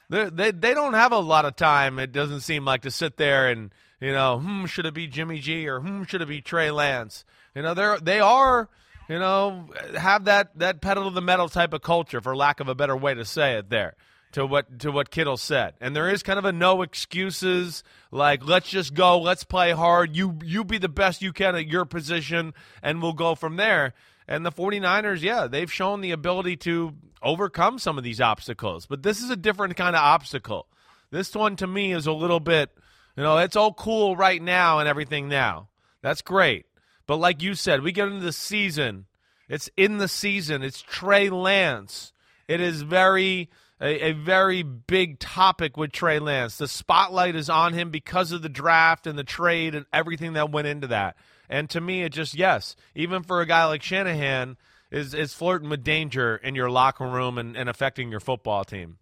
They 0.09 0.29
they 0.29 0.51
they 0.51 0.75
don't 0.75 0.95
have 0.95 1.13
a 1.13 1.19
lot 1.19 1.45
of 1.45 1.57
time. 1.57 1.99
It 1.99 2.13
doesn't 2.13 2.41
seem 2.41 2.65
like 2.65 2.83
to 2.83 2.91
sit 2.91 3.17
there 3.17 3.49
and 3.49 3.71
you 4.01 4.13
know, 4.13 4.39
hmm, 4.39 4.65
should 4.65 4.87
it 4.87 4.95
be 4.95 5.07
Jimmy 5.07 5.39
G 5.39 5.69
or 5.69 5.81
hmm, 5.81 6.05
should 6.05 6.23
it 6.23 6.29
be 6.29 6.41
Trey 6.41 6.71
Lance? 6.71 7.25
You 7.55 7.63
know, 7.63 7.75
they're 7.75 7.99
they 8.01 8.21
are 8.21 8.69
you 9.09 9.19
know 9.19 9.69
have 9.97 10.25
that 10.25 10.59
that 10.59 10.81
pedal 10.81 11.05
to 11.05 11.11
the 11.15 11.23
metal 11.23 11.49
type 11.49 11.73
of 11.73 11.83
culture, 11.83 12.21
for 12.21 12.35
lack 12.35 12.61
of 12.61 12.69
a 12.69 12.75
better 12.75 12.97
way 12.97 13.15
to 13.15 13.25
say 13.25 13.55
it. 13.55 13.71
There 13.71 13.95
to 14.33 14.47
what 14.47 14.79
to 14.81 14.93
what 14.93 15.11
Kittle 15.11 15.37
said, 15.37 15.75
and 15.81 15.95
there 15.95 16.09
is 16.09 16.23
kind 16.23 16.39
of 16.39 16.45
a 16.45 16.53
no 16.53 16.83
excuses. 16.83 17.83
Like 18.11 18.47
let's 18.47 18.69
just 18.69 18.95
go, 18.95 19.21
let's 19.21 19.45
play 19.45 19.73
hard. 19.73 20.17
You 20.17 20.39
you 20.45 20.65
be 20.65 20.79
the 20.79 20.89
best 20.89 21.23
you 21.23 21.33
can 21.33 21.57
at 21.57 21.67
your 21.69 21.85
position, 21.85 22.55
and 22.83 23.03
we'll 23.03 23.13
go 23.13 23.35
from 23.35 23.57
there. 23.57 23.95
And 24.29 24.47
the 24.47 24.53
49ers, 24.53 25.23
yeah, 25.23 25.49
they've 25.49 25.73
shown 25.73 26.01
the 26.01 26.13
ability 26.13 26.57
to 26.59 26.95
overcome 27.21 27.81
some 27.81 27.99
of 27.99 28.05
these 28.05 28.21
obstacles. 28.21 28.87
But 28.87 29.03
this 29.03 29.21
is 29.21 29.31
a 29.31 29.37
different 29.37 29.77
kind 29.77 29.97
of 29.97 30.03
obstacle. 30.03 30.69
This 31.11 31.35
one 31.35 31.57
to 31.57 31.67
me 31.67 31.93
is 31.93 32.07
a 32.07 32.13
little 32.13 32.39
bit, 32.39 32.71
you 33.17 33.25
know, 33.25 33.39
it's 33.39 33.57
all 33.57 33.75
cool 33.75 34.17
right 34.17 34.41
now 34.41 34.79
and 34.79 34.89
everything 34.89 35.29
now. 35.29 35.69
That's 36.03 36.23
great. 36.23 36.67
But 37.07 37.17
like 37.17 37.43
you 37.43 37.55
said, 37.55 37.83
we 37.83 37.91
get 37.91 38.07
into 38.07 38.25
the 38.25 38.33
season. 38.33 39.07
It's 39.49 39.69
in 39.77 39.99
the 39.99 40.07
season. 40.07 40.63
It's 40.63 40.81
Trey 40.81 41.29
Lance. 41.29 42.13
It 42.47 42.61
is 42.61 42.83
very 42.83 43.51
a, 43.81 44.09
a 44.09 44.13
very 44.13 44.63
big 44.63 45.19
topic 45.19 45.77
with 45.77 45.93
Trey 45.93 46.19
Lance. 46.19 46.59
The 46.59 46.69
spotlight 46.69 47.37
is 47.37 47.49
on 47.49 47.73
him 47.73 47.91
because 47.91 48.33
of 48.33 48.43
the 48.43 48.49
draft 48.49 49.07
and 49.07 49.19
the 49.19 49.25
trade 49.25 49.75
and 49.75 49.87
everything 49.93 50.35
that 50.35 50.51
went 50.51 50.69
into 50.69 50.89
that. 50.89 51.17
And 51.49 51.69
to 51.71 51.81
me, 51.81 52.03
it 52.03 52.13
just 52.13 52.35
yes, 52.35 52.77
even 52.95 53.23
for 53.23 53.41
a 53.41 53.47
guy 53.47 53.65
like 53.65 53.83
Shanahan, 53.83 54.57
is 54.91 55.15
is 55.15 55.35
flirting 55.35 55.71
with 55.71 55.85
danger 55.85 56.37
in 56.37 56.55
your 56.55 56.71
locker 56.71 57.07
room 57.07 57.39
and, 57.39 57.57
and 57.57 57.69
affecting 57.69 58.11
your 58.11 58.21
football 58.21 58.65
team. 58.65 58.99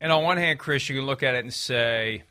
And 0.00 0.12
on 0.12 0.24
one 0.24 0.36
hand, 0.36 0.58
Chris, 0.58 0.88
you 0.88 0.96
can 0.96 1.06
look 1.06 1.22
at 1.22 1.34
it 1.34 1.44
and 1.44 1.54
say, 1.54 2.24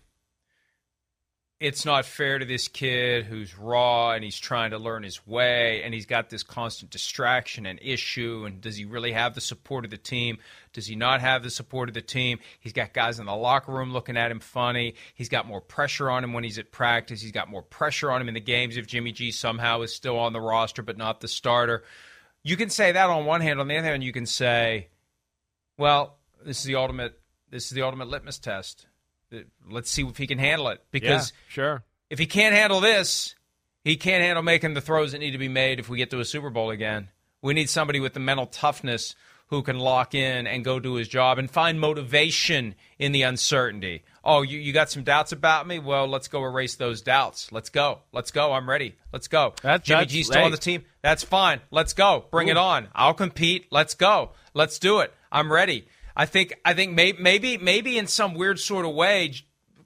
it's 1.62 1.86
not 1.86 2.06
fair 2.06 2.40
to 2.40 2.46
this 2.46 2.68
kid 2.68 3.24
who's 3.26 3.56
raw 3.56 4.12
and 4.12 4.24
he's 4.24 4.38
trying 4.38 4.72
to 4.72 4.80
learn 4.80 5.04
his 5.04 5.26
way 5.28 5.84
and 5.84 5.94
he's 5.94 6.08
got 6.08 6.30
this 6.30 6.42
constant 6.42 6.90
distraction 6.90 7.68
and 7.68 7.78
issue. 7.84 8.46
And 8.48 8.60
does 8.60 8.78
he 8.78 8.86
really 8.86 9.12
have 9.12 9.36
the 9.36 9.42
support 9.42 9.86
of 9.86 9.92
the 9.92 9.98
team? 9.98 10.40
Does 10.74 10.88
he 10.88 10.96
not 10.96 11.22
have 11.22 11.44
the 11.44 11.50
support 11.50 11.90
of 11.90 11.94
the 11.94 12.02
team? 12.02 12.40
He's 12.60 12.74
got 12.74 12.94
guys 12.94 13.20
in 13.20 13.26
the 13.26 13.36
locker 13.36 13.72
room 13.72 13.92
looking 13.92 14.18
at 14.18 14.32
him 14.32 14.40
funny. 14.40 14.96
He's 15.14 15.30
got 15.30 15.48
more 15.48 15.62
pressure 15.62 16.10
on 16.10 16.24
him 16.24 16.34
when 16.34 16.44
he's 16.44 16.58
at 16.58 16.72
practice. 16.72 17.22
He's 17.22 17.32
got 17.32 17.50
more 17.50 17.62
pressure 17.62 18.12
on 18.12 18.22
him 18.22 18.28
in 18.28 18.34
the 18.34 18.40
games 18.40 18.78
if 18.78 18.88
Jimmy 18.88 19.12
G 19.12 19.32
somehow 19.32 19.82
is 19.82 19.94
still 19.94 20.18
on 20.18 20.34
the 20.34 20.42
roster 20.42 20.82
but 20.82 20.98
not 20.98 21.20
the 21.20 21.28
starter. 21.28 21.84
You 22.44 22.58
can 22.58 22.70
say 22.70 22.94
that 22.94 23.10
on 23.10 23.26
one 23.26 23.42
hand. 23.42 23.60
On 23.60 23.68
the 23.68 23.78
other 23.78 23.88
hand, 23.88 24.04
you 24.04 24.14
can 24.14 24.26
say, 24.26 24.88
well, 25.78 26.18
this 26.44 26.60
is 26.60 26.64
the 26.64 26.76
ultimate. 26.76 27.20
This 27.50 27.66
is 27.66 27.72
the 27.72 27.82
ultimate 27.82 28.08
litmus 28.08 28.40
test. 28.40 28.88
Let's 29.70 29.92
see 29.92 30.04
if 30.04 30.18
he 30.18 30.28
can 30.28 30.40
handle 30.40 30.70
it. 30.70 30.84
Because 30.92 31.32
yeah, 31.32 31.54
sure. 31.54 31.84
if 32.10 32.18
he 32.18 32.26
can't 32.26 32.56
handle 32.56 32.80
this, 32.80 33.36
he 33.84 33.98
can't 33.98 34.24
handle 34.24 34.44
making 34.44 34.74
the 34.74 34.82
throws 34.82 35.12
that 35.12 35.20
need 35.20 35.32
to 35.32 35.38
be 35.38 35.50
made 35.50 35.80
if 35.80 35.90
we 35.90 35.98
get 35.98 36.10
to 36.12 36.20
a 36.20 36.26
Super 36.26 36.50
Bowl 36.50 36.72
again. 36.72 37.10
We 37.42 37.54
need 37.54 37.70
somebody 37.70 38.00
with 38.00 38.14
the 38.14 38.20
mental 38.20 38.46
toughness 38.46 39.16
who 39.52 39.62
can 39.62 39.78
lock 39.78 40.16
in 40.16 40.48
and 40.48 40.66
go 40.66 40.80
do 40.80 40.96
his 40.96 41.08
job 41.08 41.38
and 41.38 41.52
find 41.52 41.80
motivation 41.80 42.74
in 42.98 43.12
the 43.12 43.22
uncertainty. 43.22 44.02
Oh, 44.24 44.42
you, 44.42 44.58
you 44.58 44.72
got 44.72 44.90
some 44.90 45.04
doubts 45.04 45.34
about 45.34 45.68
me? 45.68 45.78
Well, 45.78 46.08
let's 46.08 46.30
go 46.30 46.44
erase 46.44 46.76
those 46.76 47.02
doubts. 47.02 47.52
Let's 47.52 47.70
go. 47.70 48.00
Let's 48.14 48.32
go. 48.32 48.54
I'm 48.54 48.70
ready. 48.70 48.96
Let's 49.12 49.28
go. 49.28 49.54
That- 49.62 49.84
Jimmy 49.84 49.98
that's- 50.00 50.14
G's 50.14 50.28
still 50.28 50.44
on 50.44 50.52
the 50.52 50.58
team. 50.58 50.86
That's 51.02 51.24
fine. 51.24 51.60
Let's 51.70 51.94
go. 51.94 52.26
Bring 52.32 52.48
it 52.48 52.58
on. 52.58 52.88
I'll 52.96 53.14
compete. 53.14 53.68
Let's 53.72 53.94
go. 53.94 54.32
Let's 54.54 54.80
do 54.80 55.00
it. 55.00 55.14
I'm 55.32 55.52
ready. 55.52 55.86
I 56.16 56.26
think 56.26 56.54
I 56.64 56.74
think 56.74 56.94
may, 56.94 57.14
maybe 57.14 57.58
maybe 57.58 57.98
in 57.98 58.08
some 58.08 58.34
weird 58.34 58.60
sort 58.60 58.86
of 58.86 58.94
way, 58.94 59.34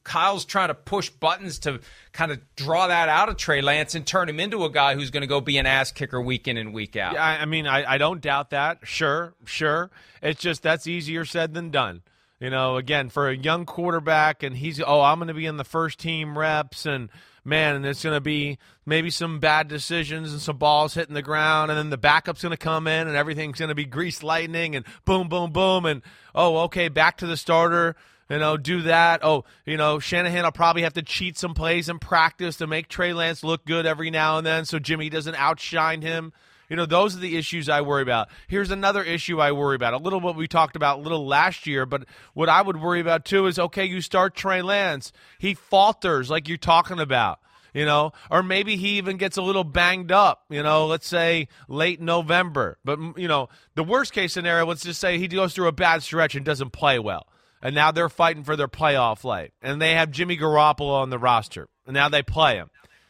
Kyle's 0.05 0.45
trying 0.45 0.69
to 0.69 0.75
push 0.75 1.09
buttons 1.09 1.59
to 1.59 1.81
kind 2.13 2.31
of 2.31 2.39
draw 2.55 2.87
that 2.87 3.09
out 3.09 3.27
of 3.27 3.37
Trey 3.37 3.61
Lance 3.61 3.95
and 3.95 4.05
turn 4.05 4.29
him 4.29 4.39
into 4.39 4.63
a 4.63 4.69
guy 4.69 4.93
who's 4.93 5.09
going 5.09 5.21
to 5.21 5.27
go 5.27 5.41
be 5.41 5.57
an 5.57 5.65
ass 5.65 5.91
kicker 5.91 6.21
week 6.21 6.47
in 6.47 6.57
and 6.57 6.73
week 6.73 6.95
out. 6.95 7.13
Yeah, 7.13 7.23
I, 7.23 7.45
mean, 7.45 7.67
I, 7.67 7.93
I 7.93 7.97
don't 7.97 8.21
doubt 8.21 8.51
that. 8.51 8.79
Sure, 8.83 9.33
sure. 9.45 9.89
It's 10.21 10.39
just 10.39 10.61
that's 10.61 10.87
easier 10.87 11.25
said 11.25 11.53
than 11.53 11.71
done. 11.71 12.03
You 12.39 12.49
know, 12.49 12.77
again, 12.77 13.09
for 13.09 13.29
a 13.29 13.35
young 13.35 13.65
quarterback, 13.65 14.43
and 14.43 14.55
he's, 14.55 14.79
oh, 14.79 15.01
I'm 15.01 15.17
going 15.17 15.29
to 15.29 15.33
be 15.33 15.47
in 15.47 15.57
the 15.57 15.63
first 15.63 15.99
team 15.99 16.37
reps, 16.37 16.85
and 16.85 17.09
man, 17.43 17.75
and 17.75 17.85
it's 17.85 18.03
going 18.03 18.15
to 18.15 18.21
be 18.21 18.59
maybe 18.85 19.09
some 19.09 19.39
bad 19.39 19.67
decisions 19.67 20.33
and 20.33 20.41
some 20.41 20.57
balls 20.57 20.93
hitting 20.93 21.15
the 21.15 21.21
ground, 21.23 21.71
and 21.71 21.77
then 21.77 21.89
the 21.89 21.97
backup's 21.97 22.43
going 22.43 22.51
to 22.51 22.57
come 22.57 22.85
in, 22.87 23.07
and 23.07 23.15
everything's 23.17 23.57
going 23.57 23.69
to 23.69 23.75
be 23.75 23.85
greased 23.85 24.21
lightning, 24.21 24.75
and 24.75 24.85
boom, 25.05 25.29
boom, 25.29 25.51
boom, 25.51 25.85
and 25.85 26.03
oh, 26.35 26.57
okay, 26.63 26.89
back 26.89 27.17
to 27.17 27.25
the 27.25 27.37
starter. 27.37 27.95
You 28.29 28.39
know, 28.39 28.57
do 28.57 28.81
that. 28.83 29.23
Oh, 29.23 29.45
you 29.65 29.77
know, 29.77 29.99
Shanahan 29.99 30.43
will 30.43 30.51
probably 30.51 30.81
have 30.81 30.93
to 30.93 31.03
cheat 31.03 31.37
some 31.37 31.53
plays 31.53 31.89
in 31.89 31.99
practice 31.99 32.57
to 32.57 32.67
make 32.67 32.87
Trey 32.87 33.13
Lance 33.13 33.43
look 33.43 33.65
good 33.65 33.85
every 33.85 34.09
now 34.09 34.37
and 34.37 34.45
then 34.45 34.65
so 34.65 34.79
Jimmy 34.79 35.09
doesn't 35.09 35.35
outshine 35.35 36.01
him. 36.01 36.33
You 36.67 36.75
know, 36.75 36.87
those 36.87 37.15
are 37.15 37.19
the 37.19 37.37
issues 37.37 37.69
I 37.69 37.81
worry 37.81 38.01
about. 38.01 38.29
Here's 38.47 38.71
another 38.71 39.03
issue 39.03 39.39
I 39.39 39.51
worry 39.51 39.75
about. 39.75 39.93
A 39.93 39.97
little 39.97 40.19
what 40.19 40.35
we 40.35 40.47
talked 40.47 40.75
about 40.75 40.97
a 40.97 41.01
little 41.03 41.27
last 41.27 41.67
year, 41.67 41.85
but 41.85 42.05
what 42.33 42.49
I 42.49 42.63
would 42.63 42.81
worry 42.81 42.99
about 42.99 43.25
too 43.25 43.45
is 43.45 43.59
okay, 43.59 43.85
you 43.85 44.01
start 44.01 44.35
Trey 44.35 44.63
Lance. 44.63 45.11
He 45.37 45.53
falters 45.53 46.29
like 46.31 46.47
you're 46.47 46.57
talking 46.57 46.99
about 46.99 47.39
you 47.75 47.83
know, 47.83 48.13
or 48.31 48.41
maybe 48.41 48.77
he 48.77 48.97
even 48.97 49.17
gets 49.17 49.35
a 49.35 49.41
little 49.41 49.65
banged 49.65 50.09
up, 50.09 50.45
you 50.49 50.63
know, 50.63 50.87
let's 50.87 51.05
say 51.05 51.49
late 51.67 51.99
November. 51.99 52.77
But, 52.85 52.97
you 53.17 53.27
know, 53.27 53.49
the 53.75 53.83
worst 53.83 54.13
case 54.13 54.31
scenario, 54.31 54.65
let's 54.65 54.83
just 54.83 55.01
say 55.01 55.19
he 55.19 55.27
goes 55.27 55.53
through 55.53 55.67
a 55.67 55.73
bad 55.73 56.01
stretch 56.01 56.35
and 56.35 56.45
doesn't 56.45 56.69
play 56.69 56.99
well. 56.99 57.27
And 57.61 57.73
now 57.73 57.91
they're 57.91 58.09
fighting 58.09 58.43
for 58.43 58.55
their 58.55 58.67
playoff 58.67 59.23
light. 59.23 59.53
And 59.61 59.81
they 59.81 59.93
have 59.93 60.11
Jimmy 60.11 60.37
Garoppolo 60.37 61.01
on 61.01 61.09
the 61.09 61.19
roster. 61.19 61.67
And 61.85 61.93
now 61.93 62.09
they 62.09 62.21
play 62.21 62.55
him. 62.55 62.69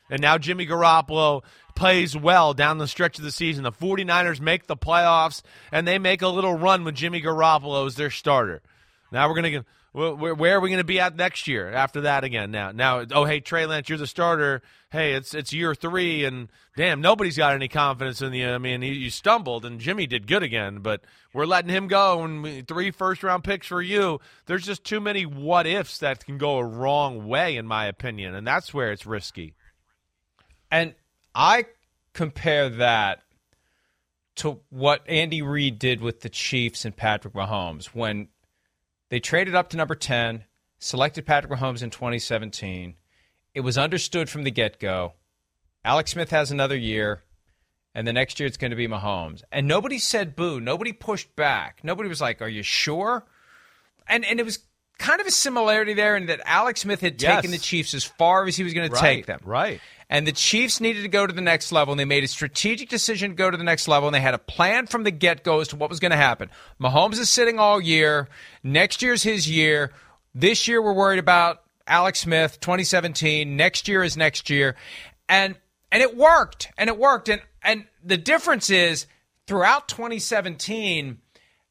And 0.10 0.22
now 0.22 0.38
Jimmy 0.38 0.68
Garoppolo 0.68 1.44
plays 1.76 2.16
well 2.16 2.54
down 2.54 2.78
the 2.78 2.88
stretch 2.88 3.18
of 3.18 3.24
the 3.24 3.32
season. 3.32 3.64
The 3.64 3.72
49ers 3.72 4.40
make 4.40 4.68
the 4.68 4.78
playoffs 4.78 5.42
and 5.72 5.88
they 5.88 6.00
make 6.00 6.22
a 6.22 6.28
little 6.28 6.54
run 6.54 6.84
with 6.84 6.96
Jimmy 6.96 7.22
Garoppolo 7.22 7.86
as 7.86 7.96
their 7.96 8.12
starter. 8.12 8.62
Now 9.12 9.28
we're 9.28 9.42
going 9.42 9.54
to 9.54 9.66
where, 9.96 10.36
where 10.36 10.58
are 10.58 10.60
we 10.60 10.70
going 10.70 10.80
to 10.80 10.84
be 10.84 11.00
at 11.00 11.16
next 11.16 11.48
year 11.48 11.72
after 11.72 12.02
that 12.02 12.26
again? 12.26 12.52
Now, 12.52 12.72
now, 12.72 13.06
oh 13.14 13.24
hey 13.24 13.40
Trey 13.40 13.66
Lance, 13.66 13.88
you're 13.88 13.98
the 13.98 14.06
starter. 14.06 14.62
Hey, 14.92 15.14
it's 15.14 15.34
it's 15.34 15.54
year 15.54 15.74
three, 15.74 16.26
and 16.26 16.50
damn, 16.76 17.00
nobody's 17.00 17.38
got 17.38 17.54
any 17.54 17.70
confidence 17.70 18.22
in 18.22 18.34
you. 18.34 18.50
I 18.50 18.58
mean, 18.58 18.82
you, 18.82 18.92
you 18.92 19.10
stumbled, 19.10 19.64
and 19.64 19.80
Jimmy 19.80 20.06
did 20.06 20.28
good 20.28 20.44
again, 20.44 20.80
but 20.80 21.02
we're 21.34 21.46
letting 21.46 21.70
him 21.70 21.88
go, 21.88 22.24
and 22.24 22.44
we, 22.44 22.62
three 22.62 22.92
first 22.92 23.24
round 23.24 23.46
picks 23.46 23.68
for 23.68 23.82
you. 23.82 24.20
There's 24.48 24.66
just 24.66 24.84
too 24.84 25.00
many 25.00 25.26
what 25.26 25.66
ifs 25.66 25.98
that 26.00 26.26
can 26.26 26.38
go 26.38 26.58
a 26.58 26.66
wrong 26.66 27.26
way, 27.28 27.56
in 27.56 27.66
my 27.66 27.86
opinion, 27.86 28.36
and 28.36 28.46
that's 28.46 28.74
where 28.74 28.92
it's 28.92 29.06
risky. 29.06 29.54
And 30.70 30.94
I 31.34 31.66
compare 32.14 32.68
that 32.70 33.22
to 34.38 34.60
what 34.70 35.08
Andy 35.08 35.42
Reid 35.42 35.80
did 35.80 36.02
with 36.02 36.20
the 36.20 36.30
Chiefs 36.30 36.84
and 36.84 36.96
Patrick 36.96 37.34
Mahomes 37.34 37.86
when 37.88 38.28
they 39.16 39.22
traded 39.22 39.56
up 39.56 39.70
to 39.70 39.78
number 39.78 39.96
10, 39.96 40.44
selected 40.78 41.26
Patrick 41.26 41.58
Mahomes 41.58 41.82
in 41.82 41.90
2017. 41.90 42.96
It 43.54 43.62
was 43.62 43.78
understood 43.78 44.30
from 44.30 44.44
the 44.44 44.52
get 44.52 44.78
go 44.78 45.14
Alex 45.86 46.12
Smith 46.12 46.32
has 46.32 46.52
another 46.52 46.76
year, 46.76 47.24
and 47.94 48.06
the 48.06 48.12
next 48.12 48.42
year 48.42 48.48
it's 48.48 48.58
going 48.58 48.72
to 48.72 48.76
be 48.76 48.90
Mahomes. 48.90 49.42
And 49.54 49.70
nobody 49.70 50.00
said 50.00 50.36
boo. 50.36 50.60
Nobody 50.60 50.92
pushed 50.92 51.34
back. 51.38 51.80
Nobody 51.82 52.10
was 52.10 52.20
like, 52.20 52.42
Are 52.42 52.50
you 52.50 52.62
sure? 52.62 53.26
And, 54.06 54.26
and 54.26 54.38
it 54.38 54.44
was 54.44 54.60
kind 54.98 55.20
of 55.22 55.28
a 55.28 55.32
similarity 55.32 55.94
there 55.94 56.16
in 56.16 56.28
that 56.28 56.42
Alex 56.46 56.82
Smith 56.82 57.02
had 57.02 57.22
Yes. 57.22 57.36
taken 57.36 57.52
the 57.52 57.58
Chiefs 57.58 57.94
as 57.94 58.04
far 58.04 58.46
as 58.48 58.56
he 58.56 58.64
was 58.64 58.74
going 58.74 58.90
to 58.90 58.96
take 59.00 59.26
them. 59.26 59.40
Right. 59.44 59.80
And 60.10 60.28
the 60.28 60.32
Chiefs 60.32 60.80
needed 60.80 61.02
to 61.02 61.08
go 61.08 61.26
to 61.26 61.34
the 61.34 61.42
next 61.42 61.72
level, 61.72 61.92
and 61.92 62.00
they 62.00 62.06
made 62.06 62.24
a 62.24 62.28
strategic 62.28 62.90
decision 62.90 63.32
to 63.32 63.36
go 63.36 63.50
to 63.50 63.58
the 63.58 63.64
next 63.64 63.88
level, 63.88 64.08
and 64.08 64.14
they 64.14 64.22
had 64.22 64.36
a 64.36 64.40
plan 64.40 64.86
from 64.86 65.04
the 65.04 65.10
get 65.12 65.44
go 65.44 65.62
as 65.62 65.68
to 65.70 65.76
what 65.76 65.90
was 65.90 66.00
going 66.00 66.12
to 66.12 66.18
happen. 66.18 66.50
Mahomes 66.80 67.20
is 67.20 67.30
sitting 67.30 67.58
all 67.58 67.82
year. 67.82 68.28
Next 68.64 69.02
year's 69.02 69.24
his 69.24 69.50
year. 69.50 69.92
This 70.36 70.68
year, 70.68 70.80
we're 70.82 70.94
worried 70.94 71.18
about 71.20 71.64
Alex 71.88 72.20
Smith, 72.20 72.60
2017. 72.60 73.56
Next 73.58 73.88
year 73.88 74.04
is 74.04 74.16
next 74.16 74.50
year. 74.50 74.76
And 75.28 75.56
and 75.92 76.04
it 76.04 76.16
worked. 76.16 76.70
And 76.78 76.88
it 76.88 76.98
worked. 77.00 77.28
And 77.30 77.42
and 77.64 77.86
the 78.04 78.18
difference 78.18 78.70
is 78.70 79.08
throughout 79.48 79.88
2017, 79.88 81.20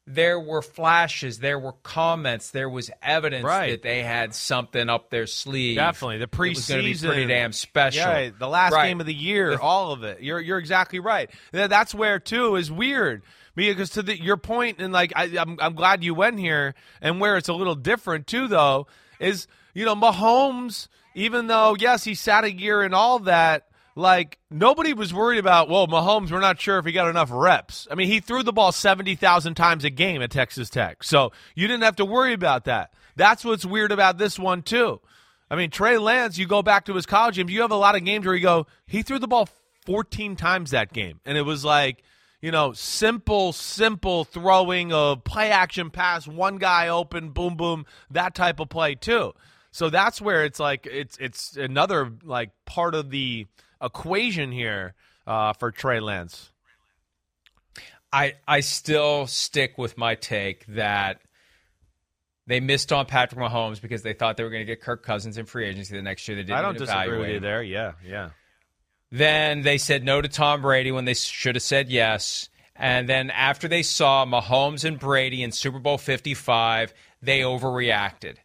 there 0.07 0.39
were 0.39 0.61
flashes, 0.61 1.39
there 1.39 1.57
were 1.57 1.73
comments, 1.83 2.51
there 2.51 2.69
was 2.69 2.91
evidence 3.01 3.43
Right. 3.43 3.71
that 3.71 3.81
they 3.81 4.03
had 4.03 4.35
something 4.35 4.87
up 4.89 5.09
their 5.09 5.25
sleeve. 5.25 5.77
Definitely, 5.77 6.17
the 6.19 6.23
It 6.25 6.37
was 6.37 6.67
going 6.67 6.83
to 6.83 6.91
be 7.01 7.07
pretty 7.07 7.25
damn 7.25 7.51
special. 7.51 8.01
Yeah, 8.01 8.29
the 8.37 8.47
last 8.47 8.73
Right. 8.73 8.87
game 8.89 8.99
of 8.99 9.07
the 9.07 9.13
year, 9.15 9.51
The- 9.51 9.61
all 9.61 9.91
of 9.93 10.03
it. 10.03 10.21
You're 10.21 10.39
you're 10.39 10.59
exactly 10.59 10.99
right. 10.99 11.29
That's 11.51 11.93
where 11.95 12.19
too 12.19 12.55
is 12.55 12.71
weird 12.71 13.23
because 13.55 13.89
to 13.91 14.03
the, 14.03 14.21
your 14.21 14.37
point, 14.37 14.79
and 14.79 14.93
like 14.93 15.11
I, 15.15 15.23
I'm 15.39 15.57
I'm 15.59 15.73
glad 15.73 16.03
you 16.03 16.13
went 16.13 16.37
here, 16.39 16.75
and 17.01 17.19
where 17.19 17.35
it's 17.37 17.49
a 17.49 17.53
little 17.53 17.75
different 17.75 18.27
too, 18.27 18.47
though, 18.47 18.85
is 19.19 19.47
you 19.73 19.85
know 19.85 19.95
Mahomes, 19.95 20.87
even 21.15 21.47
though 21.47 21.75
yes 21.79 22.03
he 22.03 22.13
sat 22.13 22.43
a 22.43 22.51
year 22.51 22.81
and 22.83 22.93
all 22.93 23.19
that. 23.19 23.67
Like 23.95 24.39
nobody 24.51 24.93
was 24.93 25.13
worried 25.13 25.39
about. 25.39 25.69
Well, 25.69 25.87
Mahomes, 25.87 26.31
we're 26.31 26.41
not 26.41 26.59
sure 26.59 26.77
if 26.77 26.85
he 26.85 26.91
got 26.91 27.09
enough 27.09 27.29
reps. 27.31 27.87
I 27.89 27.95
mean, 27.95 28.07
he 28.07 28.19
threw 28.19 28.43
the 28.43 28.51
ball 28.51 28.71
seventy 28.71 29.15
thousand 29.15 29.55
times 29.55 29.85
a 29.85 29.89
game 29.89 30.21
at 30.21 30.31
Texas 30.31 30.69
Tech, 30.69 31.03
so 31.03 31.31
you 31.55 31.67
didn't 31.67 31.83
have 31.83 31.95
to 31.97 32.05
worry 32.05 32.33
about 32.33 32.65
that. 32.65 32.93
That's 33.15 33.45
what's 33.45 33.65
weird 33.65 33.93
about 33.93 34.17
this 34.17 34.37
one 34.37 34.61
too. 34.61 34.99
I 35.49 35.55
mean, 35.55 35.69
Trey 35.69 35.97
Lance, 35.97 36.37
you 36.37 36.47
go 36.47 36.63
back 36.63 36.85
to 36.85 36.93
his 36.95 37.05
college 37.05 37.35
games, 37.35 37.51
you 37.51 37.61
have 37.61 37.71
a 37.71 37.75
lot 37.75 37.95
of 37.95 38.03
games 38.03 38.25
where 38.25 38.35
you 38.35 38.41
go, 38.41 38.65
he 38.87 39.03
threw 39.03 39.19
the 39.19 39.27
ball 39.27 39.47
14 39.85 40.35
times 40.35 40.71
that 40.71 40.91
game. 40.91 41.19
And 41.25 41.37
it 41.37 41.43
was 41.43 41.63
like, 41.63 42.03
you 42.41 42.51
know, 42.51 42.73
simple, 42.73 43.53
simple 43.53 44.23
throwing 44.23 44.91
of 44.91 45.23
play 45.23 45.51
action 45.51 45.91
pass, 45.91 46.27
one 46.27 46.57
guy 46.57 46.87
open, 46.87 47.29
boom, 47.29 47.55
boom, 47.55 47.85
that 48.09 48.33
type 48.33 48.59
of 48.59 48.69
play 48.69 48.95
too. 48.95 49.33
So 49.71 49.89
that's 49.89 50.21
where 50.21 50.45
it's 50.45 50.59
like, 50.59 50.87
it's, 50.87 51.17
it's 51.17 51.57
another 51.57 52.11
like 52.23 52.49
part 52.65 52.95
of 52.95 53.11
the 53.11 53.45
equation 53.81 54.51
here 54.51 54.93
uh, 55.27 55.53
for 55.53 55.71
Trey 55.71 55.99
Lance. 55.99 56.51
I 58.11 58.35
I 58.47 58.61
still 58.61 59.27
stick 59.27 59.77
with 59.77 59.97
my 59.97 60.15
take 60.15 60.65
that 60.67 61.19
they 62.47 62.59
missed 62.59 62.91
on 62.93 63.05
Patrick 63.05 63.41
Mahomes 63.41 63.81
because 63.81 64.03
they 64.03 64.13
thought 64.13 64.37
they 64.37 64.43
were 64.43 64.49
going 64.49 64.61
to 64.61 64.65
get 64.65 64.81
Kirk 64.81 65.03
Cousins 65.03 65.37
in 65.37 65.45
free 65.45 65.65
agency 65.65 65.95
the 65.95 66.01
next 66.01 66.27
year. 66.27 66.37
They 66.37 66.43
didn't 66.43 66.59
I 66.59 66.61
don't 66.61 66.77
disagree 66.77 67.17
with 67.17 67.29
you 67.29 67.39
there. 67.39 67.63
Yeah, 67.63 67.93
yeah. 68.05 68.29
Then 69.11 69.61
they 69.61 69.77
said 69.77 70.03
no 70.03 70.21
to 70.21 70.27
Tom 70.27 70.61
Brady 70.61 70.91
when 70.91 71.05
they 71.05 71.13
should 71.13 71.55
have 71.55 71.63
said 71.63 71.89
yes. 71.89 72.49
And 72.75 73.07
then 73.07 73.29
after 73.31 73.67
they 73.67 73.83
saw 73.83 74.25
Mahomes 74.25 74.83
and 74.83 74.99
Brady 74.99 75.41
in 75.41 75.51
Super 75.51 75.79
Bowl 75.79 75.97
55, 75.97 76.93
they 77.21 77.39
overreacted. 77.39 78.35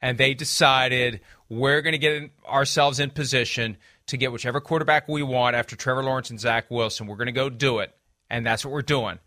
And 0.00 0.18
they 0.18 0.34
decided 0.34 1.20
we're 1.48 1.80
going 1.80 1.92
to 1.92 1.98
get 1.98 2.30
ourselves 2.46 3.00
in 3.00 3.10
position 3.10 3.78
to 4.12 4.16
get 4.16 4.32
whichever 4.32 4.60
quarterback 4.60 5.08
we 5.08 5.22
want 5.22 5.56
after 5.56 5.76
Trevor 5.76 6.04
Lawrence 6.04 6.30
and 6.30 6.40
Zach 6.40 6.70
Wilson. 6.70 7.06
We're 7.06 7.16
going 7.16 7.26
to 7.26 7.32
go 7.32 7.50
do 7.50 7.80
it. 7.80 7.94
And 8.30 8.46
that's 8.46 8.64
what 8.64 8.72
we're 8.72 8.82
doing. 8.82 9.18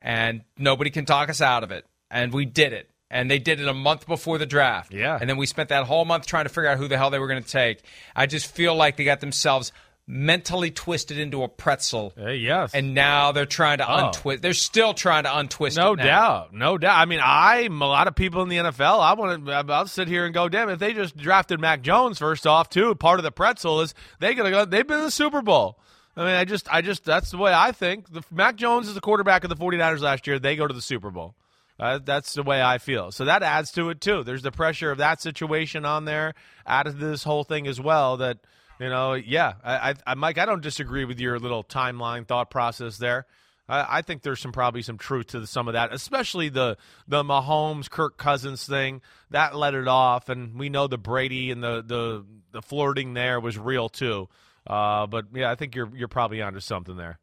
And 0.00 0.42
nobody 0.56 0.90
can 0.90 1.04
talk 1.04 1.28
us 1.28 1.40
out 1.40 1.64
of 1.64 1.70
it. 1.70 1.84
And 2.10 2.32
we 2.32 2.44
did 2.44 2.72
it. 2.72 2.88
And 3.10 3.30
they 3.30 3.38
did 3.38 3.60
it 3.60 3.68
a 3.68 3.74
month 3.74 4.06
before 4.06 4.38
the 4.38 4.46
draft. 4.46 4.92
Yeah. 4.92 5.18
And 5.20 5.28
then 5.28 5.36
we 5.36 5.46
spent 5.46 5.68
that 5.68 5.84
whole 5.84 6.04
month 6.04 6.26
trying 6.26 6.44
to 6.44 6.48
figure 6.48 6.68
out 6.68 6.78
who 6.78 6.88
the 6.88 6.96
hell 6.96 7.10
they 7.10 7.18
were 7.18 7.28
going 7.28 7.42
to 7.42 7.48
take. 7.48 7.82
I 8.14 8.26
just 8.26 8.46
feel 8.46 8.74
like 8.74 8.96
they 8.96 9.04
got 9.04 9.20
themselves 9.20 9.72
mentally 10.06 10.70
twisted 10.70 11.18
into 11.18 11.42
a 11.42 11.48
pretzel. 11.48 12.12
Uh, 12.20 12.28
yes. 12.28 12.74
And 12.74 12.92
now 12.94 13.32
they're 13.32 13.46
trying 13.46 13.78
to 13.78 13.90
Oh. 13.90 14.06
untwist. 14.08 14.42
They're 14.42 14.52
still 14.52 14.92
trying 14.94 15.24
to 15.24 15.38
untwist 15.38 15.76
No 15.76 15.96
doubt, 15.96 16.52
no 16.52 16.76
doubt. 16.76 16.98
I 16.98 17.04
mean, 17.06 17.20
I'm 17.22 17.80
a 17.80 17.86
lot 17.86 18.06
of 18.06 18.14
people 18.14 18.42
in 18.42 18.48
the 18.48 18.56
NFL. 18.58 19.00
I 19.00 19.14
want 19.14 19.46
to. 19.46 19.52
I'll 19.72 19.86
sit 19.86 20.08
here 20.08 20.24
and 20.26 20.34
go, 20.34 20.48
damn! 20.48 20.68
If 20.68 20.78
they 20.78 20.92
just 20.92 21.16
drafted 21.16 21.60
Mac 21.60 21.80
Jones 21.82 22.18
first 22.18 22.46
off, 22.46 22.68
too, 22.68 22.94
part 22.94 23.18
of 23.18 23.22
the 23.24 23.32
pretzel 23.32 23.80
is 23.80 23.94
they 24.20 24.34
gonna 24.34 24.50
go. 24.50 24.64
They've 24.64 24.86
been 24.86 24.98
in 24.98 25.04
the 25.04 25.10
Super 25.10 25.40
Bowl. 25.42 25.78
I 26.16 26.20
mean, 26.20 26.34
I 26.34 26.44
just, 26.44 26.72
I 26.72 26.80
just, 26.80 27.04
that's 27.04 27.32
the 27.32 27.38
way 27.38 27.52
I 27.52 27.72
think. 27.72 28.12
The, 28.12 28.22
Mac 28.30 28.54
Jones 28.54 28.86
is 28.86 28.94
the 28.94 29.00
quarterback 29.00 29.42
of 29.42 29.50
the 29.50 29.56
49ers 29.56 30.00
last 30.00 30.28
year. 30.28 30.38
They 30.38 30.54
go 30.54 30.64
to 30.68 30.72
the 30.72 30.80
Super 30.80 31.10
Bowl. 31.10 31.34
Uh, 31.80 31.98
that's 32.04 32.34
the 32.34 32.44
way 32.44 32.62
I 32.62 32.78
feel. 32.78 33.10
So 33.10 33.24
that 33.24 33.42
adds 33.42 33.72
to 33.72 33.90
it 33.90 34.00
too. 34.00 34.22
There's 34.22 34.42
the 34.42 34.52
pressure 34.52 34.92
of 34.92 34.98
that 34.98 35.20
situation 35.20 35.84
on 35.84 36.04
there, 36.04 36.34
added 36.64 37.00
to 37.00 37.06
this 37.06 37.24
whole 37.24 37.42
thing 37.42 37.66
as 37.66 37.80
well. 37.80 38.16
That 38.18 38.38
you 38.78 38.88
know, 38.88 39.14
yeah, 39.14 39.54
I, 39.64 39.94
I, 40.06 40.14
Mike, 40.14 40.38
I 40.38 40.46
don't 40.46 40.62
disagree 40.62 41.04
with 41.04 41.20
your 41.20 41.38
little 41.38 41.64
timeline 41.64 42.26
thought 42.26 42.50
process 42.50 42.96
there. 42.98 43.26
I, 43.68 43.98
I 43.98 44.02
think 44.02 44.22
there's 44.22 44.40
some 44.40 44.52
probably 44.52 44.82
some 44.82 44.98
truth 44.98 45.28
to 45.28 45.46
some 45.46 45.68
of 45.68 45.74
that, 45.74 45.92
especially 45.92 46.48
the 46.48 46.76
the 47.08 47.22
Mahomes 47.22 47.88
Kirk 47.88 48.16
Cousins 48.16 48.66
thing 48.66 49.00
that 49.30 49.56
let 49.56 49.74
it 49.74 49.88
off, 49.88 50.28
and 50.28 50.58
we 50.58 50.68
know 50.68 50.86
the 50.86 50.98
Brady 50.98 51.50
and 51.50 51.62
the 51.62 51.82
the 51.86 52.24
the 52.52 52.62
flirting 52.62 53.14
there 53.14 53.40
was 53.40 53.58
real 53.58 53.88
too. 53.88 54.28
Uh, 54.66 55.06
but 55.06 55.26
yeah, 55.34 55.50
I 55.50 55.54
think 55.54 55.74
you're 55.74 55.90
you're 55.94 56.08
probably 56.08 56.42
onto 56.42 56.60
something 56.60 56.96
there. 56.96 57.18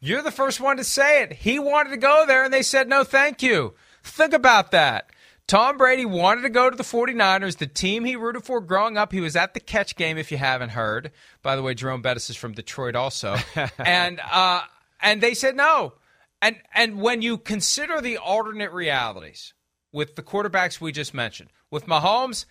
You're 0.00 0.22
the 0.22 0.30
first 0.30 0.60
one 0.60 0.78
to 0.78 0.84
say 0.84 1.22
it. 1.22 1.32
He 1.34 1.58
wanted 1.58 1.90
to 1.90 1.98
go 1.98 2.24
there, 2.26 2.44
and 2.44 2.52
they 2.52 2.62
said 2.62 2.88
no, 2.88 3.04
thank 3.04 3.42
you. 3.42 3.74
Think 4.02 4.32
about 4.32 4.70
that. 4.70 5.10
Tom 5.46 5.78
Brady 5.78 6.04
wanted 6.04 6.42
to 6.42 6.50
go 6.50 6.70
to 6.70 6.76
the 6.76 6.84
49ers, 6.84 7.58
the 7.58 7.66
team 7.66 8.04
he 8.04 8.14
rooted 8.16 8.44
for 8.44 8.60
growing 8.60 8.96
up. 8.96 9.12
He 9.12 9.20
was 9.20 9.34
at 9.34 9.54
the 9.54 9.60
catch 9.60 9.96
game, 9.96 10.16
if 10.16 10.30
you 10.30 10.38
haven't 10.38 10.70
heard. 10.70 11.10
By 11.42 11.56
the 11.56 11.62
way, 11.62 11.74
Jerome 11.74 12.02
Bettis 12.02 12.30
is 12.30 12.36
from 12.36 12.52
Detroit 12.52 12.94
also. 12.94 13.36
and 13.78 14.20
uh, 14.30 14.62
and 15.00 15.20
they 15.20 15.34
said 15.34 15.56
no. 15.56 15.94
And 16.42 16.56
and 16.74 17.00
when 17.00 17.22
you 17.22 17.36
consider 17.36 18.00
the 18.00 18.18
alternate 18.18 18.72
realities 18.72 19.52
with 19.92 20.14
the 20.16 20.22
quarterbacks 20.22 20.80
we 20.80 20.92
just 20.92 21.14
mentioned, 21.14 21.50
with 21.70 21.86
Mahomes, 21.86 22.44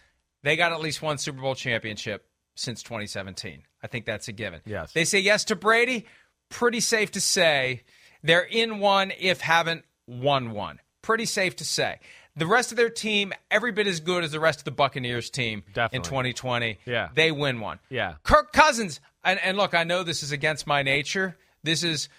they 0.44 0.56
got 0.56 0.72
at 0.72 0.82
least 0.82 1.02
one 1.02 1.18
Super 1.18 1.42
Bowl 1.42 1.56
championship 1.56 2.26
since 2.56 2.84
2017. 2.84 3.64
I 3.82 3.88
think 3.88 4.06
that's 4.06 4.28
a 4.28 4.34
given. 4.34 4.62
Yes. 4.66 4.92
They 4.92 5.06
say 5.06 5.20
yes 5.20 5.46
to 5.46 5.56
Brady. 5.56 6.06
Pretty 6.50 6.80
safe 6.80 7.12
to 7.12 7.22
say 7.22 7.84
they're 8.24 8.42
in 8.42 8.80
one 8.80 9.12
if 9.18 9.42
haven't 9.42 9.86
won 10.08 10.52
one. 10.52 10.80
Pretty 11.02 11.26
safe 11.26 11.56
to 11.58 11.66
say. 11.66 12.00
The 12.40 12.48
rest 12.48 12.72
of 12.72 12.78
their 12.78 12.90
team, 12.90 13.34
every 13.52 13.72
bit 13.72 13.86
as 13.88 14.00
good 14.00 14.24
as 14.24 14.32
the 14.32 14.40
rest 14.40 14.60
of 14.60 14.66
the 14.66 14.72
Buccaneers 14.72 15.30
team 15.30 15.64
in 15.92 16.02
2020. 16.02 16.80
Yeah. 16.86 17.10
They 17.14 17.32
win 17.32 17.60
one. 17.60 17.80
Yeah. 17.90 18.16
Kirk 18.24 18.52
Cousins, 18.54 19.00
and, 19.24 19.40
and 19.40 19.58
look, 19.58 19.74
I 19.74 19.84
know 19.84 20.04
this 20.04 20.24
is 20.24 20.32
against 20.32 20.66
my 20.66 20.82
nature. 20.82 21.38
This 21.64 21.84
is 21.84 22.10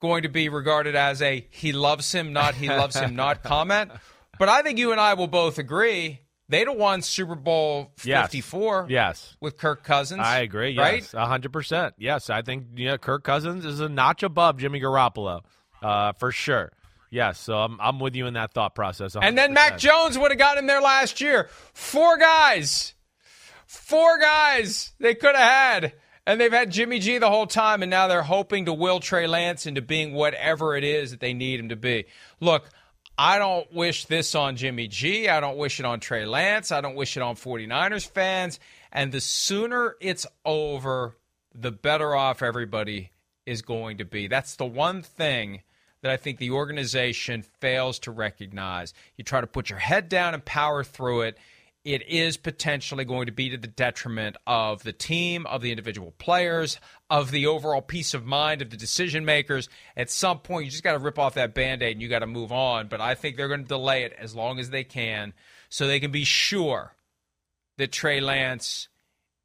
going 0.00 0.22
to 0.24 0.28
be 0.28 0.48
regarded 0.48 0.94
as 0.96 1.22
a 1.22 1.46
he 1.50 1.72
loves 1.72 2.12
him, 2.12 2.32
not 2.32 2.54
he 2.54 2.68
loves 2.68 2.96
him, 2.96 3.16
not 3.16 3.42
comment. 3.44 3.90
But 4.38 4.48
I 4.48 4.62
think 4.62 4.78
you 4.78 4.92
and 4.92 5.00
I 5.00 5.14
will 5.14 5.26
both 5.28 5.58
agree 5.58 6.20
they'd 6.48 6.66
have 6.66 6.76
won 6.76 7.02
Super 7.02 7.34
Bowl 7.34 7.92
54 7.96 8.86
Yes. 8.88 9.36
with 9.40 9.56
Kirk 9.58 9.84
Cousins. 9.84 10.20
I 10.22 10.40
agree. 10.40 10.76
Right? 10.78 11.02
Yes, 11.02 11.12
hundred 11.12 11.52
percent. 11.52 11.94
Yes, 11.98 12.30
I 12.30 12.42
think 12.42 12.64
yeah, 12.76 12.96
Kirk 12.96 13.22
Cousins 13.24 13.64
is 13.64 13.80
a 13.80 13.88
notch 13.88 14.22
above 14.22 14.56
Jimmy 14.58 14.80
Garoppolo, 14.80 15.42
uh, 15.82 16.12
for 16.14 16.32
sure. 16.32 16.72
Yes, 17.10 17.38
so 17.38 17.56
I'm 17.56 17.80
I'm 17.80 18.00
with 18.00 18.14
you 18.14 18.26
in 18.26 18.34
that 18.34 18.52
thought 18.52 18.74
process. 18.74 19.16
And 19.20 19.36
then 19.36 19.54
Mac 19.54 19.78
Jones 19.78 20.18
would 20.18 20.30
have 20.30 20.38
got 20.38 20.58
him 20.58 20.66
there 20.66 20.80
last 20.80 21.20
year. 21.20 21.48
Four 21.72 22.18
guys. 22.18 22.94
Four 23.66 24.18
guys 24.18 24.92
they 24.98 25.14
could 25.14 25.34
have 25.34 25.82
had. 25.82 25.92
And 26.26 26.38
they've 26.38 26.52
had 26.52 26.70
Jimmy 26.70 26.98
G 26.98 27.16
the 27.16 27.30
whole 27.30 27.46
time, 27.46 27.82
and 27.82 27.88
now 27.88 28.06
they're 28.06 28.22
hoping 28.22 28.66
to 28.66 28.74
will 28.74 29.00
Trey 29.00 29.26
Lance 29.26 29.64
into 29.64 29.80
being 29.80 30.12
whatever 30.12 30.76
it 30.76 30.84
is 30.84 31.10
that 31.12 31.20
they 31.20 31.32
need 31.32 31.58
him 31.58 31.70
to 31.70 31.76
be. 31.76 32.04
Look, 32.38 32.68
I 33.16 33.38
don't 33.38 33.72
wish 33.72 34.04
this 34.04 34.34
on 34.34 34.56
Jimmy 34.56 34.88
G. 34.88 35.30
I 35.30 35.40
don't 35.40 35.56
wish 35.56 35.80
it 35.80 35.86
on 35.86 36.00
Trey 36.00 36.26
Lance. 36.26 36.70
I 36.70 36.82
don't 36.82 36.96
wish 36.96 37.16
it 37.16 37.22
on 37.22 37.34
49ers 37.34 38.06
fans. 38.06 38.60
And 38.92 39.10
the 39.10 39.22
sooner 39.22 39.96
it's 40.00 40.26
over, 40.44 41.16
the 41.54 41.72
better 41.72 42.14
off 42.14 42.42
everybody 42.42 43.10
is 43.46 43.62
going 43.62 43.98
to 43.98 44.04
be. 44.04 44.28
That's 44.28 44.56
the 44.56 44.66
one 44.66 45.02
thing 45.02 45.62
that 46.02 46.10
I 46.10 46.16
think 46.16 46.38
the 46.38 46.50
organization 46.50 47.42
fails 47.60 47.98
to 48.00 48.10
recognize. 48.10 48.94
You 49.16 49.24
try 49.24 49.40
to 49.40 49.46
put 49.46 49.70
your 49.70 49.78
head 49.78 50.08
down 50.08 50.34
and 50.34 50.44
power 50.44 50.84
through 50.84 51.22
it. 51.22 51.38
It 51.84 52.06
is 52.08 52.36
potentially 52.36 53.04
going 53.04 53.26
to 53.26 53.32
be 53.32 53.50
to 53.50 53.56
the 53.56 53.66
detriment 53.66 54.36
of 54.46 54.82
the 54.82 54.92
team, 54.92 55.46
of 55.46 55.62
the 55.62 55.70
individual 55.70 56.12
players, 56.18 56.78
of 57.08 57.30
the 57.30 57.46
overall 57.46 57.80
peace 57.80 58.14
of 58.14 58.26
mind 58.26 58.60
of 58.60 58.70
the 58.70 58.76
decision 58.76 59.24
makers. 59.24 59.68
At 59.96 60.10
some 60.10 60.40
point, 60.40 60.66
you 60.66 60.70
just 60.70 60.82
got 60.82 60.92
to 60.92 60.98
rip 60.98 61.18
off 61.18 61.34
that 61.34 61.54
band 61.54 61.82
aid 61.82 61.92
and 61.92 62.02
you 62.02 62.08
got 62.08 62.18
to 62.18 62.26
move 62.26 62.52
on. 62.52 62.88
But 62.88 63.00
I 63.00 63.14
think 63.14 63.36
they're 63.36 63.48
going 63.48 63.62
to 63.62 63.68
delay 63.68 64.02
it 64.02 64.12
as 64.18 64.34
long 64.34 64.58
as 64.58 64.70
they 64.70 64.84
can 64.84 65.32
so 65.68 65.86
they 65.86 66.00
can 66.00 66.10
be 66.10 66.24
sure 66.24 66.94
that 67.78 67.92
Trey 67.92 68.20
Lance 68.20 68.88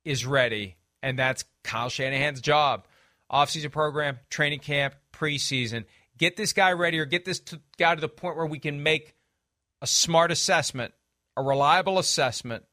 is 0.03 0.25
ready. 0.25 0.75
And 1.01 1.17
that's 1.17 1.45
Kyle 1.63 1.89
Shanahan's 1.89 2.41
job. 2.41 2.87
Offseason 3.31 3.71
program, 3.71 4.19
training 4.29 4.59
camp, 4.59 4.95
preseason. 5.13 5.85
Get 6.17 6.35
this 6.35 6.53
guy 6.53 6.71
ready 6.73 6.99
or 6.99 7.05
get 7.05 7.25
this 7.25 7.39
to, 7.41 7.59
guy 7.77 7.95
to 7.95 8.01
the 8.01 8.09
point 8.09 8.37
where 8.37 8.45
we 8.45 8.59
can 8.59 8.83
make 8.83 9.15
a 9.81 9.87
smart 9.87 10.31
assessment, 10.31 10.93
a 11.35 11.43
reliable 11.43 11.99
assessment 11.99 12.63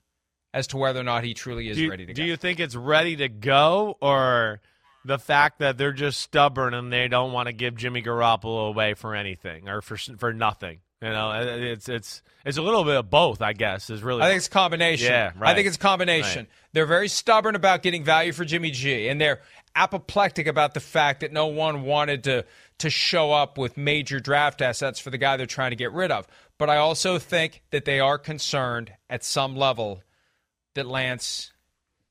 as 0.53 0.67
to 0.69 0.77
whether 0.77 1.01
or 1.01 1.05
not 1.05 1.25
he 1.25 1.35
truly 1.35 1.69
is 1.69 1.77
do 1.77 1.89
ready 1.89 2.07
to 2.07 2.13
do 2.13 2.23
go. 2.23 2.27
you 2.27 2.37
think 2.37 2.61
it's 2.61 2.75
ready 2.75 3.17
to 3.17 3.29
go, 3.29 3.97
or 4.01 4.61
the 5.05 5.19
fact 5.19 5.61
that 5.61 5.79
they're 5.79 5.93
just 5.93 6.21
stubborn 6.21 6.75
and 6.75 6.93
they 6.93 7.09
don't 7.09 7.33
want 7.33 7.47
to 7.47 7.53
give 7.53 7.77
Jimmy 7.77 8.03
Garoppolo 8.03 8.69
away 8.69 8.95
for 8.95 9.15
anything 9.15 9.69
or 9.69 9.81
for 9.81 9.97
for 9.97 10.33
nothing? 10.33 10.81
You 11.03 11.09
know, 11.09 11.31
uh, 11.31 11.45
it's 11.45 11.89
it's 11.89 12.23
it's 12.45 12.59
a 12.59 12.63
little 12.63 12.85
bit 12.85 12.97
of 12.97 13.09
both, 13.09 13.41
I 13.41 13.55
guess. 13.55 13.89
Is 13.89 14.03
really 14.03 14.23
I 14.23 14.27
think 14.27 14.39
it's 14.39 14.49
a 14.49 14.51
combination. 14.51 15.11
Yeah, 15.11 15.33
right. 15.39 15.51
I 15.51 15.55
think 15.55 15.67
it's 15.67 15.77
a 15.77 15.81
combination. 15.81 16.41
Right. 16.41 16.73
They're 16.75 16.87
very 16.87 17.09
stubborn 17.09 17.55
about 17.55 17.83
getting 17.83 18.05
value 18.05 18.33
for 18.33 18.45
Jimmy 18.45 18.71
G, 18.71 19.09
and 19.09 19.19
they're 19.19 19.41
apoplectic 19.75 20.47
about 20.47 20.75
the 20.75 20.81
fact 20.81 21.21
that 21.21 21.33
no 21.33 21.47
one 21.47 21.83
wanted 21.83 22.25
to 22.25 22.45
to 22.79 22.91
show 22.91 23.33
up 23.33 23.59
with 23.59 23.77
major 23.77 24.21
draft 24.21 24.63
assets 24.63 24.99
for 24.99 25.11
the 25.11 25.19
guy 25.19 25.37
they're 25.37 25.47
trying 25.47 25.71
to 25.71 25.77
get 25.77 25.93
rid 25.93 26.11
of. 26.11 26.27
But 26.59 26.71
I 26.71 26.79
also 26.79 27.19
think 27.19 27.63
that 27.71 27.85
they 27.85 28.01
are 28.01 28.19
concerned 28.19 28.93
at 29.09 29.23
some 29.23 29.55
level 29.55 30.03
that 30.75 30.87
Lance 30.87 31.53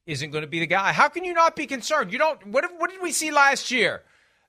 isn't 0.05 0.31
going 0.31 0.43
to 0.43 0.47
be 0.47 0.59
the 0.59 0.67
guy. 0.67 0.91
How 0.91 1.07
can 1.07 1.23
you 1.23 1.33
not 1.33 1.55
be 1.55 1.67
concerned? 1.67 2.11
You 2.11 2.19
don't. 2.19 2.47
What, 2.47 2.65
what 2.77 2.89
did 2.89 3.01
we 3.01 3.11
see 3.11 3.31
last 3.31 3.71
year 3.71 4.03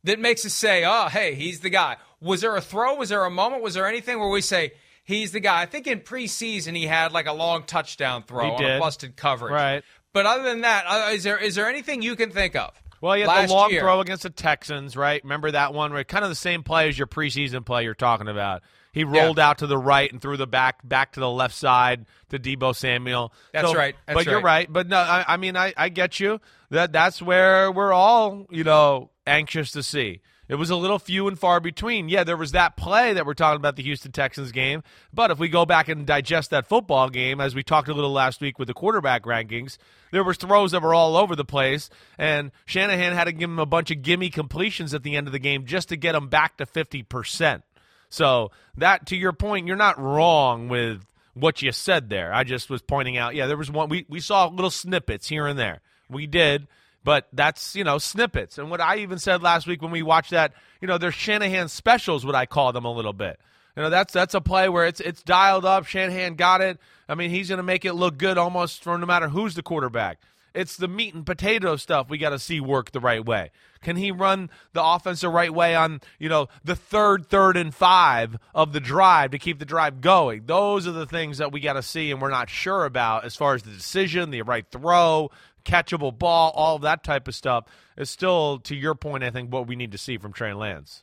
that 0.05 0.19
makes 0.19 0.45
us 0.45 0.55
say, 0.55 0.85
"Oh, 0.87 1.09
hey, 1.09 1.35
he's 1.35 1.61
the 1.61 1.71
guy"? 1.71 1.97
Was 2.21 2.41
there 2.41 2.57
a 2.57 2.61
throw? 2.61 2.95
Was 2.97 3.09
there 3.11 3.25
a 3.25 3.31
moment? 3.31 3.63
Was 3.63 3.75
there 3.75 3.87
anything 3.87 4.19
where 4.19 4.31
we 4.31 4.41
say 4.41 4.73
he's 5.05 5.33
the 5.33 5.41
guy? 5.41 5.63
I 5.63 5.67
think 5.67 5.87
in 5.87 6.01
preseason 6.01 6.77
he 6.77 6.87
had 6.87 7.13
like 7.13 7.27
a 7.27 7.33
long 7.33 7.65
touchdown 7.65 8.23
throw 8.23 8.53
on 8.53 8.65
a 8.65 8.79
busted 8.79 9.17
coverage. 9.17 9.53
Right. 9.53 9.85
But 10.13 10.27
other 10.27 10.43
than 10.43 10.63
that, 10.63 10.85
uh, 10.87 11.11
is 11.13 11.25
there 11.25 11.39
is 11.39 11.55
there 11.55 11.69
anything 11.69 12.03
you 12.03 12.17
can 12.17 12.31
think 12.31 12.57
of? 12.57 12.73
Well, 13.01 13.17
you 13.17 13.27
had 13.27 13.49
the 13.49 13.53
long 13.53 13.71
year? 13.71 13.81
throw 13.81 14.01
against 14.01 14.25
the 14.25 14.31
Texans, 14.31 14.97
right? 14.97 15.23
Remember 15.23 15.51
that 15.51 15.73
one 15.73 15.93
where 15.93 16.05
kind 16.05 16.25
of 16.25 16.31
the 16.31 16.35
same 16.37 16.63
play 16.63 16.89
as 16.89 16.99
your 16.99 17.07
preseason 17.07 17.65
play 17.65 17.85
you're 17.85 17.95
talking 17.95 18.29
about. 18.29 18.63
He 18.93 19.05
rolled 19.05 19.39
out 19.39 19.59
to 19.59 19.67
the 19.69 19.79
right 19.79 20.11
and 20.11 20.21
threw 20.21 20.37
the 20.37 20.49
back 20.49 20.87
back 20.87 21.13
to 21.13 21.21
the 21.21 21.31
left 21.31 21.55
side 21.55 22.07
to 22.31 22.39
Deebo 22.39 22.75
Samuel. 22.75 23.33
That's 23.53 23.69
So- 23.69 23.75
right. 23.75 23.95
That's 24.07 24.17
but 24.17 24.27
you're 24.27 24.37
right. 24.37 24.45
right. 24.45 24.73
But 24.73 24.89
no, 24.89 24.99
I, 24.99 25.25
I 25.29 25.37
mean, 25.37 25.57
I, 25.57 25.73
I 25.77 25.89
get 25.91 26.19
you. 26.19 26.41
That 26.71 26.93
that's 26.93 27.23
where 27.23 27.71
we're 27.71 27.93
all 27.93 28.47
you 28.51 28.65
know 28.65 29.11
anxious 29.27 29.71
to 29.73 29.83
see. 29.83 30.21
It 30.51 30.57
was 30.57 30.71
a 30.71 30.77
little 30.77 30.99
few 30.99 31.29
and 31.29 31.39
far 31.39 31.61
between. 31.61 32.09
Yeah, 32.09 32.25
there 32.25 32.37
was 32.37 32.51
that 32.53 32.77
play 32.77 33.13
that 33.13 33.25
we're 33.25 33.35
talking 33.35 33.59
about 33.61 33.77
the 33.77 33.85
Houston 33.85 34.11
Texans 34.11 34.51
game. 34.51 34.83
But 35.15 35.31
if 35.31 35.39
we 35.39 35.49
go 35.49 35.65
back 35.65 35.89
and 35.89 36.05
digest 36.05 36.51
that 36.51 36.67
football 36.67 37.09
game, 37.09 37.41
as 37.41 37.55
we 37.55 37.63
talked 37.63 37.87
a 37.87 37.95
little 37.95 38.11
last 38.11 38.41
week 38.41 38.59
with 38.59 38.67
the 38.67 38.75
quarterback 38.75 39.23
rankings, 39.23 39.79
there 40.11 40.25
was 40.25 40.39
throws 40.39 40.73
that 40.73 40.83
were 40.83 40.93
all 40.93 41.17
over 41.17 41.37
the 41.37 41.45
place, 41.45 41.89
and 42.19 42.51
Shanahan 42.67 43.13
had 43.13 43.25
to 43.25 43.33
give 43.33 43.49
him 43.49 43.61
a 43.61 43.65
bunch 43.65 43.93
of 43.93 44.03
gimme 44.03 44.29
completions 44.29 44.93
at 44.93 45.05
the 45.05 45.15
end 45.15 45.29
of 45.29 45.33
the 45.33 45.39
game 45.39 45.67
just 45.67 45.91
to 45.91 45.97
get 45.97 46.17
him 46.17 46.27
back 46.27 46.57
to 46.57 46.67
fifty 46.67 47.05
percent. 47.05 47.63
So 48.09 48.51
that, 48.77 49.07
to 49.07 49.17
your 49.17 49.33
point, 49.33 49.69
you're 49.69 49.77
not 49.77 50.01
wrong 50.01 50.67
with 50.67 51.07
what 51.35 51.63
you 51.63 51.71
said 51.71 52.11
there. 52.11 52.35
I 52.35 52.43
just 52.43 52.69
was 52.69 52.83
pointing 52.83 53.17
out, 53.17 53.37
yeah, 53.37 53.47
there 53.47 53.57
was 53.57 53.71
one. 53.71 53.89
We 53.89 54.05
we 54.09 54.19
saw 54.19 54.49
little 54.49 54.71
snippets 54.71 55.29
here 55.29 55.47
and 55.47 55.57
there. 55.57 55.81
We 56.09 56.27
did, 56.27 56.67
but 57.05 57.29
that's 57.33 57.75
you 57.75 57.85
know 57.85 57.99
snippets. 57.99 58.59
And 58.59 58.71
what 58.71 58.81
I 58.81 58.99
even 58.99 59.19
said 59.19 59.43
last 59.43 59.67
week 59.67 59.83
when 59.83 59.91
we 59.91 60.03
watched 60.03 60.31
that, 60.31 60.53
you 60.81 60.89
know, 60.89 60.99
they're 60.99 61.13
Shanahan 61.13 61.69
specials. 61.69 62.25
What 62.25 62.35
I 62.35 62.47
call 62.47 62.73
them 62.73 62.85
a 62.85 62.93
little 62.93 63.13
bit. 63.13 63.39
You 63.77 63.85
know, 63.85 63.91
that's 63.91 64.13
that's 64.13 64.35
a 64.35 64.41
play 64.41 64.69
where 64.69 64.87
it's 64.87 65.01
it's 65.01 65.23
dialed 65.23 65.65
up. 65.65 65.87
Shanahan 65.87 66.35
got 66.35 66.61
it. 66.61 66.79
I 67.09 67.15
mean, 67.15 67.31
he's 67.31 67.49
to 67.49 67.63
make 67.63 67.85
it 67.85 67.95
look 67.95 68.19
good 68.19 68.39
almost 68.39 68.83
for 68.83 68.97
no 68.99 69.07
matter 69.07 69.29
who's 69.29 69.55
the 69.55 69.63
quarterback. 69.63 70.19
It's 70.53 70.77
the 70.77 70.89
meat 70.89 71.15
and 71.15 71.25
potato 71.25 71.77
stuff 71.77 72.09
we 72.09 72.19
got 72.19 72.31
to 72.31 72.39
see 72.39 72.61
work 72.61 72.91
the 72.91 73.01
right 73.01 73.25
way. 73.25 73.51
Can 73.83 73.97
he 73.97 74.11
run 74.11 74.51
the 74.73 74.85
offense 74.85 75.21
the 75.21 75.29
right 75.29 75.53
way 75.53 75.75
on, 75.75 76.01
you 76.19 76.29
know, 76.29 76.49
the 76.65 76.77
third, 76.77 77.27
third, 77.27 77.57
and 77.57 77.75
five 77.75 78.37
of 78.55 78.73
the 78.73 78.81
drive 78.81 79.31
to 79.31 79.39
keep 79.39 79.59
the 79.59 79.65
drive 79.65 80.01
going? 80.01 80.43
Those 80.47 80.87
are 80.87 80.93
the 80.93 81.07
things 81.07 81.39
that 81.39 81.53
we 81.53 81.61
got 81.61 81.75
to 81.75 81.83
see 81.83 82.11
and 82.11 82.21
we're 82.21 82.31
not 82.31 82.51
sure 82.51 82.85
about 82.85 83.25
as 83.25 83.37
far 83.37 83.55
as 83.55 83.63
the 83.63 83.71
decision, 83.71 84.31
the 84.31 84.43
right 84.43 84.67
throw, 84.71 85.31
catchable 85.65 86.17
ball, 86.17 86.53
all 86.55 86.77
of 86.77 86.83
that 86.83 87.05
type 87.05 87.29
of 87.29 87.35
stuff. 87.35 87.65
Is 87.97 88.11
still, 88.11 88.59
to 88.61 88.75
your 88.75 88.95
point, 88.95 89.25
I 89.25 89.31
think 89.31 89.53
what 89.53 89.67
we 89.67 89.77
need 89.77 89.93
to 89.93 89.99
see 89.99 90.19
from 90.19 90.33
Trey 90.33 90.53
Lance. 90.53 91.03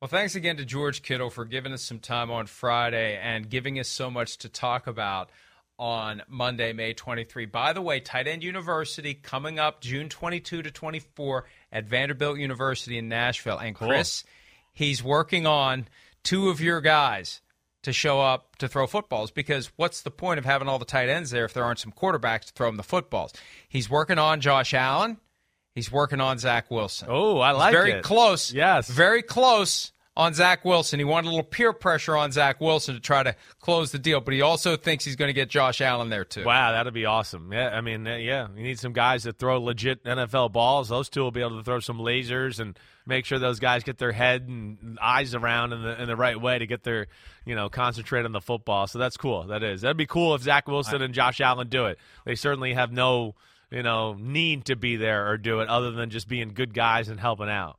Well, 0.00 0.08
thanks 0.08 0.34
again 0.34 0.56
to 0.58 0.64
George 0.64 1.02
Kittle 1.02 1.30
for 1.30 1.44
giving 1.44 1.72
us 1.72 1.82
some 1.82 1.98
time 1.98 2.30
on 2.30 2.46
Friday 2.46 3.18
and 3.20 3.48
giving 3.48 3.80
us 3.80 3.88
so 3.88 4.10
much 4.10 4.38
to 4.38 4.48
talk 4.48 4.86
about 4.86 5.30
on 5.78 6.22
Monday, 6.28 6.72
May 6.72 6.92
23. 6.92 7.46
By 7.46 7.72
the 7.72 7.82
way, 7.82 8.00
Tight 8.00 8.26
End 8.26 8.42
University 8.42 9.14
coming 9.14 9.58
up 9.58 9.80
June 9.80 10.08
22 10.08 10.62
to 10.62 10.70
24 10.70 11.44
at 11.72 11.86
Vanderbilt 11.86 12.38
University 12.38 12.98
in 12.98 13.08
Nashville. 13.08 13.58
And 13.58 13.74
Chris, 13.74 14.24
he's 14.72 15.02
working 15.02 15.46
on 15.46 15.88
two 16.22 16.48
of 16.48 16.60
your 16.60 16.80
guys 16.80 17.40
to 17.82 17.92
show 17.92 18.20
up 18.20 18.56
to 18.56 18.68
throw 18.68 18.86
footballs 18.86 19.30
because 19.30 19.70
what's 19.76 20.02
the 20.02 20.10
point 20.10 20.38
of 20.38 20.44
having 20.44 20.68
all 20.68 20.78
the 20.78 20.84
tight 20.84 21.08
ends 21.08 21.30
there 21.30 21.44
if 21.44 21.54
there 21.54 21.64
aren't 21.64 21.78
some 21.78 21.92
quarterbacks 21.92 22.46
to 22.46 22.52
throw 22.52 22.68
them 22.68 22.76
the 22.76 22.82
footballs? 22.82 23.32
He's 23.68 23.88
working 23.88 24.18
on 24.18 24.40
Josh 24.40 24.74
Allen. 24.74 25.18
He's 25.74 25.92
working 25.92 26.20
on 26.20 26.38
Zach 26.38 26.70
Wilson. 26.70 27.08
Oh, 27.10 27.38
I 27.38 27.52
like 27.52 27.72
very 27.72 27.90
it. 27.90 27.92
Very 27.92 28.02
close. 28.02 28.52
Yes. 28.52 28.88
Very 28.88 29.22
close 29.22 29.92
on 30.18 30.34
Zach 30.34 30.64
Wilson. 30.64 30.98
He 30.98 31.04
wanted 31.04 31.28
a 31.28 31.30
little 31.30 31.44
peer 31.44 31.72
pressure 31.72 32.16
on 32.16 32.32
Zach 32.32 32.60
Wilson 32.60 32.96
to 32.96 33.00
try 33.00 33.22
to 33.22 33.36
close 33.60 33.92
the 33.92 34.00
deal, 34.00 34.20
but 34.20 34.34
he 34.34 34.42
also 34.42 34.76
thinks 34.76 35.04
he's 35.04 35.14
going 35.14 35.28
to 35.28 35.32
get 35.32 35.48
Josh 35.48 35.80
Allen 35.80 36.10
there 36.10 36.24
too. 36.24 36.44
Wow, 36.44 36.72
that'd 36.72 36.92
be 36.92 37.06
awesome. 37.06 37.52
Yeah, 37.52 37.68
I 37.68 37.80
mean, 37.80 38.06
uh, 38.06 38.16
yeah, 38.16 38.48
you 38.54 38.64
need 38.64 38.80
some 38.80 38.92
guys 38.92 39.22
that 39.22 39.38
throw 39.38 39.62
legit 39.62 40.04
NFL 40.04 40.52
balls. 40.52 40.88
Those 40.88 41.08
two 41.08 41.20
will 41.20 41.30
be 41.30 41.40
able 41.40 41.58
to 41.58 41.62
throw 41.62 41.78
some 41.78 41.98
lasers 41.98 42.58
and 42.58 42.76
make 43.06 43.24
sure 43.24 43.38
those 43.38 43.60
guys 43.60 43.84
get 43.84 43.98
their 43.98 44.10
head 44.10 44.42
and 44.48 44.98
eyes 45.00 45.34
around 45.36 45.72
in 45.72 45.82
the 45.82 46.02
in 46.02 46.08
the 46.08 46.16
right 46.16 46.38
way 46.38 46.58
to 46.58 46.66
get 46.66 46.82
their 46.82 47.06
you 47.46 47.54
know 47.54 47.68
concentrate 47.68 48.24
on 48.24 48.32
the 48.32 48.40
football. 48.40 48.88
So 48.88 48.98
that's 48.98 49.16
cool. 49.16 49.44
That 49.44 49.62
is. 49.62 49.82
That'd 49.82 49.96
be 49.96 50.06
cool 50.06 50.34
if 50.34 50.42
Zach 50.42 50.66
Wilson 50.66 51.00
and 51.00 51.14
Josh 51.14 51.40
Allen 51.40 51.68
do 51.68 51.86
it. 51.86 51.98
They 52.24 52.34
certainly 52.34 52.74
have 52.74 52.90
no 52.90 53.36
you 53.70 53.84
know 53.84 54.14
need 54.14 54.64
to 54.64 54.74
be 54.74 54.96
there 54.96 55.28
or 55.30 55.38
do 55.38 55.60
it 55.60 55.68
other 55.68 55.92
than 55.92 56.10
just 56.10 56.28
being 56.28 56.54
good 56.54 56.74
guys 56.74 57.08
and 57.08 57.20
helping 57.20 57.48
out. 57.48 57.77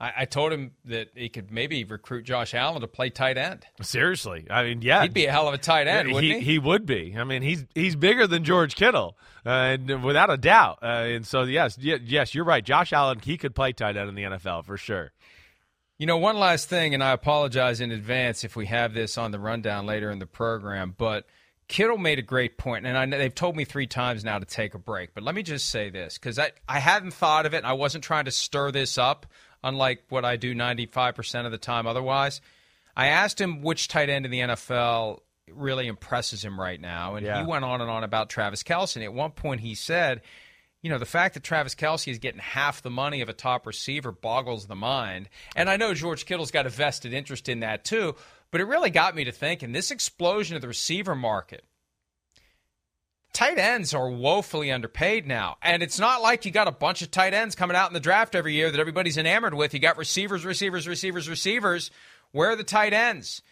I, 0.00 0.12
I, 0.18 0.24
told 0.24 0.52
him 0.52 0.72
that 0.86 1.08
he 1.14 1.28
could 1.28 1.50
maybe 1.50 1.84
recruit 1.84 2.24
Josh 2.24 2.54
Allen 2.54 2.80
to 2.80 2.88
play 2.88 3.10
tight 3.10 3.38
end. 3.38 3.64
Seriously, 3.80 4.46
I 4.50 4.64
mean, 4.64 4.82
yeah, 4.82 5.02
he'd 5.02 5.14
be 5.14 5.26
a 5.26 5.32
hell 5.32 5.48
of 5.48 5.54
a 5.54 5.58
tight 5.58 5.86
end, 5.86 6.12
wouldn't 6.12 6.32
he? 6.32 6.38
He, 6.40 6.52
he 6.52 6.58
would 6.58 6.86
be. 6.86 7.14
I 7.16 7.24
mean, 7.24 7.42
he's 7.42 7.64
he's 7.74 7.96
bigger 7.96 8.26
than 8.26 8.44
George 8.44 8.74
Kittle, 8.74 9.16
uh, 9.46 9.48
and 9.48 10.02
without 10.02 10.30
a 10.30 10.36
doubt. 10.36 10.78
Uh, 10.82 10.86
and 10.86 11.26
so, 11.26 11.42
yes, 11.42 11.78
yes, 11.78 12.34
you're 12.34 12.44
right. 12.44 12.64
Josh 12.64 12.92
Allen, 12.92 13.20
he 13.20 13.36
could 13.36 13.54
play 13.54 13.72
tight 13.72 13.96
end 13.96 14.08
in 14.08 14.14
the 14.14 14.22
NFL 14.22 14.64
for 14.64 14.76
sure. 14.76 15.12
You 15.98 16.06
know, 16.06 16.18
one 16.18 16.36
last 16.36 16.68
thing, 16.68 16.92
and 16.92 17.02
I 17.02 17.12
apologize 17.12 17.80
in 17.80 17.92
advance 17.92 18.42
if 18.42 18.56
we 18.56 18.66
have 18.66 18.94
this 18.94 19.16
on 19.16 19.30
the 19.30 19.38
rundown 19.38 19.86
later 19.86 20.10
in 20.10 20.18
the 20.18 20.26
program, 20.26 20.94
but. 20.96 21.26
Kittle 21.66 21.96
made 21.96 22.18
a 22.18 22.22
great 22.22 22.58
point, 22.58 22.84
and 22.84 22.96
I, 22.96 23.06
they've 23.06 23.34
told 23.34 23.56
me 23.56 23.64
three 23.64 23.86
times 23.86 24.22
now 24.22 24.38
to 24.38 24.44
take 24.44 24.74
a 24.74 24.78
break. 24.78 25.14
But 25.14 25.24
let 25.24 25.34
me 25.34 25.42
just 25.42 25.70
say 25.70 25.88
this 25.88 26.18
because 26.18 26.38
I, 26.38 26.52
I 26.68 26.78
hadn't 26.78 27.12
thought 27.12 27.46
of 27.46 27.54
it, 27.54 27.56
and 27.56 27.66
I 27.66 27.72
wasn't 27.72 28.04
trying 28.04 28.26
to 28.26 28.30
stir 28.30 28.70
this 28.70 28.98
up 28.98 29.24
unlike 29.64 30.04
what 30.10 30.24
I 30.24 30.36
do 30.36 30.54
95% 30.54 31.46
of 31.46 31.50
the 31.50 31.58
time 31.58 31.86
otherwise. 31.86 32.40
I 32.94 33.08
asked 33.08 33.40
him 33.40 33.62
which 33.62 33.88
tight 33.88 34.08
end 34.08 34.24
in 34.24 34.30
the 34.30 34.40
NFL 34.40 35.20
really 35.50 35.88
impresses 35.88 36.44
him 36.44 36.60
right 36.60 36.80
now, 36.80 37.16
and 37.16 37.26
yeah. 37.26 37.40
he 37.40 37.46
went 37.46 37.64
on 37.64 37.80
and 37.80 37.90
on 37.90 38.04
about 38.04 38.30
Travis 38.30 38.62
Kelce. 38.62 39.02
At 39.02 39.12
one 39.12 39.32
point, 39.32 39.60
he 39.60 39.74
said, 39.74 40.20
you 40.80 40.90
know, 40.90 40.98
the 40.98 41.06
fact 41.06 41.34
that 41.34 41.42
Travis 41.42 41.74
Kelce 41.74 42.10
is 42.10 42.18
getting 42.18 42.40
half 42.40 42.82
the 42.82 42.90
money 42.90 43.22
of 43.22 43.28
a 43.28 43.32
top 43.32 43.66
receiver 43.66 44.12
boggles 44.12 44.66
the 44.66 44.76
mind. 44.76 45.28
And 45.56 45.68
I 45.68 45.76
know 45.76 45.94
George 45.94 46.26
Kittle's 46.26 46.50
got 46.50 46.66
a 46.66 46.70
vested 46.70 47.14
interest 47.14 47.48
in 47.48 47.60
that 47.60 47.84
too, 47.84 48.14
but 48.50 48.60
it 48.60 48.64
really 48.64 48.90
got 48.90 49.16
me 49.16 49.24
to 49.24 49.32
thinking 49.32 49.72
this 49.72 49.90
explosion 49.90 50.56
of 50.56 50.62
the 50.62 50.68
receiver 50.68 51.14
market 51.14 51.64
tight 53.34 53.58
ends 53.58 53.92
are 53.92 54.08
woefully 54.08 54.72
underpaid 54.72 55.26
now. 55.26 55.56
And 55.60 55.82
it's 55.82 55.98
not 55.98 56.22
like 56.22 56.46
you 56.46 56.50
got 56.50 56.68
a 56.68 56.72
bunch 56.72 57.02
of 57.02 57.10
tight 57.10 57.34
ends 57.34 57.54
coming 57.54 57.76
out 57.76 57.90
in 57.90 57.94
the 57.94 58.00
draft 58.00 58.34
every 58.34 58.54
year 58.54 58.70
that 58.70 58.80
everybody's 58.80 59.18
enamored 59.18 59.52
with. 59.52 59.74
You 59.74 59.80
got 59.80 59.98
receivers, 59.98 60.46
receivers, 60.46 60.88
receivers, 60.88 61.28
receivers. 61.28 61.90
Where 62.32 62.50
are 62.50 62.56
the 62.56 62.64
tight 62.64 62.94
ends? 62.94 63.42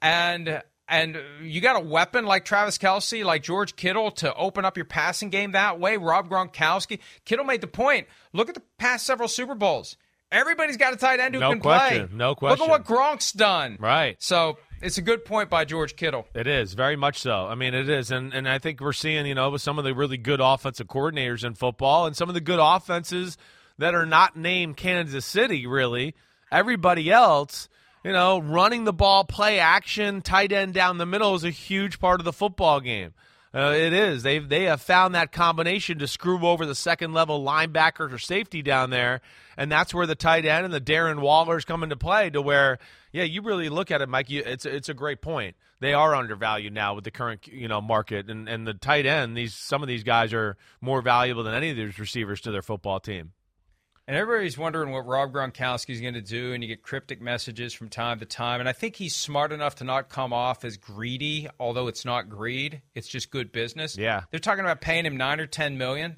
And 0.00 0.62
and 0.86 1.18
you 1.42 1.60
got 1.60 1.76
a 1.76 1.84
weapon 1.84 2.26
like 2.26 2.44
Travis 2.44 2.76
Kelce, 2.76 3.24
like 3.24 3.42
George 3.42 3.76
Kittle 3.76 4.10
to 4.12 4.34
open 4.34 4.64
up 4.64 4.76
your 4.76 4.86
passing 4.86 5.30
game 5.30 5.52
that 5.52 5.78
way. 5.78 5.96
Rob 5.96 6.28
Gronkowski. 6.28 6.98
Kittle 7.24 7.44
made 7.44 7.60
the 7.60 7.68
point. 7.68 8.08
Look 8.32 8.48
at 8.48 8.54
the 8.54 8.62
past 8.78 9.06
several 9.06 9.28
Super 9.28 9.54
Bowls. 9.54 9.96
Everybody's 10.32 10.76
got 10.76 10.92
a 10.92 10.96
tight 10.96 11.20
end 11.20 11.34
who 11.34 11.40
no 11.40 11.50
can 11.50 11.60
question. 11.60 12.08
play. 12.08 12.16
No 12.16 12.34
question. 12.34 12.58
Look 12.58 12.68
at 12.68 12.70
what 12.70 12.84
Gronk's 12.84 13.32
done. 13.32 13.76
Right. 13.80 14.16
So 14.20 14.58
it's 14.80 14.98
a 14.98 15.02
good 15.02 15.24
point 15.24 15.50
by 15.50 15.64
George 15.64 15.96
Kittle. 15.96 16.26
It 16.34 16.46
is 16.46 16.74
very 16.74 16.96
much 16.96 17.18
so. 17.20 17.46
I 17.46 17.54
mean, 17.54 17.74
it 17.74 17.88
is, 17.88 18.10
and 18.10 18.32
and 18.32 18.48
I 18.48 18.58
think 18.58 18.80
we're 18.80 18.92
seeing 18.92 19.26
you 19.26 19.34
know 19.34 19.50
with 19.50 19.62
some 19.62 19.78
of 19.78 19.84
the 19.84 19.94
really 19.94 20.16
good 20.16 20.40
offensive 20.40 20.86
coordinators 20.86 21.44
in 21.44 21.54
football 21.54 22.06
and 22.06 22.16
some 22.16 22.28
of 22.28 22.34
the 22.34 22.40
good 22.40 22.60
offenses 22.60 23.36
that 23.78 23.94
are 23.94 24.06
not 24.06 24.36
named 24.36 24.76
Kansas 24.76 25.24
City. 25.24 25.66
Really, 25.66 26.14
everybody 26.50 27.10
else, 27.10 27.68
you 28.04 28.12
know, 28.12 28.38
running 28.38 28.84
the 28.84 28.92
ball, 28.92 29.24
play 29.24 29.58
action, 29.58 30.22
tight 30.22 30.52
end 30.52 30.74
down 30.74 30.98
the 30.98 31.06
middle 31.06 31.34
is 31.34 31.44
a 31.44 31.50
huge 31.50 31.98
part 32.00 32.20
of 32.20 32.24
the 32.24 32.32
football 32.32 32.80
game. 32.80 33.12
Uh, 33.52 33.74
it 33.76 33.92
is. 33.92 34.22
They 34.22 34.38
they 34.38 34.64
have 34.64 34.80
found 34.80 35.16
that 35.16 35.32
combination 35.32 35.98
to 35.98 36.06
screw 36.06 36.46
over 36.46 36.64
the 36.64 36.74
second 36.74 37.12
level 37.12 37.44
linebacker 37.44 38.12
or 38.12 38.18
safety 38.18 38.62
down 38.62 38.90
there, 38.90 39.22
and 39.56 39.72
that's 39.72 39.92
where 39.92 40.06
the 40.06 40.14
tight 40.14 40.44
end 40.44 40.64
and 40.64 40.72
the 40.72 40.80
Darren 40.80 41.18
Wallers 41.20 41.66
come 41.66 41.82
into 41.82 41.96
play. 41.96 42.30
To 42.30 42.40
where, 42.40 42.78
yeah, 43.10 43.24
you 43.24 43.42
really 43.42 43.68
look 43.68 43.90
at 43.90 44.02
it, 44.02 44.08
Mike. 44.08 44.30
You, 44.30 44.44
it's 44.46 44.64
it's 44.64 44.88
a 44.88 44.94
great 44.94 45.20
point. 45.20 45.56
They 45.80 45.94
are 45.94 46.14
undervalued 46.14 46.72
now 46.72 46.94
with 46.94 47.02
the 47.02 47.10
current 47.10 47.48
you 47.48 47.66
know 47.66 47.80
market, 47.80 48.30
and 48.30 48.48
and 48.48 48.64
the 48.68 48.74
tight 48.74 49.04
end. 49.04 49.36
These 49.36 49.54
some 49.54 49.82
of 49.82 49.88
these 49.88 50.04
guys 50.04 50.32
are 50.32 50.56
more 50.80 51.02
valuable 51.02 51.42
than 51.42 51.54
any 51.54 51.70
of 51.70 51.76
these 51.76 51.98
receivers 51.98 52.40
to 52.42 52.52
their 52.52 52.62
football 52.62 53.00
team. 53.00 53.32
And 54.10 54.16
everybody's 54.16 54.58
wondering 54.58 54.90
what 54.90 55.06
Rob 55.06 55.32
Gronkowski 55.32 55.90
is 55.90 56.00
going 56.00 56.14
to 56.14 56.20
do, 56.20 56.52
and 56.52 56.64
you 56.64 56.68
get 56.68 56.82
cryptic 56.82 57.20
messages 57.20 57.72
from 57.72 57.88
time 57.88 58.18
to 58.18 58.24
time. 58.24 58.58
And 58.58 58.68
I 58.68 58.72
think 58.72 58.96
he's 58.96 59.14
smart 59.14 59.52
enough 59.52 59.76
to 59.76 59.84
not 59.84 60.08
come 60.08 60.32
off 60.32 60.64
as 60.64 60.76
greedy, 60.76 61.46
although 61.60 61.86
it's 61.86 62.04
not 62.04 62.28
greed; 62.28 62.82
it's 62.92 63.06
just 63.06 63.30
good 63.30 63.52
business. 63.52 63.96
Yeah, 63.96 64.22
they're 64.32 64.40
talking 64.40 64.64
about 64.64 64.80
paying 64.80 65.06
him 65.06 65.16
nine 65.16 65.38
or 65.38 65.46
ten 65.46 65.78
million. 65.78 66.16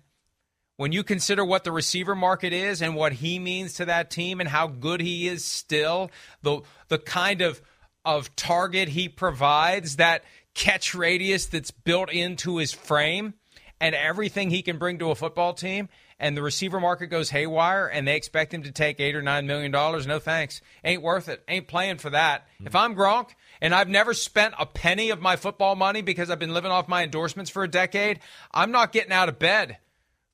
When 0.78 0.93
you 0.93 1.05
consider 1.05 1.45
what 1.45 1.64
the 1.64 1.70
receiver 1.70 2.14
market 2.14 2.55
is 2.55 2.80
and 2.80 2.97
what 2.97 3.12
he 3.12 3.38
means 3.38 3.74
to 3.74 3.84
that 3.84 4.11
team 4.11 4.40
and 4.40 4.49
how 4.49 4.68
good 4.68 5.03
he 5.03 5.28
is 5.28 5.45
still, 5.45 6.11
the 6.40 6.62
the 6.88 6.97
kind 6.97 7.43
of 7.43 7.61
of 8.07 8.34
target 8.36 8.88
he 8.88 9.11
provides, 9.11 9.97
that 9.97 10.24
catch 10.55 10.95
radius 10.95 11.45
that's 11.45 11.70
built 11.70 12.11
into 12.11 12.57
his 12.57 12.72
frame, 12.72 13.34
and 13.82 13.95
everything 13.95 14.49
he 14.49 14.62
can 14.62 14.78
bring 14.78 14.99
to 14.99 15.11
a 15.11 15.14
football 15.14 15.53
team 15.53 15.90
and 16.23 16.37
the 16.37 16.43
receiver 16.43 16.79
market 16.79 17.09
goes 17.09 17.31
haywire 17.31 17.89
and 17.89 18.07
they 18.07 18.14
expect 18.14 18.55
him 18.55 18.62
to 18.62 18.70
take 18.70 19.01
eight 19.01 19.16
or 19.16 19.23
nine 19.23 19.45
million 19.49 19.73
dollars, 19.73 20.07
no 20.07 20.20
thanks. 20.20 20.62
Ain't 20.85 21.03
worth 21.03 21.29
it. 21.29 21.43
Ain't 21.49 21.66
playing 21.66 21.99
for 21.99 22.11
that. 22.11 22.47
Mm-hmm. 22.55 22.68
If 22.68 22.77
I'm 22.77 22.95
Gronk 22.95 23.31
and 23.61 23.75
I've 23.75 23.89
never 23.89 24.14
spent 24.14 24.55
a 24.57 24.64
penny 24.64 25.11
of 25.11 25.20
my 25.20 25.35
football 25.35 25.75
money 25.75 26.01
because 26.01 26.31
I've 26.31 26.39
been 26.39 26.55
living 26.55 26.70
off 26.70 26.87
my 26.87 27.03
endorsements 27.03 27.51
for 27.51 27.64
a 27.64 27.68
decade, 27.68 28.20
I'm 28.53 28.70
not 28.70 28.93
getting 28.93 29.12
out 29.12 29.29
of 29.29 29.41
bed 29.41 29.79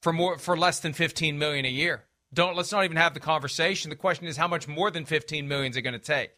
for 0.02 0.12
more 0.12 0.38
for 0.38 0.58
less 0.58 0.78
than 0.78 0.92
15 0.92 1.38
million 1.38 1.64
a 1.64 1.70
year. 1.70 2.04
Don't 2.34 2.54
let's 2.54 2.70
not 2.70 2.84
even 2.84 2.98
have 2.98 3.14
the 3.14 3.20
conversation. 3.20 3.88
The 3.88 3.96
question 3.96 4.26
is 4.26 4.36
how 4.36 4.46
much 4.46 4.68
more 4.68 4.90
than 4.90 5.06
15 5.06 5.48
million 5.48 5.70
is 5.70 5.78
it 5.78 5.82
going 5.82 5.94
to 5.94 5.98
take? 5.98 6.32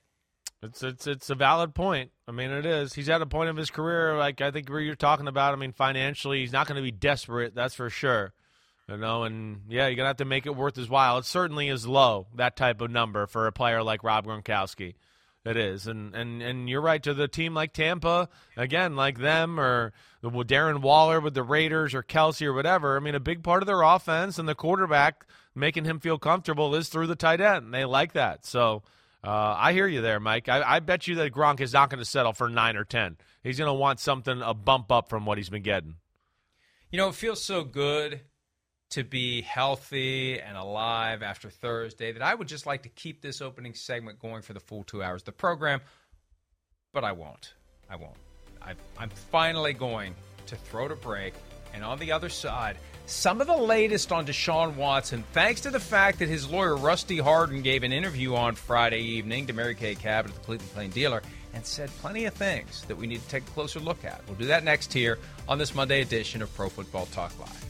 It's 0.62 0.84
it's 0.84 1.08
it's 1.08 1.28
a 1.28 1.34
valid 1.34 1.74
point. 1.74 2.12
I 2.28 2.30
mean, 2.30 2.52
it 2.52 2.66
is. 2.66 2.92
He's 2.92 3.08
at 3.08 3.20
a 3.20 3.26
point 3.26 3.50
of 3.50 3.56
his 3.56 3.70
career, 3.70 4.16
like 4.16 4.40
I 4.40 4.52
think 4.52 4.70
where 4.70 4.78
you're 4.78 4.94
talking 4.94 5.26
about. 5.26 5.54
I 5.54 5.56
mean, 5.56 5.72
financially, 5.72 6.38
he's 6.38 6.52
not 6.52 6.68
going 6.68 6.76
to 6.76 6.82
be 6.82 6.92
desperate. 6.92 7.56
That's 7.56 7.74
for 7.74 7.90
sure. 7.90 8.32
You 8.90 8.96
know, 8.96 9.22
and 9.22 9.60
yeah, 9.68 9.86
you're 9.86 9.94
gonna 9.94 10.08
have 10.08 10.16
to 10.16 10.24
make 10.24 10.46
it 10.46 10.56
worth 10.56 10.74
his 10.74 10.88
while. 10.88 11.18
It 11.18 11.24
certainly 11.24 11.68
is 11.68 11.86
low 11.86 12.26
that 12.34 12.56
type 12.56 12.80
of 12.80 12.90
number 12.90 13.28
for 13.28 13.46
a 13.46 13.52
player 13.52 13.84
like 13.84 14.02
Rob 14.02 14.26
Gronkowski. 14.26 14.94
It 15.44 15.56
is, 15.56 15.86
and 15.86 16.14
and 16.14 16.42
and 16.42 16.68
you're 16.68 16.80
right. 16.80 17.02
To 17.04 17.14
the 17.14 17.28
team 17.28 17.54
like 17.54 17.72
Tampa, 17.72 18.28
again, 18.56 18.96
like 18.96 19.18
them, 19.18 19.60
or 19.60 19.92
Darren 20.22 20.80
Waller 20.82 21.20
with 21.20 21.34
the 21.34 21.44
Raiders, 21.44 21.94
or 21.94 22.02
Kelce 22.02 22.44
or 22.44 22.52
whatever. 22.52 22.96
I 22.96 23.00
mean, 23.00 23.14
a 23.14 23.20
big 23.20 23.44
part 23.44 23.62
of 23.62 23.68
their 23.68 23.82
offense 23.82 24.38
and 24.38 24.48
the 24.48 24.56
quarterback 24.56 25.24
making 25.54 25.84
him 25.84 26.00
feel 26.00 26.18
comfortable 26.18 26.74
is 26.74 26.88
through 26.88 27.06
the 27.06 27.16
tight 27.16 27.40
end. 27.40 27.72
They 27.72 27.84
like 27.84 28.14
that. 28.14 28.44
So 28.44 28.82
uh, 29.22 29.54
I 29.56 29.72
hear 29.72 29.86
you 29.86 30.00
there, 30.00 30.20
Mike. 30.20 30.48
I, 30.48 30.62
I 30.62 30.80
bet 30.80 31.06
you 31.06 31.14
that 31.16 31.32
Gronk 31.32 31.60
is 31.60 31.72
not 31.72 31.90
going 31.90 32.00
to 32.00 32.04
settle 32.04 32.32
for 32.32 32.48
nine 32.48 32.76
or 32.76 32.84
ten. 32.84 33.16
He's 33.42 33.58
going 33.58 33.68
to 33.68 33.74
want 33.74 34.00
something 34.00 34.42
a 34.42 34.52
bump 34.52 34.90
up 34.90 35.08
from 35.08 35.26
what 35.26 35.38
he's 35.38 35.48
been 35.48 35.62
getting. 35.62 35.94
You 36.90 36.98
know, 36.98 37.08
it 37.08 37.14
feels 37.14 37.42
so 37.42 37.64
good 37.64 38.20
to 38.90 39.04
be 39.04 39.42
healthy 39.42 40.40
and 40.40 40.56
alive 40.56 41.22
after 41.22 41.48
Thursday 41.48 42.12
that 42.12 42.22
I 42.22 42.34
would 42.34 42.48
just 42.48 42.66
like 42.66 42.82
to 42.82 42.88
keep 42.88 43.22
this 43.22 43.40
opening 43.40 43.74
segment 43.74 44.18
going 44.18 44.42
for 44.42 44.52
the 44.52 44.60
full 44.60 44.84
two 44.84 45.02
hours 45.02 45.22
of 45.22 45.26
the 45.26 45.32
program, 45.32 45.80
but 46.92 47.04
I 47.04 47.12
won't. 47.12 47.54
I 47.88 47.96
won't. 47.96 48.16
I, 48.60 48.74
I'm 48.98 49.10
finally 49.10 49.72
going 49.72 50.14
to 50.46 50.56
throw 50.56 50.88
to 50.88 50.96
break, 50.96 51.34
and 51.72 51.84
on 51.84 51.98
the 51.98 52.12
other 52.12 52.28
side, 52.28 52.76
some 53.06 53.40
of 53.40 53.46
the 53.46 53.56
latest 53.56 54.12
on 54.12 54.26
Deshaun 54.26 54.74
Watson, 54.74 55.24
thanks 55.32 55.60
to 55.62 55.70
the 55.70 55.80
fact 55.80 56.18
that 56.18 56.28
his 56.28 56.48
lawyer 56.48 56.76
Rusty 56.76 57.18
Hardin 57.18 57.62
gave 57.62 57.82
an 57.82 57.92
interview 57.92 58.34
on 58.34 58.54
Friday 58.54 59.00
evening 59.00 59.46
to 59.46 59.52
Mary 59.52 59.74
Kay 59.74 59.94
Cabot 59.94 60.34
the 60.34 60.40
Cleveland 60.40 60.72
Plain 60.72 60.90
Dealer 60.90 61.22
and 61.54 61.64
said 61.64 61.90
plenty 62.00 62.26
of 62.26 62.34
things 62.34 62.84
that 62.86 62.96
we 62.96 63.06
need 63.06 63.22
to 63.22 63.28
take 63.28 63.42
a 63.42 63.50
closer 63.50 63.80
look 63.80 64.04
at. 64.04 64.22
We'll 64.26 64.36
do 64.36 64.46
that 64.46 64.62
next 64.62 64.92
here 64.92 65.18
on 65.48 65.58
this 65.58 65.74
Monday 65.74 66.02
edition 66.02 66.42
of 66.42 66.54
Pro 66.54 66.68
Football 66.68 67.06
Talk 67.06 67.36
Live. 67.40 67.69